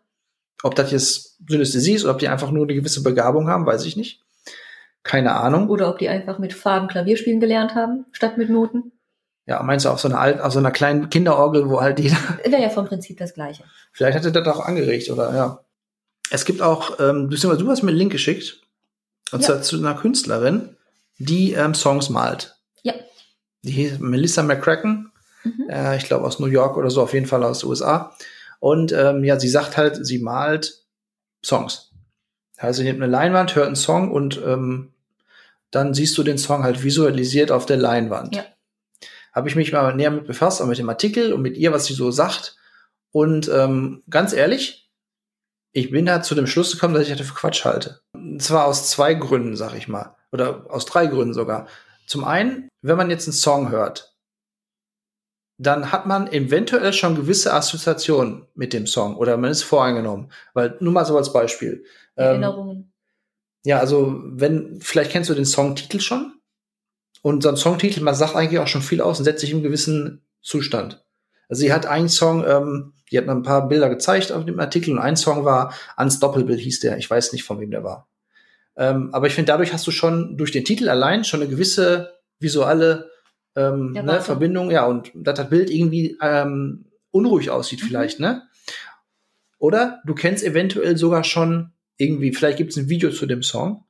Ob 0.65 0.75
das 0.75 0.91
jetzt 0.91 1.39
Synästhesie 1.49 1.95
ist 1.95 2.05
oder 2.05 2.15
ob 2.15 2.19
die 2.19 2.29
einfach 2.29 2.51
nur 2.51 2.65
eine 2.65 2.75
gewisse 2.75 3.03
Begabung 3.05 3.47
haben, 3.49 3.65
weiß 3.67 3.85
ich 3.85 3.97
nicht. 3.97 4.23
Keine 5.05 5.35
Ahnung. 5.35 5.69
Oder 5.69 5.89
ob 5.89 5.99
die 5.99 6.09
einfach 6.09 6.39
mit 6.39 6.53
Farben 6.53 6.89
Klavierspielen 6.89 7.41
gelernt 7.41 7.75
haben, 7.75 8.07
statt 8.13 8.39
mit 8.39 8.51
Noten. 8.51 8.93
Ja, 9.47 9.61
meinst 9.65 9.85
du 9.85 9.89
auf 9.91 9.99
so 10.01 10.07
einer 10.09 10.21
alt, 10.21 10.41
auf 10.41 10.53
so 10.53 10.61
einer 10.61 10.71
kleinen 10.71 11.11
Kinderorgel, 11.11 11.69
wo 11.69 11.81
halt 11.81 11.99
jeder, 11.99 12.17
Wäre 12.45 12.63
ja 12.63 12.71
vom 12.71 12.87
Prinzip 12.87 13.19
das 13.19 13.35
Gleiche. 13.35 13.65
vielleicht 13.93 14.17
hatte 14.17 14.31
das 14.31 14.47
auch 14.47 14.61
angeregt 14.65 15.11
oder 15.11 15.35
ja. 15.35 15.61
Es 16.35 16.47
gibt 16.47 16.63
auch, 16.63 16.99
ähm, 16.99 17.29
du 17.29 17.37
hast 17.37 17.83
mir 17.83 17.91
einen 17.91 17.99
Link 17.99 18.11
geschickt, 18.11 18.63
und 19.33 19.41
Ja. 19.41 19.47
zwar 19.49 19.63
zu 19.63 19.77
einer 19.77 19.95
Künstlerin, 19.95 20.77
die 21.19 21.53
ähm, 21.53 21.75
Songs 21.75 22.09
malt. 22.09 22.57
Ja. 22.83 22.95
Die 23.63 23.71
hieß 23.73 23.99
Melissa 23.99 24.43
McCracken. 24.43 25.13
Mhm. 25.45 25.69
äh, 25.69 25.97
ich 25.99 26.05
glaube 26.05 26.25
aus 26.25 26.39
New 26.39 26.47
York 26.47 26.77
oder 26.79 26.89
so, 26.91 27.03
auf 27.03 27.13
jeden 27.13 27.27
Fall 27.27 27.43
aus 27.45 27.61
den 27.61 27.69
USA. 27.69 28.17
Und 28.61 28.93
ähm, 28.93 29.25
ja, 29.25 29.39
sie 29.39 29.49
sagt 29.49 29.77
halt, 29.77 30.07
sie 30.07 30.21
malt 30.21 30.85
Songs. 31.45 31.91
Also 32.57 32.79
sie 32.79 32.85
nimmt 32.85 33.03
eine 33.03 33.11
Leinwand, 33.13 33.55
hört 33.55 33.67
einen 33.67 33.77
Song 33.77 34.11
und 34.11 34.41
ähm, 34.45 34.93
dann 35.71 35.93
siehst 35.95 36.17
du 36.17 36.23
den 36.23 36.39
Song 36.39 36.63
halt 36.63 36.83
visualisiert 36.83 37.51
auf 37.51 37.67
der 37.67 37.77
Leinwand. 37.77 38.37
Ja. 38.37 38.45
Habe 39.35 39.49
ich 39.49 39.57
mich 39.57 39.71
mal 39.73 39.95
näher 39.95 40.11
mit 40.13 40.27
befasst, 40.27 40.63
auch 40.63 40.67
mit 40.67 40.79
dem 40.79 40.89
Artikel 40.89 41.33
und 41.35 41.43
mit 41.43 41.57
ihr, 41.59 41.73
was 41.73 41.87
sie 41.87 41.95
so 41.95 42.11
sagt. 42.11 42.57
Und 43.11 43.49
ähm, 43.53 44.03
ganz 44.09 44.33
ehrlich, 44.33 44.82
ich 45.73 45.91
bin 45.91 46.07
da 46.07 46.23
zu 46.23 46.35
dem 46.35 46.47
Schluss 46.47 46.73
gekommen, 46.73 46.95
dass 46.95 47.09
ich 47.09 47.17
das 47.17 47.27
für 47.27 47.35
Quatsch 47.35 47.65
halte. 47.65 48.01
Und 48.13 48.43
zwar 48.43 48.67
aus 48.67 48.91
zwei 48.91 49.15
Gründen, 49.15 49.57
sag 49.57 49.75
ich 49.75 49.89
mal. 49.89 50.17
Oder 50.31 50.67
aus 50.71 50.87
drei 50.87 51.07
Gründen 51.07 51.35
sogar. 51.35 51.67
Zum 52.07 52.25
einen, 52.25 52.69
wenn 52.83 52.97
man 52.97 53.11
jetzt 53.11 53.27
einen 53.27 53.35
Song 53.35 53.71
hört, 53.71 54.15
dann 55.59 55.93
hat 55.93 56.07
man 56.07 56.31
eventuell 56.31 56.93
schon 56.93 57.15
gewisse 57.15 57.53
Assoziationen 57.53 58.47
mit 58.55 58.73
dem 58.73 58.87
Song 58.87 59.17
oder 59.17 59.37
man 59.37 59.51
ist 59.51 59.63
voreingenommen. 59.63 60.33
Weil, 60.55 60.77
nur 60.81 60.93
mal 60.93 61.05
so 61.05 61.17
als 61.17 61.33
Beispiel. 61.33 61.85
Ähm, 62.17 62.27
Erinnerungen. 62.27 62.93
ja, 63.65 63.79
also 63.79 64.21
wenn, 64.25 64.81
vielleicht 64.81 65.13
kennst 65.13 65.31
du 65.31 65.35
den 65.35 65.47
Songtitel 65.47 66.01
schon. 66.01 66.35
Und 67.23 67.43
so 67.45 67.49
ein 67.49 67.57
Songtitel, 67.57 68.01
man 68.01 68.17
sagt 68.17 68.35
eigentlich 68.35 68.59
auch 68.59 68.67
schon 68.67 68.83
viel 68.83 69.01
aus 69.01 69.19
und 69.19 69.25
setzt 69.25 69.41
sich 69.41 69.53
im 69.53 69.63
gewissen 69.63 70.27
Zustand. 70.41 71.05
Also 71.49 71.61
sie 71.61 71.73
hat 71.73 71.87
einen 71.87 72.09
Song, 72.09 72.45
ähm, 72.45 72.95
die 73.13 73.19
hat 73.19 73.27
mir 73.27 73.33
ein 73.33 73.43
paar 73.43 73.69
Bilder 73.69 73.89
gezeigt 73.91 74.33
auf 74.33 74.45
dem 74.45 74.59
Artikel 74.59 74.93
und 74.93 74.99
ein 74.99 75.17
Song 75.17 75.45
war 75.45 75.75
Unstoppable 75.97 76.57
hieß 76.57 76.81
der. 76.81 76.97
Ich 76.97 77.09
weiß 77.09 77.33
nicht, 77.33 77.45
von 77.45 77.61
wem 77.61 77.71
der 77.71 77.85
war. 77.85 78.09
Ähm, 78.77 79.11
aber 79.13 79.27
ich 79.27 79.35
finde, 79.35 79.53
dadurch 79.53 79.73
hast 79.73 79.87
du 79.87 79.91
schon 79.91 80.39
durch 80.39 80.51
den 80.51 80.65
Titel 80.65 80.89
allein 80.89 81.25
schon 81.25 81.43
eine 81.43 81.51
gewisse 81.51 82.15
visuelle 82.39 83.11
ähm, 83.55 83.93
ne. 83.93 84.21
Verbindung, 84.23 84.71
ja, 84.71 84.87
und 84.87 85.13
dass 85.15 85.37
das 85.37 85.51
Bild 85.51 85.71
irgendwie 85.71 86.17
ähm, 86.23 86.87
unruhig 87.11 87.51
aussieht 87.51 87.83
Mhm. 87.83 87.87
vielleicht, 87.87 88.19
ne? 88.19 88.43
Oder 89.59 90.01
du 90.07 90.15
kennst 90.15 90.43
eventuell 90.43 90.97
sogar 90.97 91.23
schon 91.23 91.73
irgendwie, 91.97 92.33
vielleicht 92.33 92.59
gibt 92.59 92.71
es 92.73 92.79
ein 92.79 92.89
Video 92.89 93.11
zu 93.11 93.27
dem 93.27 93.43
Song 93.43 93.85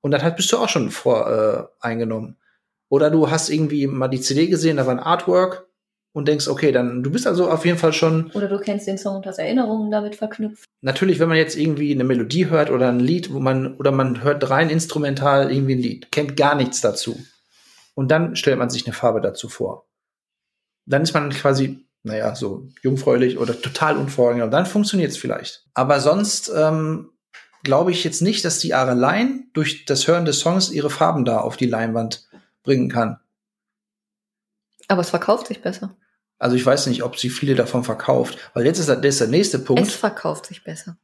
und 0.00 0.12
dann 0.12 0.22
halt 0.22 0.36
bist 0.36 0.50
du 0.52 0.56
auch 0.56 0.68
schon 0.68 0.90
vor 0.90 1.28
äh, 1.28 1.84
eingenommen. 1.86 2.36
Oder 2.88 3.10
du 3.10 3.30
hast 3.30 3.50
irgendwie 3.50 3.86
mal 3.86 4.08
die 4.08 4.20
CD 4.20 4.46
gesehen, 4.46 4.78
da 4.78 4.86
war 4.86 4.94
ein 4.94 5.00
Artwork 5.00 5.66
und 6.12 6.26
denkst, 6.26 6.48
okay, 6.48 6.72
dann 6.72 7.02
du 7.02 7.10
bist 7.10 7.26
also 7.26 7.50
auf 7.50 7.64
jeden 7.64 7.78
Fall 7.78 7.92
schon 7.92 8.30
Oder 8.32 8.48
du 8.48 8.58
kennst 8.58 8.86
den 8.86 8.98
Song 8.98 9.16
und 9.16 9.26
hast 9.26 9.38
Erinnerungen 9.38 9.90
damit 9.90 10.16
verknüpft. 10.16 10.64
natürlich, 10.80 11.18
wenn 11.18 11.28
man 11.28 11.38
jetzt 11.38 11.56
irgendwie 11.56 11.92
eine 11.92 12.04
Melodie 12.04 12.48
hört 12.48 12.70
oder 12.70 12.88
ein 12.88 13.00
Lied, 13.00 13.32
wo 13.32 13.38
man 13.38 13.76
oder 13.76 13.92
man 13.92 14.22
hört 14.22 14.48
rein 14.50 14.70
instrumental 14.70 15.52
irgendwie 15.52 15.74
ein 15.74 15.82
Lied, 15.82 16.12
kennt 16.12 16.36
gar 16.36 16.54
nichts 16.54 16.80
dazu. 16.80 17.18
Und 17.94 18.10
dann 18.10 18.34
stellt 18.34 18.58
man 18.58 18.70
sich 18.70 18.86
eine 18.86 18.94
Farbe 18.94 19.20
dazu 19.20 19.48
vor. 19.48 19.86
Dann 20.86 21.02
ist 21.02 21.12
man 21.12 21.30
quasi, 21.30 21.84
naja, 22.02 22.34
so 22.34 22.68
jungfräulich 22.82 23.38
oder 23.38 23.60
total 23.60 23.96
unvoreingenommen. 23.96 24.50
Dann 24.50 24.66
funktioniert 24.66 25.10
es 25.10 25.16
vielleicht. 25.16 25.66
Aber 25.74 26.00
sonst 26.00 26.50
ähm, 26.56 27.10
glaube 27.62 27.92
ich 27.92 28.02
jetzt 28.02 28.22
nicht, 28.22 28.44
dass 28.44 28.58
die 28.58 28.74
allein 28.74 29.50
durch 29.52 29.84
das 29.84 30.08
Hören 30.08 30.24
des 30.24 30.40
Songs 30.40 30.70
ihre 30.70 30.90
Farben 30.90 31.24
da 31.24 31.38
auf 31.38 31.56
die 31.56 31.66
Leinwand 31.66 32.28
bringen 32.62 32.88
kann. 32.88 33.19
Aber 34.90 35.00
es 35.00 35.10
verkauft 35.10 35.46
sich 35.46 35.62
besser. 35.62 35.96
Also 36.38 36.56
ich 36.56 36.66
weiß 36.66 36.86
nicht, 36.86 37.02
ob 37.02 37.18
sie 37.18 37.30
viele 37.30 37.54
davon 37.54 37.84
verkauft. 37.84 38.38
Weil 38.54 38.66
jetzt 38.66 38.78
ist 38.78 38.88
das, 38.88 39.00
das 39.00 39.06
ist 39.14 39.20
der 39.20 39.28
nächste 39.28 39.58
Punkt. 39.58 39.82
Es 39.82 39.94
verkauft 39.94 40.46
sich 40.46 40.64
besser. 40.64 40.96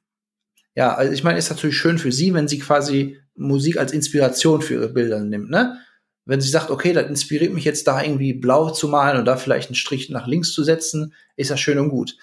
Ja, 0.75 0.95
also 0.95 1.13
ich 1.13 1.23
meine, 1.23 1.39
ist 1.39 1.51
natürlich 1.51 1.77
schön 1.77 1.99
für 1.99 2.11
sie, 2.11 2.35
wenn 2.35 2.49
sie 2.49 2.59
quasi 2.59 3.19
Musik 3.35 3.79
als 3.79 3.93
Inspiration 3.93 4.61
für 4.61 4.75
ihre 4.75 4.89
Bilder 4.89 5.21
nimmt, 5.21 5.51
ne? 5.51 5.79
Wenn 6.25 6.41
sie 6.41 6.49
sagt, 6.49 6.71
okay, 6.71 6.93
das 6.93 7.07
inspiriert 7.07 7.53
mich 7.53 7.65
jetzt 7.65 7.87
da 7.87 8.03
irgendwie 8.03 8.35
blau 8.35 8.71
zu 8.71 8.89
malen 8.89 9.19
und 9.19 9.27
da 9.27 9.37
vielleicht 9.37 9.69
einen 9.69 9.77
Strich 9.77 10.11
nach 10.11 10.27
links 10.27 10.53
zu 10.53 10.65
setzen, 10.65 11.15
ist 11.37 11.53
das 11.53 11.61
schön 11.61 11.79
und 11.79 11.91
gut. 11.91 12.17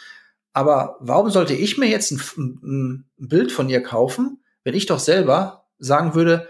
Aber 0.51 0.97
warum 0.99 1.29
sollte 1.29 1.53
ich 1.53 1.77
mir 1.77 1.87
jetzt 1.87 2.11
ein, 2.11 2.21
ein, 2.37 3.05
ein 3.17 3.27
Bild 3.29 3.53
von 3.53 3.69
ihr 3.69 3.81
kaufen, 3.81 4.43
wenn 4.65 4.75
ich 4.75 4.87
doch 4.87 4.99
selber 4.99 5.67
sagen 5.79 6.15
würde, 6.15 6.47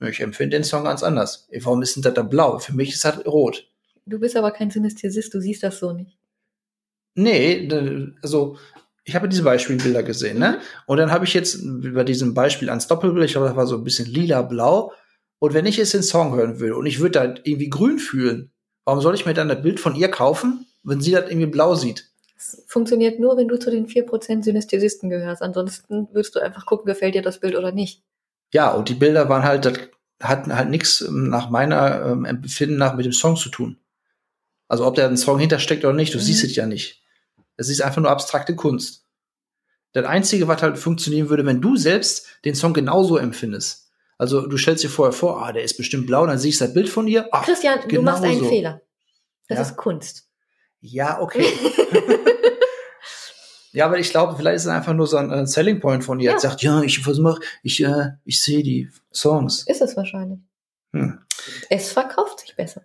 ich 0.00 0.20
empfinde 0.20 0.56
den 0.56 0.64
Song 0.64 0.84
ganz 0.84 1.02
anders. 1.02 1.48
Warum 1.62 1.82
ist 1.82 1.96
denn 1.96 2.02
das 2.02 2.14
da 2.14 2.22
blau? 2.22 2.58
Für 2.58 2.74
mich 2.74 2.92
ist 2.92 3.04
das 3.04 3.24
rot. 3.24 3.70
Du 4.06 4.20
bist 4.20 4.36
aber 4.36 4.52
kein 4.52 4.70
Synästhesist, 4.70 5.34
du 5.34 5.40
siehst 5.40 5.62
das 5.62 5.78
so 5.78 5.92
nicht. 5.92 6.16
Nee, 7.16 7.68
also 8.22 8.56
ich 9.04 9.14
habe 9.14 9.28
diese 9.28 9.42
Beispielbilder 9.42 10.02
gesehen, 10.02 10.38
ne? 10.38 10.60
Und 10.86 10.98
dann 10.98 11.10
habe 11.10 11.24
ich 11.24 11.34
jetzt 11.34 11.60
bei 11.64 12.04
diesem 12.04 12.34
Beispiel 12.34 12.70
Unstoppable, 12.70 13.24
ich 13.24 13.32
glaube, 13.32 13.48
das 13.48 13.56
war 13.56 13.66
so 13.66 13.76
ein 13.76 13.84
bisschen 13.84 14.06
lila-blau. 14.06 14.92
Und 15.38 15.54
wenn 15.54 15.66
ich 15.66 15.76
jetzt 15.76 15.94
den 15.94 16.02
Song 16.02 16.34
hören 16.34 16.60
will 16.60 16.72
und 16.72 16.86
ich 16.86 17.00
würde 17.00 17.12
da 17.12 17.24
irgendwie 17.44 17.68
grün 17.68 17.98
fühlen, 17.98 18.52
warum 18.84 19.00
soll 19.00 19.14
ich 19.14 19.26
mir 19.26 19.34
dann 19.34 19.48
das 19.48 19.62
Bild 19.62 19.80
von 19.80 19.94
ihr 19.94 20.08
kaufen, 20.08 20.66
wenn 20.82 21.00
sie 21.00 21.12
das 21.12 21.28
irgendwie 21.28 21.46
blau 21.46 21.74
sieht? 21.74 22.10
Es 22.36 22.62
funktioniert 22.66 23.18
nur, 23.18 23.36
wenn 23.36 23.48
du 23.48 23.58
zu 23.58 23.70
den 23.70 23.86
4% 23.86 24.44
Synästhesisten 24.44 25.10
gehörst. 25.10 25.42
Ansonsten 25.42 26.08
würdest 26.12 26.36
du 26.36 26.40
einfach 26.40 26.66
gucken, 26.66 26.86
gefällt 26.86 27.14
dir 27.14 27.22
das 27.22 27.40
Bild 27.40 27.56
oder 27.56 27.72
nicht. 27.72 28.02
Ja, 28.52 28.72
und 28.72 28.88
die 28.88 28.94
Bilder 28.94 29.28
waren 29.28 29.42
halt, 29.42 29.64
das 29.64 29.78
hatten 30.20 30.54
halt 30.54 30.70
nichts 30.70 31.00
ähm, 31.00 31.28
nach 31.28 31.50
meiner 31.50 32.06
ähm, 32.06 32.24
Empfinden 32.24 32.76
nach 32.76 32.94
mit 32.94 33.04
dem 33.04 33.12
Song 33.12 33.36
zu 33.36 33.48
tun. 33.48 33.78
Also 34.68 34.86
ob 34.86 34.94
da 34.96 35.06
ein 35.06 35.16
Song 35.16 35.38
hintersteckt 35.38 35.84
oder 35.84 35.94
nicht, 35.94 36.12
du 36.14 36.18
Mhm. 36.18 36.22
siehst 36.22 36.44
es 36.44 36.56
ja 36.56 36.66
nicht. 36.66 37.02
Es 37.56 37.68
ist 37.68 37.80
einfach 37.82 38.02
nur 38.02 38.10
abstrakte 38.10 38.56
Kunst. 38.56 39.04
Das 39.92 40.04
Einzige, 40.04 40.48
was 40.48 40.60
halt 40.62 40.78
funktionieren 40.78 41.28
würde, 41.30 41.46
wenn 41.46 41.60
du 41.60 41.76
selbst 41.76 42.26
den 42.44 42.54
Song 42.54 42.74
genauso 42.74 43.16
empfindest. 43.16 43.90
Also 44.18 44.46
du 44.46 44.56
stellst 44.56 44.82
dir 44.84 44.90
vorher 44.90 45.12
vor, 45.12 45.42
ah, 45.44 45.52
der 45.52 45.62
ist 45.62 45.76
bestimmt 45.76 46.06
blau, 46.06 46.26
dann 46.26 46.38
siehst 46.38 46.60
du 46.60 46.64
das 46.64 46.74
Bild 46.74 46.88
von 46.88 47.06
ihr. 47.06 47.28
Ah, 47.32 47.42
Christian, 47.44 47.80
du 47.80 47.88
genau 47.88 48.12
machst 48.12 48.24
einen 48.24 48.40
so. 48.40 48.48
Fehler. 48.48 48.82
Das 49.48 49.56
Ja. 49.58 49.62
ist 49.62 49.76
Kunst. 49.76 50.28
Ja, 50.80 51.20
okay. 51.20 51.44
ja, 53.72 53.86
aber 53.86 53.98
ich 53.98 54.10
glaube, 54.10 54.36
vielleicht 54.36 54.56
ist 54.56 54.62
es 54.64 54.68
einfach 54.68 54.94
nur 54.94 55.06
so 55.06 55.16
ein 55.16 55.30
äh, 55.30 55.46
Selling 55.46 55.80
Point 55.80 56.04
von 56.04 56.20
ihr. 56.20 56.32
Ja. 56.32 56.38
sagt, 56.38 56.62
ja, 56.62 56.82
ich 56.82 56.98
versuche, 57.00 57.40
ich, 57.62 57.82
äh, 57.82 58.10
ich 58.24 58.42
sehe 58.42 58.62
die 58.62 58.90
Songs. 59.12 59.64
Ist 59.66 59.82
es 59.82 59.96
wahrscheinlich. 59.96 60.40
Hm. 60.92 61.18
Es 61.70 61.92
verkauft 61.92 62.40
sich 62.40 62.56
besser. 62.56 62.82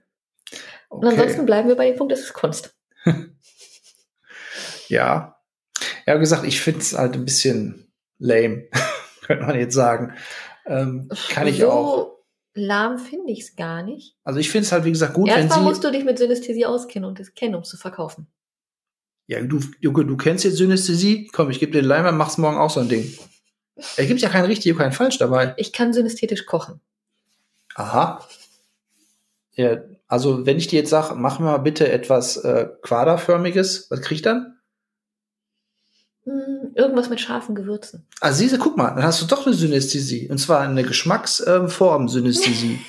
Und 0.91 1.05
Okay. 1.05 1.15
ansonsten 1.15 1.45
bleiben 1.45 1.67
wir 1.69 1.75
bei 1.75 1.89
dem 1.89 1.97
Punkt, 1.97 2.11
es 2.13 2.19
ist 2.21 2.33
Kunst. 2.33 2.75
Ja. 4.87 5.37
Ja, 6.05 6.15
wie 6.15 6.19
gesagt, 6.19 6.45
ich 6.45 6.59
finde 6.61 6.81
es 6.81 6.97
halt 6.97 7.13
ein 7.13 7.23
bisschen 7.25 7.91
lame, 8.19 8.67
könnte 9.25 9.45
man 9.45 9.57
jetzt 9.57 9.73
sagen. 9.73 10.13
Ähm, 10.65 11.09
kann 11.29 11.47
ich 11.47 11.59
so 11.59 11.71
auch. 11.71 12.17
lahm 12.53 12.97
finde 12.99 13.31
ich 13.31 13.41
es 13.41 13.55
gar 13.55 13.83
nicht. 13.83 14.15
Also 14.23 14.39
ich 14.39 14.49
finde 14.51 14.65
es 14.65 14.71
halt, 14.71 14.83
wie 14.83 14.91
gesagt, 14.91 15.13
gut, 15.13 15.29
wenn 15.29 15.37
Erstmal 15.37 15.59
sie. 15.59 15.65
musst 15.65 15.83
du 15.83 15.91
dich 15.91 16.03
mit 16.03 16.17
Synästhesie 16.17 16.65
auskennen 16.65 17.07
und 17.07 17.19
es 17.19 17.33
kennen, 17.33 17.55
um 17.55 17.61
es 17.61 17.69
zu 17.69 17.77
verkaufen. 17.77 18.27
Ja, 19.27 19.41
du, 19.41 19.59
Junge, 19.79 20.05
du 20.05 20.17
kennst 20.17 20.43
jetzt 20.43 20.57
Synästhesie. 20.57 21.29
Komm, 21.31 21.49
ich 21.49 21.59
gebe 21.59 21.71
dir 21.71 21.81
den 21.81 21.87
Leimer, 21.87 22.11
mach's 22.11 22.37
morgen 22.37 22.57
auch 22.57 22.69
so 22.69 22.81
ein 22.81 22.89
Ding. 22.89 23.17
Es 23.75 24.07
gibt 24.07 24.19
ja 24.21 24.29
kein 24.29 24.43
richtig 24.45 24.73
und 24.73 24.79
kein 24.79 24.91
falsch 24.91 25.17
dabei. 25.19 25.53
Ich 25.57 25.71
kann 25.71 25.93
synästhetisch 25.93 26.45
kochen. 26.45 26.81
Aha. 27.75 28.27
Ja, 29.53 29.77
also 30.11 30.45
wenn 30.45 30.57
ich 30.57 30.67
dir 30.67 30.79
jetzt 30.79 30.89
sage, 30.89 31.15
mach 31.15 31.39
mal 31.39 31.57
bitte 31.59 31.89
etwas 31.89 32.35
äh, 32.35 32.67
quaderförmiges, 32.81 33.89
was 33.89 34.01
krieg 34.01 34.17
ich 34.17 34.21
dann? 34.21 34.59
Hm, 36.25 36.73
irgendwas 36.75 37.09
mit 37.09 37.21
scharfen 37.21 37.55
Gewürzen. 37.55 38.05
Ah, 38.19 38.33
siehste, 38.33 38.57
guck 38.57 38.75
mal, 38.75 38.89
dann 38.89 39.03
hast 39.03 39.21
du 39.21 39.25
doch 39.25 39.45
eine 39.45 39.55
Synästhesie. 39.55 40.29
Und 40.29 40.37
zwar 40.37 40.59
eine 40.59 40.83
Geschmacksform-Synästhesie. 40.83 42.81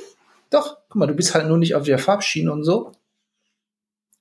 doch, 0.50 0.78
guck 0.88 0.94
mal, 0.94 1.06
du 1.06 1.14
bist 1.14 1.34
halt 1.34 1.48
nur 1.48 1.58
nicht 1.58 1.74
auf 1.74 1.82
der 1.82 1.98
Farbschiene 1.98 2.52
und 2.52 2.62
so. 2.62 2.92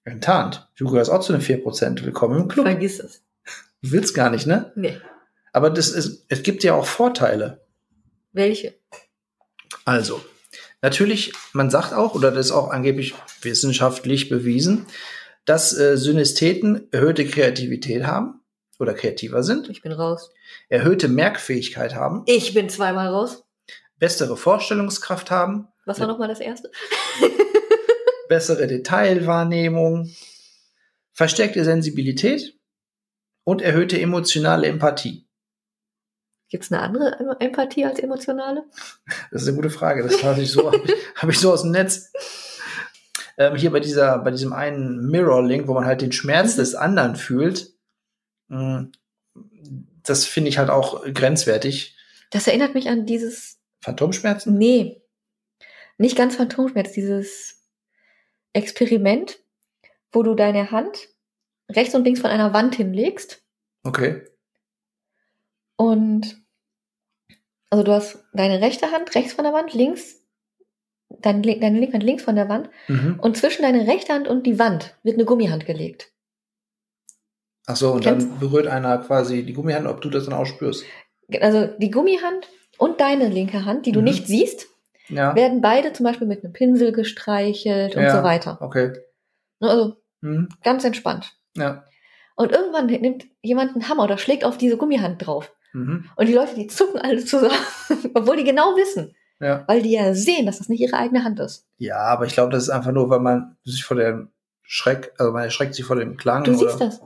Enttarnt. 0.03 0.67
Du 0.77 0.89
gehörst 0.89 1.11
auch 1.11 1.21
zu 1.21 1.33
den 1.33 1.41
4%. 1.43 2.03
Willkommen 2.03 2.41
im 2.41 2.47
Club. 2.47 2.65
Vergiss 2.65 2.99
es. 2.99 3.21
Du 3.83 3.91
willst 3.91 4.15
gar 4.15 4.31
nicht, 4.31 4.47
ne? 4.47 4.71
Nee. 4.75 4.97
Aber 5.53 5.69
das 5.69 5.89
ist, 5.89 6.25
es 6.27 6.41
gibt 6.41 6.63
ja 6.63 6.73
auch 6.73 6.87
Vorteile. 6.87 7.63
Welche? 8.31 8.73
Also, 9.85 10.21
natürlich, 10.81 11.33
man 11.53 11.69
sagt 11.69 11.93
auch, 11.93 12.15
oder 12.15 12.31
das 12.31 12.47
ist 12.47 12.51
auch 12.51 12.69
angeblich 12.69 13.13
wissenschaftlich 13.41 14.29
bewiesen, 14.29 14.85
dass 15.45 15.77
äh, 15.77 15.97
Synästheten 15.97 16.87
erhöhte 16.91 17.25
Kreativität 17.25 18.05
haben 18.05 18.41
oder 18.79 18.93
kreativer 18.93 19.43
sind, 19.43 19.69
Ich 19.69 19.81
bin 19.81 19.91
raus. 19.91 20.31
erhöhte 20.69 21.07
Merkfähigkeit 21.07 21.95
haben, 21.95 22.23
Ich 22.25 22.53
bin 22.53 22.69
zweimal 22.69 23.07
raus. 23.07 23.43
bessere 23.97 24.37
Vorstellungskraft 24.37 25.31
haben, 25.31 25.67
Was 25.85 25.99
war 25.99 26.07
nochmal 26.07 26.27
das 26.27 26.39
erste? 26.39 26.69
bessere 28.29 28.67
Detailwahrnehmung, 28.67 30.11
verstärkte 31.13 31.63
Sensibilität 31.63 32.57
und 33.45 33.61
erhöhte 33.61 33.99
emotionale 33.99 34.67
Empathie. 34.67 35.26
Gibt 36.49 36.63
es 36.63 36.71
eine 36.71 36.81
andere 36.81 37.39
Empathie 37.39 37.85
als 37.85 37.99
emotionale? 37.99 38.63
Das 39.31 39.41
ist 39.41 39.47
eine 39.47 39.57
gute 39.57 39.69
Frage. 39.69 40.03
Das 40.03 40.23
habe 40.23 40.41
ich 40.41 40.51
so, 40.51 40.71
habe 40.71 40.81
ich, 40.85 40.93
hab 41.15 41.29
ich 41.29 41.39
so 41.39 41.51
aus 41.51 41.63
dem 41.63 41.71
Netz. 41.71 42.11
Ähm, 43.37 43.55
hier 43.55 43.71
bei 43.71 43.79
dieser, 43.79 44.17
bei 44.19 44.31
diesem 44.31 44.53
einen 44.53 45.09
Mirror-Link, 45.09 45.67
wo 45.67 45.73
man 45.73 45.85
halt 45.85 46.01
den 46.01 46.11
Schmerz 46.11 46.53
Mhm. 46.55 46.59
des 46.59 46.75
anderen 46.75 47.15
fühlt, 47.15 47.73
mh, 48.47 48.87
das 50.03 50.25
finde 50.25 50.49
ich 50.49 50.57
halt 50.57 50.69
auch 50.69 51.03
grenzwertig. 51.13 51.95
Das 52.31 52.47
erinnert 52.47 52.73
mich 52.73 52.89
an 52.89 53.05
dieses. 53.05 53.57
Phantomschmerzen? 53.81 54.57
Nee. 54.57 55.01
Nicht 55.97 56.17
ganz 56.17 56.35
Phantomschmerz, 56.35 56.93
dieses. 56.93 57.55
Experiment, 58.53 59.39
wo 60.11 60.23
du 60.23 60.33
deine 60.33 60.71
Hand 60.71 61.09
rechts 61.69 61.93
und 61.93 62.05
links 62.05 62.21
von 62.21 62.29
einer 62.31 62.53
Wand 62.53 62.75
hinlegst 62.75 63.43
Okay. 63.83 64.23
Und 65.77 66.41
also 67.69 67.83
du 67.83 67.91
hast 67.91 68.23
deine 68.33 68.61
rechte 68.61 68.91
Hand 68.91 69.13
rechts 69.15 69.33
von 69.33 69.43
der 69.43 69.53
Wand, 69.53 69.73
links 69.73 70.23
dein, 71.21 71.41
deine 71.41 71.79
linke 71.79 71.93
Hand 71.93 72.03
links 72.03 72.23
von 72.23 72.35
der 72.35 72.49
Wand 72.49 72.69
Mhm. 72.87 73.19
und 73.21 73.37
zwischen 73.37 73.61
deine 73.61 73.87
rechte 73.87 74.13
Hand 74.13 74.27
und 74.27 74.45
die 74.45 74.59
Wand 74.59 74.95
wird 75.03 75.15
eine 75.15 75.25
Gummihand 75.25 75.65
gelegt. 75.65 76.11
Ach 77.65 77.75
so, 77.75 77.91
und 77.93 78.03
Kennst- 78.03 78.29
dann 78.29 78.39
berührt 78.39 78.67
einer 78.67 78.97
quasi 78.99 79.43
die 79.43 79.53
Gummihand, 79.53 79.87
ob 79.87 80.01
du 80.01 80.09
das 80.09 80.25
dann 80.25 80.33
auch 80.33 80.45
spürst. 80.45 80.85
Also 81.41 81.67
die 81.67 81.91
Gummihand 81.91 82.47
und 82.77 83.01
deine 83.01 83.27
linke 83.27 83.65
Hand, 83.65 83.85
die 83.85 83.91
du 83.91 83.99
Mhm. 83.99 84.05
nicht 84.05 84.27
siehst, 84.27 84.67
Ja. 85.09 85.35
werden 85.35 85.61
beide 85.61 85.91
zum 85.93 86.05
Beispiel 86.05 86.27
mit 86.27 86.43
einem 86.43 86.53
Pinsel 86.53 86.91
gestreichelt 86.93 87.95
und 87.95 88.03
Ja. 88.03 88.15
so 88.17 88.23
weiter. 88.23 88.57
Okay. 88.61 88.93
Ne, 89.59 89.69
Also 89.69 89.95
Mhm. 90.21 90.47
ganz 90.63 90.83
entspannt. 90.85 91.33
Ja. 91.55 91.83
Und 92.35 92.51
irgendwann 92.51 92.85
nimmt 92.87 93.25
jemand 93.41 93.73
einen 93.73 93.89
Hammer 93.89 94.03
oder 94.03 94.17
schlägt 94.17 94.45
auf 94.45 94.57
diese 94.57 94.77
Gummihand 94.77 95.25
drauf. 95.25 95.53
Mhm. 95.73 96.09
Und 96.15 96.25
die 96.27 96.33
Leute, 96.33 96.55
die 96.55 96.67
zucken 96.67 96.99
alle 97.01 97.23
zusammen, 97.23 97.53
obwohl 98.13 98.37
die 98.37 98.43
genau 98.43 98.75
wissen, 98.75 99.15
Ja. 99.39 99.63
weil 99.67 99.81
die 99.81 99.91
ja 99.91 100.13
sehen, 100.13 100.45
dass 100.45 100.57
das 100.59 100.69
nicht 100.69 100.79
ihre 100.81 100.97
eigene 100.97 101.23
Hand 101.23 101.39
ist. 101.39 101.65
Ja, 101.77 101.97
aber 101.99 102.25
ich 102.25 102.33
glaube, 102.33 102.51
das 102.51 102.63
ist 102.63 102.69
einfach 102.69 102.91
nur, 102.91 103.09
weil 103.09 103.19
man 103.19 103.57
sich 103.63 103.83
vor 103.83 103.97
dem 103.97 104.31
Schreck, 104.63 105.13
also 105.17 105.31
man 105.31 105.43
erschreckt 105.43 105.75
sich 105.75 105.85
vor 105.85 105.95
dem 105.95 106.17
Klang. 106.17 106.43
Du 106.43 106.51
oder, 106.57 106.69
siehst 106.69 106.81
das. 106.81 107.01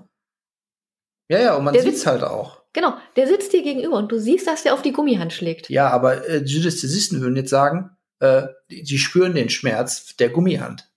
Ja, 1.30 1.40
ja, 1.40 1.56
und 1.56 1.64
man 1.64 1.74
sieht 1.74 1.84
es 1.84 1.90
sitzt- 2.02 2.08
halt 2.08 2.24
auch. 2.24 2.62
Genau, 2.74 2.94
der 3.18 3.28
sitzt 3.28 3.52
dir 3.52 3.64
gegenüber 3.64 3.98
und 3.98 4.12
du 4.12 4.18
siehst, 4.20 4.48
dass 4.48 4.64
der 4.64 4.74
auf 4.74 4.82
die 4.82 4.94
Gummihand 4.94 5.34
schlägt. 5.34 5.70
Ja, 5.70 5.90
aber 5.90 6.26
äh, 6.28 6.42
die 6.42 6.54
Synästhesisten 6.54 7.20
würden 7.22 7.36
jetzt 7.36 7.50
sagen, 7.50 7.90
äh, 8.20 8.44
die, 8.70 8.84
die 8.84 8.98
spüren 8.98 9.34
den 9.36 9.50
Schmerz 9.50 10.16
der 10.16 10.30
Gummihand. 10.30 10.90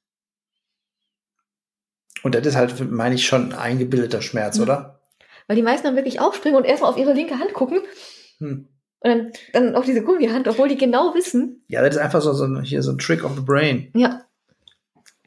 Und 2.22 2.35
das 2.35 2.46
ist 2.46 2.57
halt, 2.57 2.90
meine 2.90 3.16
ich, 3.16 3.27
schon 3.27 3.53
ein 3.53 3.59
eingebildeter 3.59 4.22
Schmerz, 4.22 4.57
Mhm. 4.57 4.62
oder? 4.62 5.00
Weil 5.47 5.57
die 5.57 5.63
meisten 5.63 5.87
dann 5.87 5.97
wirklich 5.97 6.21
aufspringen 6.21 6.57
und 6.57 6.65
erstmal 6.65 6.91
auf 6.91 6.97
ihre 6.99 7.13
linke 7.13 7.39
Hand 7.39 7.53
gucken 7.55 7.81
Hm. 8.39 8.69
und 9.01 9.11
dann, 9.11 9.33
dann 9.53 9.75
auf 9.77 9.85
diese 9.85 10.03
Gummihand, 10.03 10.49
obwohl 10.49 10.69
die 10.69 10.77
genau 10.77 11.15
wissen. 11.15 11.65
Ja, 11.69 11.83
das 11.83 11.97
ist 11.97 12.01
einfach 12.01 12.23
so, 12.23 12.33
so 12.33 12.45
ein, 12.45 12.63
hier 12.63 12.83
so 12.83 12.91
ein 12.93 12.99
Trick 12.99 13.25
of 13.25 13.35
the 13.37 13.43
Brain, 13.43 13.91
Ja, 13.95 14.25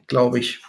glaube 0.06 0.38
ich. 0.38 0.62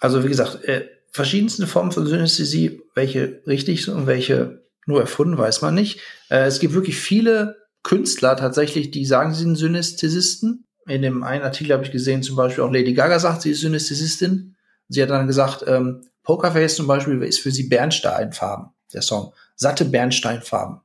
Also 0.00 0.22
wie 0.24 0.28
gesagt, 0.28 0.64
äh, 0.64 0.88
verschiedenste 1.12 1.66
Formen 1.66 1.92
von 1.92 2.06
Synästhesie, 2.06 2.82
welche 2.94 3.42
richtig 3.46 3.84
sind 3.84 3.94
und 3.94 4.06
welche 4.06 4.64
nur 4.86 5.00
erfunden, 5.00 5.36
weiß 5.36 5.62
man 5.62 5.74
nicht. 5.74 6.00
Äh, 6.30 6.44
es 6.46 6.60
gibt 6.60 6.74
wirklich 6.74 6.96
viele 6.96 7.56
Künstler 7.82 8.36
tatsächlich, 8.36 8.90
die 8.90 9.04
sagen, 9.04 9.32
sie 9.34 9.42
sind 9.44 9.56
Synästhesisten. 9.56 10.64
In 10.86 11.02
dem 11.02 11.22
einen 11.22 11.42
Artikel 11.44 11.72
habe 11.74 11.84
ich 11.84 11.90
gesehen, 11.92 12.22
zum 12.22 12.36
Beispiel 12.36 12.64
auch 12.64 12.72
Lady 12.72 12.94
Gaga 12.94 13.18
sagt, 13.18 13.42
sie 13.42 13.50
ist 13.50 13.60
Synästhesistin. 13.60 14.56
Sie 14.88 15.02
hat 15.02 15.10
dann 15.10 15.26
gesagt, 15.26 15.64
ähm, 15.66 16.02
Pokerface 16.22 16.76
zum 16.76 16.86
Beispiel 16.86 17.22
ist 17.22 17.40
für 17.40 17.50
sie 17.50 17.68
Bernsteinfarben, 17.68 18.68
der 18.92 19.02
Song. 19.02 19.32
Satte 19.56 19.84
Bernsteinfarben. 19.84 20.80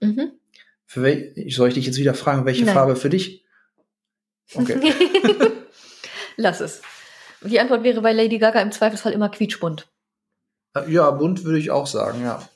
mhm. 0.00 0.32
Für 0.90 1.02
wel 1.02 1.34
soll 1.50 1.68
ich 1.68 1.74
dich 1.74 1.84
jetzt 1.84 1.98
wieder 1.98 2.14
fragen, 2.14 2.46
welche 2.46 2.64
Nein. 2.64 2.74
Farbe 2.74 2.96
für 2.96 3.10
dich? 3.10 3.44
Okay. 4.54 4.80
Lass 6.36 6.60
es. 6.60 6.80
Die 7.42 7.60
Antwort 7.60 7.82
wäre 7.82 8.00
bei 8.00 8.12
Lady 8.12 8.38
Gaga 8.38 8.60
im 8.62 8.72
Zweifelsfall 8.72 9.12
immer 9.12 9.28
quietschbunt. 9.28 9.86
Äh, 10.74 10.90
Ja, 10.90 11.10
bunt 11.10 11.44
würde 11.44 11.58
ich 11.58 11.70
auch 11.70 11.86
sagen, 11.86 12.22
ja. 12.22 12.48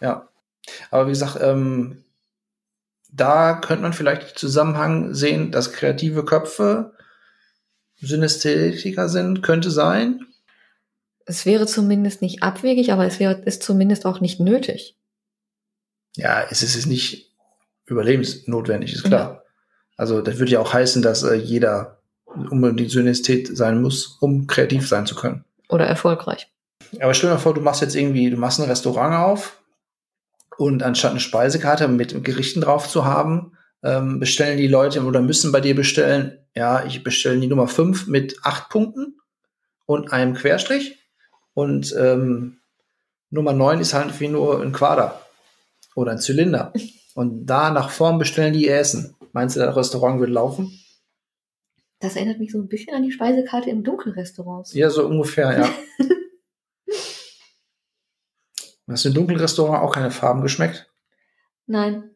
Ja. 0.00 0.28
Aber 0.90 1.06
wie 1.06 1.12
gesagt, 1.12 1.38
ähm, 1.40 2.04
da 3.10 3.54
könnte 3.54 3.82
man 3.82 3.94
vielleicht 3.94 4.22
den 4.30 4.36
Zusammenhang 4.36 5.14
sehen, 5.14 5.50
dass 5.50 5.72
kreative 5.72 6.24
Köpfe 6.24 6.92
Synästhetiker 7.98 9.08
sind, 9.08 9.42
könnte 9.42 9.70
sein. 9.70 10.26
Es 11.26 11.44
wäre 11.44 11.66
zumindest 11.66 12.22
nicht 12.22 12.42
abwegig, 12.42 12.92
aber 12.92 13.04
es 13.04 13.18
wäre 13.18 13.34
ist 13.44 13.62
zumindest 13.62 14.06
auch 14.06 14.20
nicht 14.20 14.40
nötig. 14.40 14.96
Ja, 16.16 16.46
es 16.50 16.62
ist 16.62 16.86
nicht 16.86 17.32
überlebensnotwendig, 17.84 18.94
ist 18.94 19.04
klar. 19.04 19.42
Also 19.96 20.20
das 20.20 20.38
würde 20.38 20.52
ja 20.52 20.60
auch 20.60 20.72
heißen, 20.72 21.02
dass 21.02 21.22
äh, 21.22 21.34
jeder 21.34 22.00
unbedingt 22.26 22.90
Synästhet 22.90 23.56
sein 23.56 23.82
muss, 23.82 24.18
um 24.20 24.46
kreativ 24.46 24.86
sein 24.88 25.06
zu 25.06 25.14
können. 25.14 25.44
Oder 25.68 25.86
erfolgreich. 25.86 26.48
Aber 27.00 27.14
stell 27.14 27.30
dir 27.30 27.38
vor, 27.38 27.54
du 27.54 27.60
machst 27.60 27.80
jetzt 27.80 27.96
irgendwie, 27.96 28.30
du 28.30 28.36
machst 28.36 28.60
ein 28.60 28.68
Restaurant 28.68 29.16
auf 29.16 29.60
und 30.58 30.82
anstatt 30.82 31.12
eine 31.12 31.20
Speisekarte 31.20 31.88
mit 31.88 32.24
Gerichten 32.24 32.60
drauf 32.60 32.88
zu 32.88 33.04
haben, 33.04 33.56
ähm, 33.82 34.20
bestellen 34.20 34.58
die 34.58 34.68
Leute 34.68 35.02
oder 35.04 35.20
müssen 35.20 35.52
bei 35.52 35.60
dir 35.60 35.74
bestellen, 35.74 36.38
ja, 36.54 36.84
ich 36.84 37.02
bestelle 37.02 37.40
die 37.40 37.46
Nummer 37.46 37.68
5 37.68 38.06
mit 38.06 38.36
acht 38.42 38.68
Punkten 38.68 39.18
und 39.86 40.12
einem 40.12 40.34
Querstrich 40.34 40.98
und 41.56 41.94
ähm, 41.98 42.58
Nummer 43.30 43.54
9 43.54 43.80
ist 43.80 43.94
halt 43.94 44.20
wie 44.20 44.28
nur 44.28 44.60
ein 44.62 44.72
Quader 44.72 45.20
oder 45.94 46.12
ein 46.12 46.18
Zylinder. 46.18 46.72
Und 47.14 47.46
da 47.46 47.70
nach 47.70 47.88
Form 47.88 48.18
bestellen 48.18 48.52
die 48.52 48.66
ihr 48.66 48.76
Essen. 48.76 49.16
Meinst 49.32 49.56
du, 49.56 49.60
das 49.60 49.74
Restaurant 49.74 50.20
wird 50.20 50.28
laufen? 50.28 50.78
Das 51.98 52.14
erinnert 52.14 52.38
mich 52.40 52.52
so 52.52 52.58
ein 52.58 52.68
bisschen 52.68 52.94
an 52.94 53.04
die 53.04 53.10
Speisekarte 53.10 53.70
im 53.70 53.82
Dunkelrestaurants. 53.82 54.74
Ja, 54.74 54.90
so 54.90 55.06
ungefähr, 55.06 55.58
ja. 55.58 55.74
Hast 58.86 59.04
du 59.06 59.08
im 59.08 59.14
Dunkelrestaurant 59.14 59.82
auch 59.82 59.94
keine 59.94 60.10
Farben 60.10 60.42
geschmeckt? 60.42 60.90
Nein, 61.66 62.10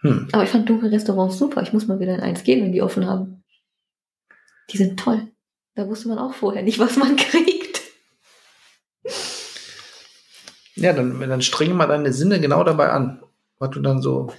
Hm. 0.00 0.28
aber 0.32 0.44
ich 0.44 0.50
fand 0.50 0.68
Dunkelrestaurants 0.68 1.38
super. 1.38 1.62
Ich 1.62 1.72
muss 1.72 1.86
mal 1.86 1.98
wieder 1.98 2.14
in 2.14 2.20
eins 2.20 2.44
gehen, 2.44 2.62
wenn 2.62 2.72
die 2.72 2.82
offen 2.82 3.06
haben. 3.06 3.42
Die 4.70 4.76
sind 4.76 5.00
toll. 5.00 5.28
Da 5.74 5.88
wusste 5.88 6.08
man 6.08 6.18
auch 6.18 6.34
vorher 6.34 6.62
nicht, 6.62 6.78
was 6.78 6.96
man 6.96 7.16
kriegt. 7.16 7.63
Ja, 10.76 10.92
dann, 10.92 11.18
dann 11.20 11.42
strenge 11.42 11.74
mal 11.74 11.86
deine 11.86 12.12
Sinne 12.12 12.40
genau 12.40 12.64
dabei 12.64 12.90
an, 12.90 13.22
was 13.58 13.70
du 13.70 13.80
dann 13.80 14.02
so 14.02 14.32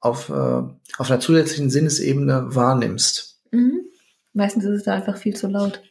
auf, 0.00 0.28
äh, 0.28 0.32
auf 0.32 1.10
einer 1.10 1.20
zusätzlichen 1.20 1.70
Sinnesebene 1.70 2.54
wahrnimmst. 2.54 3.42
Mhm. 3.50 3.82
Meistens 4.32 4.64
ist 4.64 4.70
es 4.76 4.84
da 4.84 4.94
einfach 4.94 5.16
viel 5.16 5.34
zu 5.34 5.48
laut. 5.48 5.82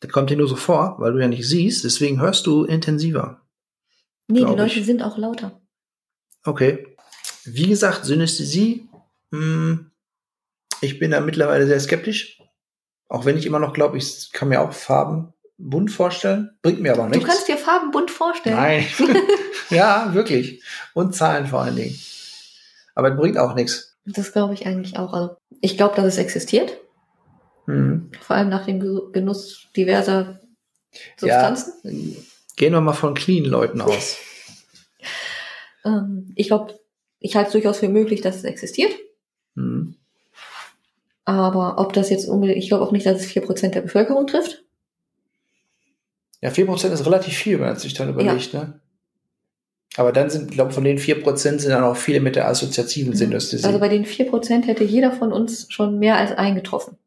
Das 0.00 0.10
kommt 0.12 0.30
dir 0.30 0.36
nur 0.36 0.48
so 0.48 0.56
vor, 0.56 0.96
weil 0.98 1.12
du 1.12 1.18
ja 1.20 1.28
nicht 1.28 1.48
siehst, 1.48 1.84
deswegen 1.84 2.20
hörst 2.20 2.46
du 2.46 2.64
intensiver. 2.64 3.40
Nee, 4.28 4.40
die 4.40 4.44
Leute 4.54 4.78
ich. 4.78 4.86
sind 4.86 5.02
auch 5.02 5.16
lauter. 5.16 5.60
Okay. 6.44 6.94
Wie 7.44 7.66
gesagt, 7.68 8.04
Synästhesie, 8.04 8.88
mh, 9.30 9.78
ich 10.82 10.98
bin 10.98 11.10
da 11.10 11.20
mittlerweile 11.20 11.66
sehr 11.66 11.80
skeptisch. 11.80 12.40
Auch 13.08 13.24
wenn 13.24 13.38
ich 13.38 13.46
immer 13.46 13.58
noch 13.58 13.72
glaube, 13.72 13.96
ich 13.96 14.30
kann 14.32 14.48
mir 14.50 14.60
auch 14.60 14.72
Farben 14.72 15.32
bunt 15.56 15.90
vorstellen, 15.90 16.50
bringt 16.62 16.80
mir 16.80 16.92
aber 16.92 17.04
Du 17.04 17.08
nichts. 17.10 17.24
kannst 17.26 17.47
dir 17.68 17.72
Farben 17.72 17.90
bunt 17.90 18.10
vorstellen. 18.10 18.56
Nein. 18.56 18.86
ja, 19.70 20.12
wirklich. 20.14 20.62
Und 20.94 21.14
Zahlen 21.14 21.46
vor 21.46 21.60
allen 21.62 21.76
Dingen. 21.76 21.98
Aber 22.94 23.10
es 23.12 23.16
bringt 23.16 23.38
auch 23.38 23.54
nichts. 23.54 23.96
Das 24.06 24.32
glaube 24.32 24.54
ich 24.54 24.66
eigentlich 24.66 24.98
auch. 24.98 25.12
Also 25.12 25.36
ich 25.60 25.76
glaube, 25.76 25.96
dass 25.96 26.06
es 26.06 26.18
existiert. 26.18 26.76
Mhm. 27.66 28.10
Vor 28.20 28.36
allem 28.36 28.48
nach 28.48 28.64
dem 28.66 28.80
Ge- 28.80 29.12
Genuss 29.12 29.66
diverser 29.76 30.40
Substanzen. 31.16 32.16
Gehen 32.56 32.72
wir 32.72 32.80
mal 32.80 32.92
von 32.94 33.14
clean 33.14 33.44
Leuten 33.44 33.80
aus. 33.80 34.16
Ähm, 35.84 36.32
ich 36.34 36.48
glaube, 36.48 36.78
ich 37.20 37.36
halte 37.36 37.48
es 37.48 37.52
durchaus 37.52 37.78
für 37.78 37.88
möglich, 37.88 38.20
dass 38.20 38.36
es 38.36 38.44
existiert. 38.44 38.92
Mhm. 39.54 39.94
Aber 41.24 41.78
ob 41.78 41.92
das 41.92 42.08
jetzt 42.08 42.26
unbedingt, 42.26 42.58
ich 42.58 42.68
glaube 42.68 42.84
auch 42.84 42.92
nicht, 42.92 43.04
dass 43.04 43.20
es 43.20 43.26
4% 43.30 43.68
der 43.74 43.82
Bevölkerung 43.82 44.26
trifft. 44.26 44.64
Ja, 46.40 46.50
4% 46.50 46.92
ist 46.92 47.06
relativ 47.06 47.34
viel, 47.34 47.58
wenn 47.58 47.66
man 47.66 47.76
sich 47.76 47.94
dann 47.94 48.10
überlegt, 48.10 48.54
ne? 48.54 48.80
Aber 49.96 50.12
dann 50.12 50.30
sind, 50.30 50.50
ich 50.50 50.54
glaube, 50.54 50.72
von 50.72 50.84
den 50.84 50.98
4% 50.98 51.36
sind 51.36 51.70
dann 51.70 51.82
auch 51.82 51.96
viele 51.96 52.20
mit 52.20 52.36
der 52.36 52.46
assoziativen 52.46 53.16
Synästhesie. 53.16 53.66
Also 53.66 53.80
bei 53.80 53.88
den 53.88 54.04
4% 54.04 54.64
hätte 54.66 54.84
jeder 54.84 55.10
von 55.10 55.32
uns 55.32 55.66
schon 55.72 55.98
mehr 55.98 56.16
als 56.16 56.30
eingetroffen. 56.30 56.98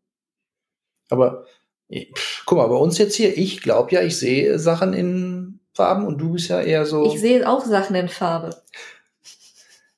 Aber 1.10 1.46
pff, 1.94 2.44
guck 2.46 2.58
mal, 2.58 2.67
bei 2.67 2.76
uns 2.76 2.98
jetzt 2.98 3.15
hier, 3.15 3.38
ich 3.38 3.62
glaube 3.62 3.94
ja, 3.94 4.02
ich 4.02 4.17
sehe 4.17 4.60
Sachen 4.60 4.94
in 4.94 5.60
Farben 5.74 6.06
und 6.06 6.17
du 6.17 6.34
bist 6.34 6.50
ja 6.50 6.60
eher 6.60 6.86
so. 6.86 7.06
Ich 7.06 7.22
sehe 7.22 7.48
auch 7.48 7.65
Sachen 7.65 7.96
in 7.96 8.10
Farbe. 8.10 8.62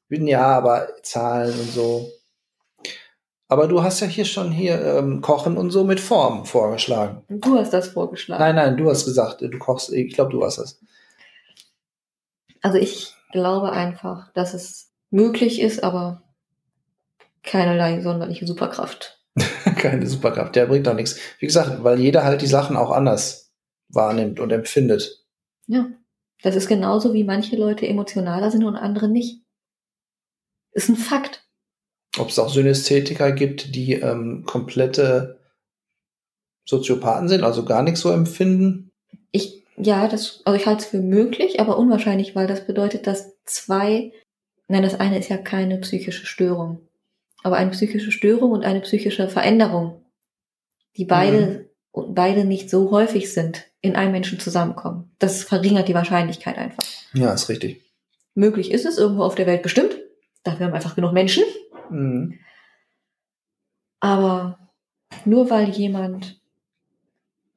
Ja, 0.10 0.46
aber 0.46 0.90
Zahlen 1.02 1.60
und 1.60 1.72
so. 1.72 2.12
Aber 3.54 3.68
du 3.68 3.84
hast 3.84 4.00
ja 4.00 4.08
hier 4.08 4.26
schon 4.26 4.52
hier 4.52 4.82
ähm, 4.84 5.22
Kochen 5.22 5.58
und 5.58 5.70
so 5.70 5.84
mit 5.84 6.00
Formen 6.00 6.44
vorgeschlagen. 6.44 7.22
Du 7.30 7.56
hast 7.56 7.72
das 7.72 7.90
vorgeschlagen. 7.90 8.42
Nein, 8.42 8.56
nein, 8.56 8.78
du 8.78 8.90
hast 8.90 9.06
gesagt, 9.06 9.42
du 9.42 9.60
kochst, 9.60 9.94
ich 9.94 10.16
glaube, 10.16 10.32
du 10.32 10.40
warst 10.40 10.58
das. 10.58 10.82
Also 12.64 12.80
ich 12.80 13.14
glaube 13.32 13.72
einfach, 13.72 14.34
dass 14.34 14.56
es 14.56 14.92
möglich 15.12 15.62
ist, 15.62 15.84
aber 15.84 16.24
keinerlei 17.44 18.02
sonderliche 18.02 18.48
Superkraft. 18.48 19.22
Keine 19.78 20.08
Superkraft, 20.08 20.56
der 20.56 20.66
bringt 20.66 20.88
doch 20.88 20.96
nichts. 20.96 21.20
Wie 21.38 21.46
gesagt, 21.46 21.84
weil 21.84 22.00
jeder 22.00 22.24
halt 22.24 22.42
die 22.42 22.48
Sachen 22.48 22.76
auch 22.76 22.90
anders 22.90 23.54
wahrnimmt 23.88 24.40
und 24.40 24.52
empfindet. 24.52 25.28
Ja. 25.68 25.86
Das 26.42 26.56
ist 26.56 26.68
genauso 26.68 27.14
wie 27.14 27.24
manche 27.24 27.56
Leute 27.56 27.88
emotionaler 27.88 28.50
sind 28.50 28.64
und 28.64 28.78
andere 28.78 29.10
nicht. 29.10 29.44
Ist 30.72 30.90
ein 30.90 30.96
Fakt. 30.96 31.43
Ob 32.18 32.30
es 32.30 32.40
auch 32.40 32.50
Synästhetiker 32.50 33.32
gibt, 33.32 33.76
die 33.76 33.94
ähm, 33.94 34.44
komplette 34.46 35.40
Soziopathen 36.66 37.28
sind, 37.28 37.44
also 37.44 37.66
gar 37.66 37.84
nichts 37.84 38.02
so 38.02 38.12
empfinden? 38.12 38.92
Ich, 39.32 39.64
ja, 39.78 40.08
das, 40.08 40.42
also 40.46 40.58
ich 40.58 40.66
halte 40.66 40.84
es 40.84 40.90
für 40.90 41.00
möglich, 41.00 41.60
aber 41.60 41.78
unwahrscheinlich, 41.78 42.36
weil 42.36 42.48
das 42.48 42.66
bedeutet, 42.66 43.08
dass 43.08 43.34
zwei, 43.46 44.12
nein, 44.68 44.84
das 44.84 45.00
eine 45.00 45.18
ist 45.18 45.30
ja 45.30 45.38
keine 45.38 45.80
psychische 45.80 46.26
Störung, 46.26 46.88
aber 47.44 47.58
eine 47.58 47.72
psychische 47.72 48.12
Störung 48.12 48.52
und 48.52 48.64
eine 48.64 48.82
psychische 48.82 49.28
Veränderung, 49.28 50.06
die 50.96 51.06
beide, 51.06 51.70
beide 51.92 52.46
nicht 52.46 52.70
so 52.70 52.92
häufig 52.92 53.34
sind, 53.34 53.66
in 53.82 53.96
einem 53.96 54.12
Menschen 54.12 54.40
zusammenkommen. 54.40 55.12
Das 55.20 55.44
verringert 55.44 55.88
die 55.88 55.96
Wahrscheinlichkeit 55.96 56.58
einfach. 56.58 56.84
Ja, 57.14 57.34
ist 57.34 57.50
richtig. 57.50 57.82
Möglich 58.36 58.72
ist 58.72 58.86
es 58.86 58.98
irgendwo 58.98 59.24
auf 59.24 59.36
der 59.36 59.48
Welt 59.48 59.62
bestimmt. 59.62 60.00
Dafür 60.44 60.66
haben 60.66 60.72
wir 60.72 60.76
einfach 60.76 60.96
genug 60.96 61.14
Menschen. 61.14 61.44
Mhm. 61.94 62.40
Aber 64.00 64.60
nur 65.26 65.50
weil 65.50 65.70
jemand 65.70 66.42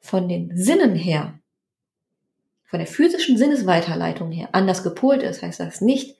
von 0.01 0.29
den 0.29 0.57
Sinnen 0.57 0.94
her, 0.94 1.40
von 2.64 2.79
der 2.79 2.87
physischen 2.87 3.37
Sinnesweiterleitung 3.38 4.31
her 4.31 4.49
anders 4.53 4.83
gepolt 4.83 5.22
ist, 5.22 5.42
heißt 5.42 5.61
das 5.61 5.81
nicht, 5.81 6.16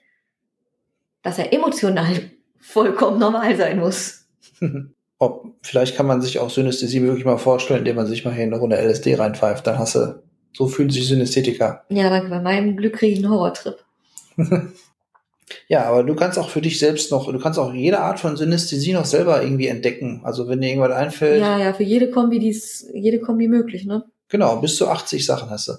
dass 1.21 1.39
er 1.39 1.53
emotional 1.53 2.31
vollkommen 2.59 3.19
normal 3.19 3.55
sein 3.55 3.79
muss. 3.79 4.27
Ob, 5.19 5.55
vielleicht 5.63 5.95
kann 5.95 6.05
man 6.05 6.21
sich 6.21 6.39
auch 6.39 6.49
Synästhesie 6.49 7.01
wirklich 7.01 7.25
mal 7.25 7.37
vorstellen, 7.37 7.79
indem 7.79 7.95
man 7.95 8.05
sich 8.05 8.23
mal 8.23 8.33
hier 8.33 8.43
in 8.43 8.53
eine 8.53 8.61
Runde 8.61 8.77
LSD 8.77 9.15
reinpfeift. 9.15 9.65
Dann 9.65 9.79
hast 9.79 9.95
du, 9.95 10.21
so 10.53 10.67
fühlen 10.67 10.91
sich 10.91 11.07
Synästhetiker. 11.07 11.85
Ja, 11.89 12.09
danke. 12.09 12.29
Bei 12.29 12.39
meinem 12.39 12.77
Glück 12.77 12.93
kriege 12.93 13.13
ich 13.13 13.23
einen 13.23 13.33
Horrortrip. 13.33 13.83
Ja, 15.69 15.83
aber 15.85 16.03
du 16.03 16.15
kannst 16.15 16.39
auch 16.39 16.49
für 16.49 16.61
dich 16.61 16.79
selbst 16.79 17.11
noch, 17.11 17.29
du 17.31 17.39
kannst 17.39 17.59
auch 17.59 17.73
jede 17.73 17.99
Art 17.99 18.19
von 18.21 18.37
Synästhesie 18.37 18.93
noch 18.93 19.05
selber 19.05 19.43
irgendwie 19.43 19.67
entdecken. 19.67 20.21
Also 20.23 20.47
wenn 20.47 20.61
dir 20.61 20.69
irgendwas 20.69 20.93
einfällt. 20.93 21.41
Ja, 21.41 21.57
ja, 21.57 21.73
für 21.73 21.83
jede 21.83 22.09
Kombi, 22.09 22.39
die 22.39 22.49
ist, 22.49 22.87
jede 22.93 23.19
Kombi 23.19 23.47
möglich, 23.49 23.85
ne? 23.85 24.05
Genau, 24.29 24.57
bis 24.57 24.77
zu 24.77 24.87
80 24.87 25.25
Sachen 25.25 25.49
hast 25.49 25.67
du. 25.67 25.73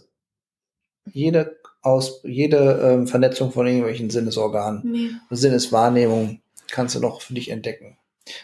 Jede 1.13 1.57
aus, 1.81 2.21
jede 2.25 2.81
ähm, 2.83 3.07
Vernetzung 3.07 3.51
von 3.53 3.67
irgendwelchen 3.67 4.11
Sinnesorganen, 4.11 4.83
Nee. 4.85 5.11
Sinneswahrnehmung 5.31 6.41
kannst 6.71 6.95
du 6.95 7.01
noch 7.01 7.23
für 7.23 7.35
dich 7.35 7.51
entdecken. 7.51 7.97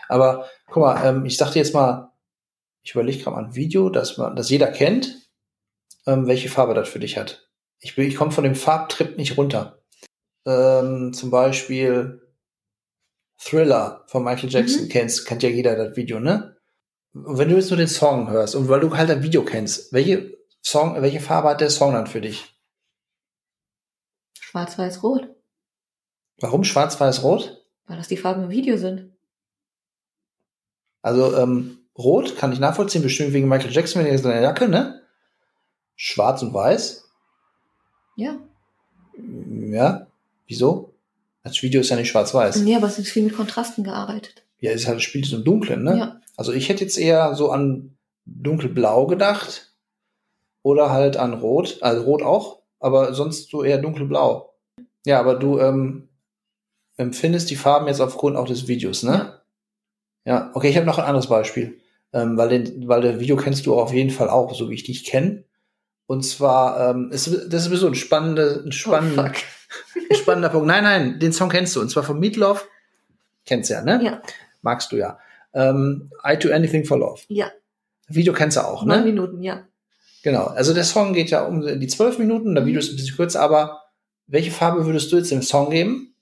Aber 0.08 0.46
guck 0.70 0.82
mal, 0.82 1.04
ähm, 1.06 1.26
ich 1.26 1.36
dachte 1.36 1.58
jetzt 1.58 1.74
mal, 1.74 2.10
ich 2.82 2.92
überlege 2.92 3.18
gerade 3.22 3.36
mal 3.36 3.44
ein 3.44 3.54
Video, 3.54 3.90
das 3.90 4.16
man, 4.16 4.34
das 4.36 4.48
jeder 4.50 4.68
kennt, 4.68 5.28
ähm, 6.06 6.26
welche 6.26 6.48
Farbe 6.48 6.72
das 6.74 6.88
für 6.88 7.00
dich 7.00 7.18
hat. 7.18 7.48
Ich, 7.80 7.96
bin- 7.96 8.06
ich 8.08 8.16
komme 8.16 8.30
von 8.30 8.44
dem 8.44 8.54
Farbtrip 8.54 9.18
nicht 9.18 9.36
runter. 9.36 9.78
Ähm, 10.46 11.12
zum 11.14 11.30
Beispiel 11.30 12.20
Thriller 13.38 14.04
von 14.06 14.24
Michael 14.24 14.50
Jackson 14.50 14.84
Mhm. 14.84 14.88
kennst, 14.88 15.26
kennt 15.26 15.42
ja 15.42 15.48
jeder 15.48 15.76
das 15.76 15.96
Video, 15.96 16.20
ne? 16.20 16.56
Und 17.12 17.38
wenn 17.38 17.48
du 17.48 17.54
jetzt 17.56 17.70
nur 17.70 17.76
den 17.78 17.88
Song 17.88 18.30
hörst 18.30 18.54
und 18.54 18.68
weil 18.68 18.80
du 18.80 18.94
halt 18.96 19.08
das 19.08 19.22
Video 19.22 19.44
kennst, 19.44 19.92
welche 19.92 20.36
Song, 20.62 21.00
welche 21.00 21.20
Farbe 21.20 21.50
hat 21.50 21.60
der 21.60 21.70
Song 21.70 21.92
dann 21.92 22.06
für 22.06 22.20
dich? 22.20 22.54
Schwarz, 24.38 24.78
weiß, 24.78 25.02
rot. 25.02 25.28
Warum 26.40 26.64
schwarz, 26.64 26.98
weiß, 27.00 27.22
rot? 27.22 27.64
Weil 27.86 27.96
das 27.96 28.08
die 28.08 28.16
Farben 28.16 28.44
im 28.44 28.50
Video 28.50 28.76
sind. 28.76 29.12
Also 31.02 31.36
ähm, 31.36 31.78
rot 31.98 32.36
kann 32.36 32.52
ich 32.52 32.58
nachvollziehen, 32.58 33.02
bestimmt 33.02 33.32
wegen 33.32 33.48
Michael 33.48 33.72
Jackson, 33.72 34.04
wegen 34.04 34.16
seiner 34.18 34.40
Jacke, 34.40 34.68
ne? 34.68 35.02
Schwarz 35.96 36.42
und 36.42 36.52
weiß, 36.54 37.08
Ja. 38.16 38.38
ja. 39.16 40.06
Wieso? 40.46 40.94
Das 41.42 41.62
Video 41.62 41.80
ist 41.80 41.90
ja 41.90 41.96
nicht 41.96 42.08
schwarz-weiß. 42.08 42.56
Nee, 42.56 42.74
aber 42.76 42.86
es 42.86 42.98
ist 42.98 43.10
viel 43.10 43.22
mit 43.22 43.36
Kontrasten 43.36 43.84
gearbeitet. 43.84 44.44
Ja, 44.58 44.70
es 44.72 44.86
halt 44.86 45.02
spielt 45.02 45.26
so 45.26 45.36
im 45.36 45.44
Dunklen, 45.44 45.82
ne? 45.82 45.98
Ja. 45.98 46.20
Also 46.36 46.52
ich 46.52 46.68
hätte 46.68 46.82
jetzt 46.82 46.98
eher 46.98 47.34
so 47.34 47.50
an 47.50 47.96
dunkelblau 48.24 49.06
gedacht 49.06 49.74
oder 50.62 50.90
halt 50.90 51.16
an 51.16 51.34
rot, 51.34 51.78
also 51.82 52.02
rot 52.02 52.22
auch, 52.22 52.62
aber 52.80 53.12
sonst 53.14 53.50
so 53.50 53.62
eher 53.62 53.78
dunkelblau. 53.78 54.54
Ja, 55.04 55.20
aber 55.20 55.34
du 55.34 55.58
ähm, 55.60 56.08
empfindest 56.96 57.50
die 57.50 57.56
Farben 57.56 57.88
jetzt 57.88 58.00
aufgrund 58.00 58.36
auch 58.36 58.46
des 58.46 58.66
Videos, 58.66 59.02
ne? 59.02 59.40
Ja, 60.24 60.50
okay, 60.54 60.70
ich 60.70 60.76
habe 60.76 60.86
noch 60.86 60.98
ein 60.98 61.04
anderes 61.04 61.26
Beispiel, 61.26 61.78
ähm, 62.14 62.38
weil, 62.38 62.48
den, 62.48 62.88
weil 62.88 63.02
das 63.02 63.20
Video 63.20 63.36
kennst 63.36 63.66
du 63.66 63.74
auf 63.74 63.92
jeden 63.92 64.10
Fall 64.10 64.30
auch, 64.30 64.54
so 64.54 64.70
wie 64.70 64.74
ich 64.74 64.84
dich 64.84 65.04
kenne. 65.04 65.44
Und 66.06 66.22
zwar, 66.22 66.90
ähm, 66.90 67.10
ist, 67.10 67.26
das 67.48 67.66
ist 67.66 67.80
so 67.80 67.86
ein 67.86 67.94
spannender, 67.94 68.62
ein 68.62 68.68
Oh, 68.68 68.72
spannender, 68.72 69.26
fuck. 69.26 69.36
Ein 70.10 70.16
spannender 70.16 70.48
Punkt. 70.48 70.66
Nein, 70.66 70.84
nein, 70.84 71.18
den 71.18 71.32
Song 71.32 71.48
kennst 71.48 71.74
du. 71.76 71.80
Und 71.80 71.90
zwar 71.90 72.02
von 72.02 72.18
Meatloaf. 72.18 72.68
Kennst 73.46 73.70
du 73.70 73.74
ja, 73.74 73.82
ne? 73.82 74.00
Ja. 74.02 74.22
Magst 74.62 74.92
du 74.92 74.96
ja. 74.96 75.18
Ähm, 75.52 76.10
I 76.26 76.36
Do 76.38 76.52
Anything 76.52 76.84
for 76.84 76.98
Love. 76.98 77.22
Ja. 77.28 77.50
Video 78.08 78.32
kennst 78.32 78.56
du 78.56 78.60
auch, 78.62 78.84
Neun 78.84 79.00
ne? 79.00 79.06
Minuten, 79.06 79.42
ja. 79.42 79.66
Genau. 80.22 80.44
Also 80.44 80.72
der 80.74 80.84
Song 80.84 81.12
geht 81.12 81.30
ja 81.30 81.44
um 81.44 81.60
die 81.60 81.86
zwölf 81.86 82.18
Minuten, 82.18 82.54
der. 82.54 82.66
Video 82.66 82.78
ist 82.80 82.90
ein 82.90 82.96
bisschen 82.96 83.16
kürzer, 83.16 83.40
aber 83.40 83.82
welche 84.26 84.50
Farbe 84.50 84.86
würdest 84.86 85.12
du 85.12 85.16
jetzt 85.16 85.30
dem 85.30 85.42
Song 85.42 85.70
geben? 85.70 86.14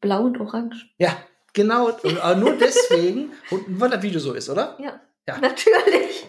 Blau 0.00 0.22
und 0.22 0.40
orange. 0.40 0.88
Ja, 0.98 1.16
genau. 1.52 1.90
Und 2.02 2.18
aber 2.20 2.36
nur 2.36 2.56
deswegen, 2.60 3.32
und 3.50 3.80
weil 3.80 3.90
das 3.90 4.02
Video 4.02 4.20
so 4.20 4.32
ist, 4.32 4.48
oder? 4.48 4.76
Ja. 4.80 5.00
Ja. 5.26 5.38
Natürlich. 5.38 6.26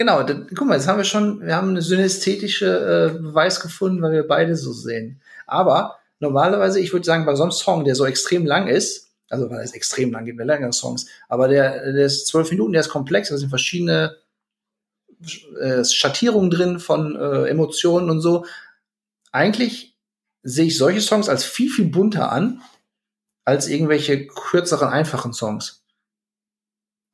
Genau, 0.00 0.22
dann, 0.22 0.46
guck 0.56 0.66
mal, 0.66 0.76
jetzt 0.76 0.88
haben 0.88 0.96
wir 0.96 1.04
schon, 1.04 1.42
wir 1.42 1.54
haben 1.54 1.68
eine 1.68 1.82
synästhetische 1.82 3.12
äh, 3.14 3.18
Beweis 3.18 3.60
gefunden, 3.60 4.00
weil 4.00 4.12
wir 4.12 4.26
beide 4.26 4.56
so 4.56 4.72
sehen. 4.72 5.20
Aber 5.46 5.98
normalerweise, 6.20 6.80
ich 6.80 6.94
würde 6.94 7.04
sagen, 7.04 7.26
bei 7.26 7.34
so 7.34 7.42
einem 7.42 7.52
Song, 7.52 7.84
der 7.84 7.94
so 7.94 8.06
extrem 8.06 8.46
lang 8.46 8.66
ist, 8.66 9.12
also 9.28 9.50
weil 9.50 9.62
es 9.62 9.74
extrem 9.74 10.10
lang 10.10 10.24
gibt, 10.24 10.38
wir 10.38 10.46
längere 10.46 10.72
Songs, 10.72 11.04
aber 11.28 11.48
der, 11.48 11.92
der 11.92 12.06
ist 12.06 12.26
zwölf 12.28 12.50
Minuten, 12.50 12.72
der 12.72 12.80
ist 12.80 12.88
komplex, 12.88 13.28
da 13.28 13.36
sind 13.36 13.50
verschiedene 13.50 14.16
äh, 15.60 15.84
Schattierungen 15.84 16.48
drin 16.48 16.80
von 16.80 17.14
äh, 17.16 17.48
Emotionen 17.48 18.08
und 18.08 18.22
so. 18.22 18.46
Eigentlich 19.32 19.98
sehe 20.42 20.68
ich 20.68 20.78
solche 20.78 21.02
Songs 21.02 21.28
als 21.28 21.44
viel, 21.44 21.70
viel 21.70 21.90
bunter 21.90 22.32
an, 22.32 22.62
als 23.44 23.68
irgendwelche 23.68 24.26
kürzeren, 24.26 24.88
einfachen 24.88 25.34
Songs. 25.34 25.84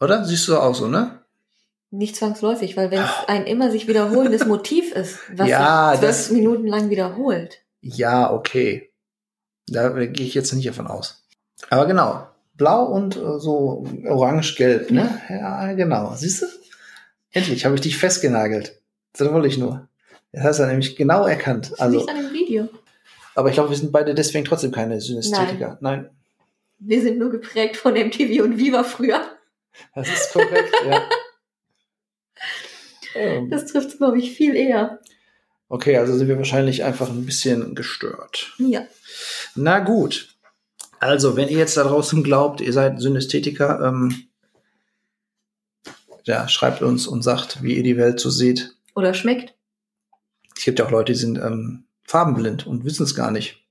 Oder? 0.00 0.24
Siehst 0.24 0.46
du 0.46 0.56
auch 0.56 0.76
so, 0.76 0.86
ne? 0.86 1.25
Nicht 1.90 2.16
zwangsläufig, 2.16 2.76
weil 2.76 2.90
wenn 2.90 3.00
es 3.02 3.10
ein 3.28 3.46
immer 3.46 3.70
sich 3.70 3.86
wiederholendes 3.88 4.44
Motiv 4.46 4.92
ist, 4.92 5.18
was 5.34 5.48
Ja, 5.48 5.90
sich 5.92 6.00
zwölf 6.00 6.10
das- 6.16 6.30
Minuten 6.30 6.66
lang 6.66 6.90
wiederholt. 6.90 7.58
Ja, 7.80 8.32
okay. 8.32 8.90
Da 9.68 9.88
gehe 9.90 10.26
ich 10.26 10.34
jetzt 10.34 10.52
nicht 10.52 10.68
davon 10.68 10.86
aus. 10.86 11.24
Aber 11.70 11.86
genau, 11.86 12.26
blau 12.54 12.84
und 12.86 13.16
äh, 13.16 13.38
so 13.38 13.84
orange-gelb, 14.08 14.90
ne? 14.90 15.20
Ja, 15.28 15.72
genau. 15.74 16.12
Siehst 16.16 16.42
du? 16.42 16.46
Endlich 17.32 17.64
habe 17.64 17.74
ich 17.76 17.80
dich 17.80 17.96
festgenagelt. 17.98 18.80
Das 19.12 19.30
wollte 19.32 19.48
ich 19.48 19.58
nur. 19.58 19.88
Das 20.32 20.42
hast 20.44 20.60
du 20.60 20.66
nämlich 20.66 20.96
genau 20.96 21.26
erkannt. 21.26 21.70
Das 21.72 21.80
Also, 21.80 21.98
liegt 21.98 22.10
an 22.10 22.16
dem 22.16 22.32
Video. 22.32 22.68
aber 23.34 23.48
ich 23.48 23.54
glaube, 23.54 23.70
wir 23.70 23.76
sind 23.76 23.92
beide 23.92 24.14
deswegen 24.14 24.44
trotzdem 24.44 24.72
keine 24.72 25.00
Synästhetiker. 25.00 25.78
Nein, 25.80 26.10
Wir 26.78 27.00
sind 27.02 27.18
nur 27.18 27.30
geprägt 27.30 27.76
von 27.76 27.94
MTV 27.94 28.42
und 28.42 28.58
Viva 28.58 28.84
früher. 28.84 29.20
das 29.94 30.08
ist 30.08 30.32
korrekt, 30.32 30.72
ja. 30.88 31.02
Ähm, 33.16 33.50
Das 33.50 33.66
trifft 33.66 33.96
glaube 33.96 34.18
ich, 34.18 34.32
viel 34.32 34.54
eher. 34.54 35.00
Okay, 35.68 35.96
also 35.96 36.16
sind 36.16 36.28
wir 36.28 36.36
wahrscheinlich 36.36 36.84
einfach 36.84 37.10
ein 37.10 37.26
bisschen 37.26 37.74
gestört. 37.74 38.54
Ja. 38.58 38.86
Na 39.54 39.80
gut. 39.80 40.28
Also, 41.00 41.36
wenn 41.36 41.48
ihr 41.48 41.58
jetzt 41.58 41.76
da 41.76 41.84
draußen 41.84 42.22
glaubt, 42.22 42.60
ihr 42.60 42.72
seid 42.72 43.00
Synästhetiker, 43.00 43.80
ähm, 43.84 44.28
ja, 46.24 46.48
schreibt 46.48 46.82
uns 46.82 47.06
und 47.06 47.22
sagt, 47.22 47.62
wie 47.62 47.76
ihr 47.76 47.82
die 47.82 47.96
Welt 47.96 48.20
so 48.20 48.30
seht. 48.30 48.74
Oder 48.94 49.12
schmeckt. 49.12 49.54
Es 50.56 50.64
gibt 50.64 50.78
ja 50.78 50.86
auch 50.86 50.90
Leute, 50.90 51.12
die 51.12 51.18
sind 51.18 51.38
ähm, 51.38 51.84
farbenblind 52.04 52.66
und 52.66 52.84
wissen 52.84 53.02
es 53.02 53.14
gar 53.14 53.30
nicht. 53.30 53.62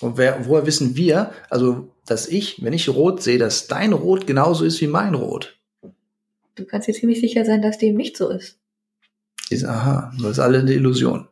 Und 0.00 0.16
wer, 0.16 0.46
woher 0.46 0.66
wissen 0.66 0.96
wir, 0.96 1.32
also, 1.50 1.92
dass 2.06 2.28
ich, 2.28 2.62
wenn 2.62 2.72
ich 2.72 2.88
rot 2.88 3.22
sehe, 3.22 3.38
dass 3.38 3.66
dein 3.66 3.92
Rot 3.92 4.26
genauso 4.26 4.64
ist 4.64 4.80
wie 4.80 4.86
mein 4.86 5.14
Rot? 5.14 5.58
Du 6.54 6.64
kannst 6.64 6.86
dir 6.86 6.94
ziemlich 6.94 7.20
sicher 7.20 7.44
sein, 7.44 7.62
dass 7.62 7.78
dem 7.78 7.96
nicht 7.96 8.16
so 8.16 8.28
ist. 8.28 8.58
Ist, 9.54 9.64
aha, 9.64 10.12
das 10.20 10.32
ist 10.32 10.38
alle 10.38 10.58
eine 10.58 10.72
Illusion. 10.72 11.28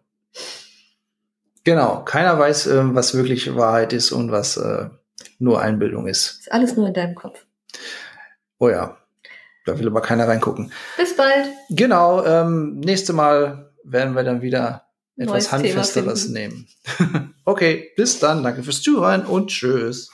Genau, 1.64 2.02
keiner 2.04 2.38
weiß, 2.38 2.66
ähm, 2.68 2.94
was 2.94 3.14
wirklich 3.14 3.54
Wahrheit 3.54 3.92
ist 3.92 4.10
und 4.12 4.32
was 4.32 4.56
äh, 4.56 4.88
nur 5.38 5.60
Einbildung 5.60 6.06
ist. 6.06 6.40
Ist 6.40 6.52
alles 6.52 6.76
nur 6.76 6.88
in 6.88 6.94
deinem 6.94 7.14
Kopf. 7.14 7.44
Oh 8.58 8.68
ja, 8.68 8.96
da 9.64 9.78
will 9.78 9.86
aber 9.86 10.00
keiner 10.00 10.26
reingucken. 10.26 10.72
Bis 10.96 11.16
bald. 11.16 11.46
Genau, 11.70 12.24
ähm, 12.24 12.80
nächste 12.80 13.12
Mal 13.12 13.72
werden 13.84 14.14
wir 14.14 14.24
dann 14.24 14.42
wieder 14.42 14.86
etwas 15.16 15.32
Neues 15.32 15.52
Handfesteres 15.52 16.28
nehmen. 16.28 16.66
okay, 17.44 17.90
bis 17.96 18.18
dann, 18.18 18.42
danke 18.42 18.62
fürs 18.62 18.82
Zuhören 18.82 19.24
und 19.24 19.48
tschüss. 19.48 20.10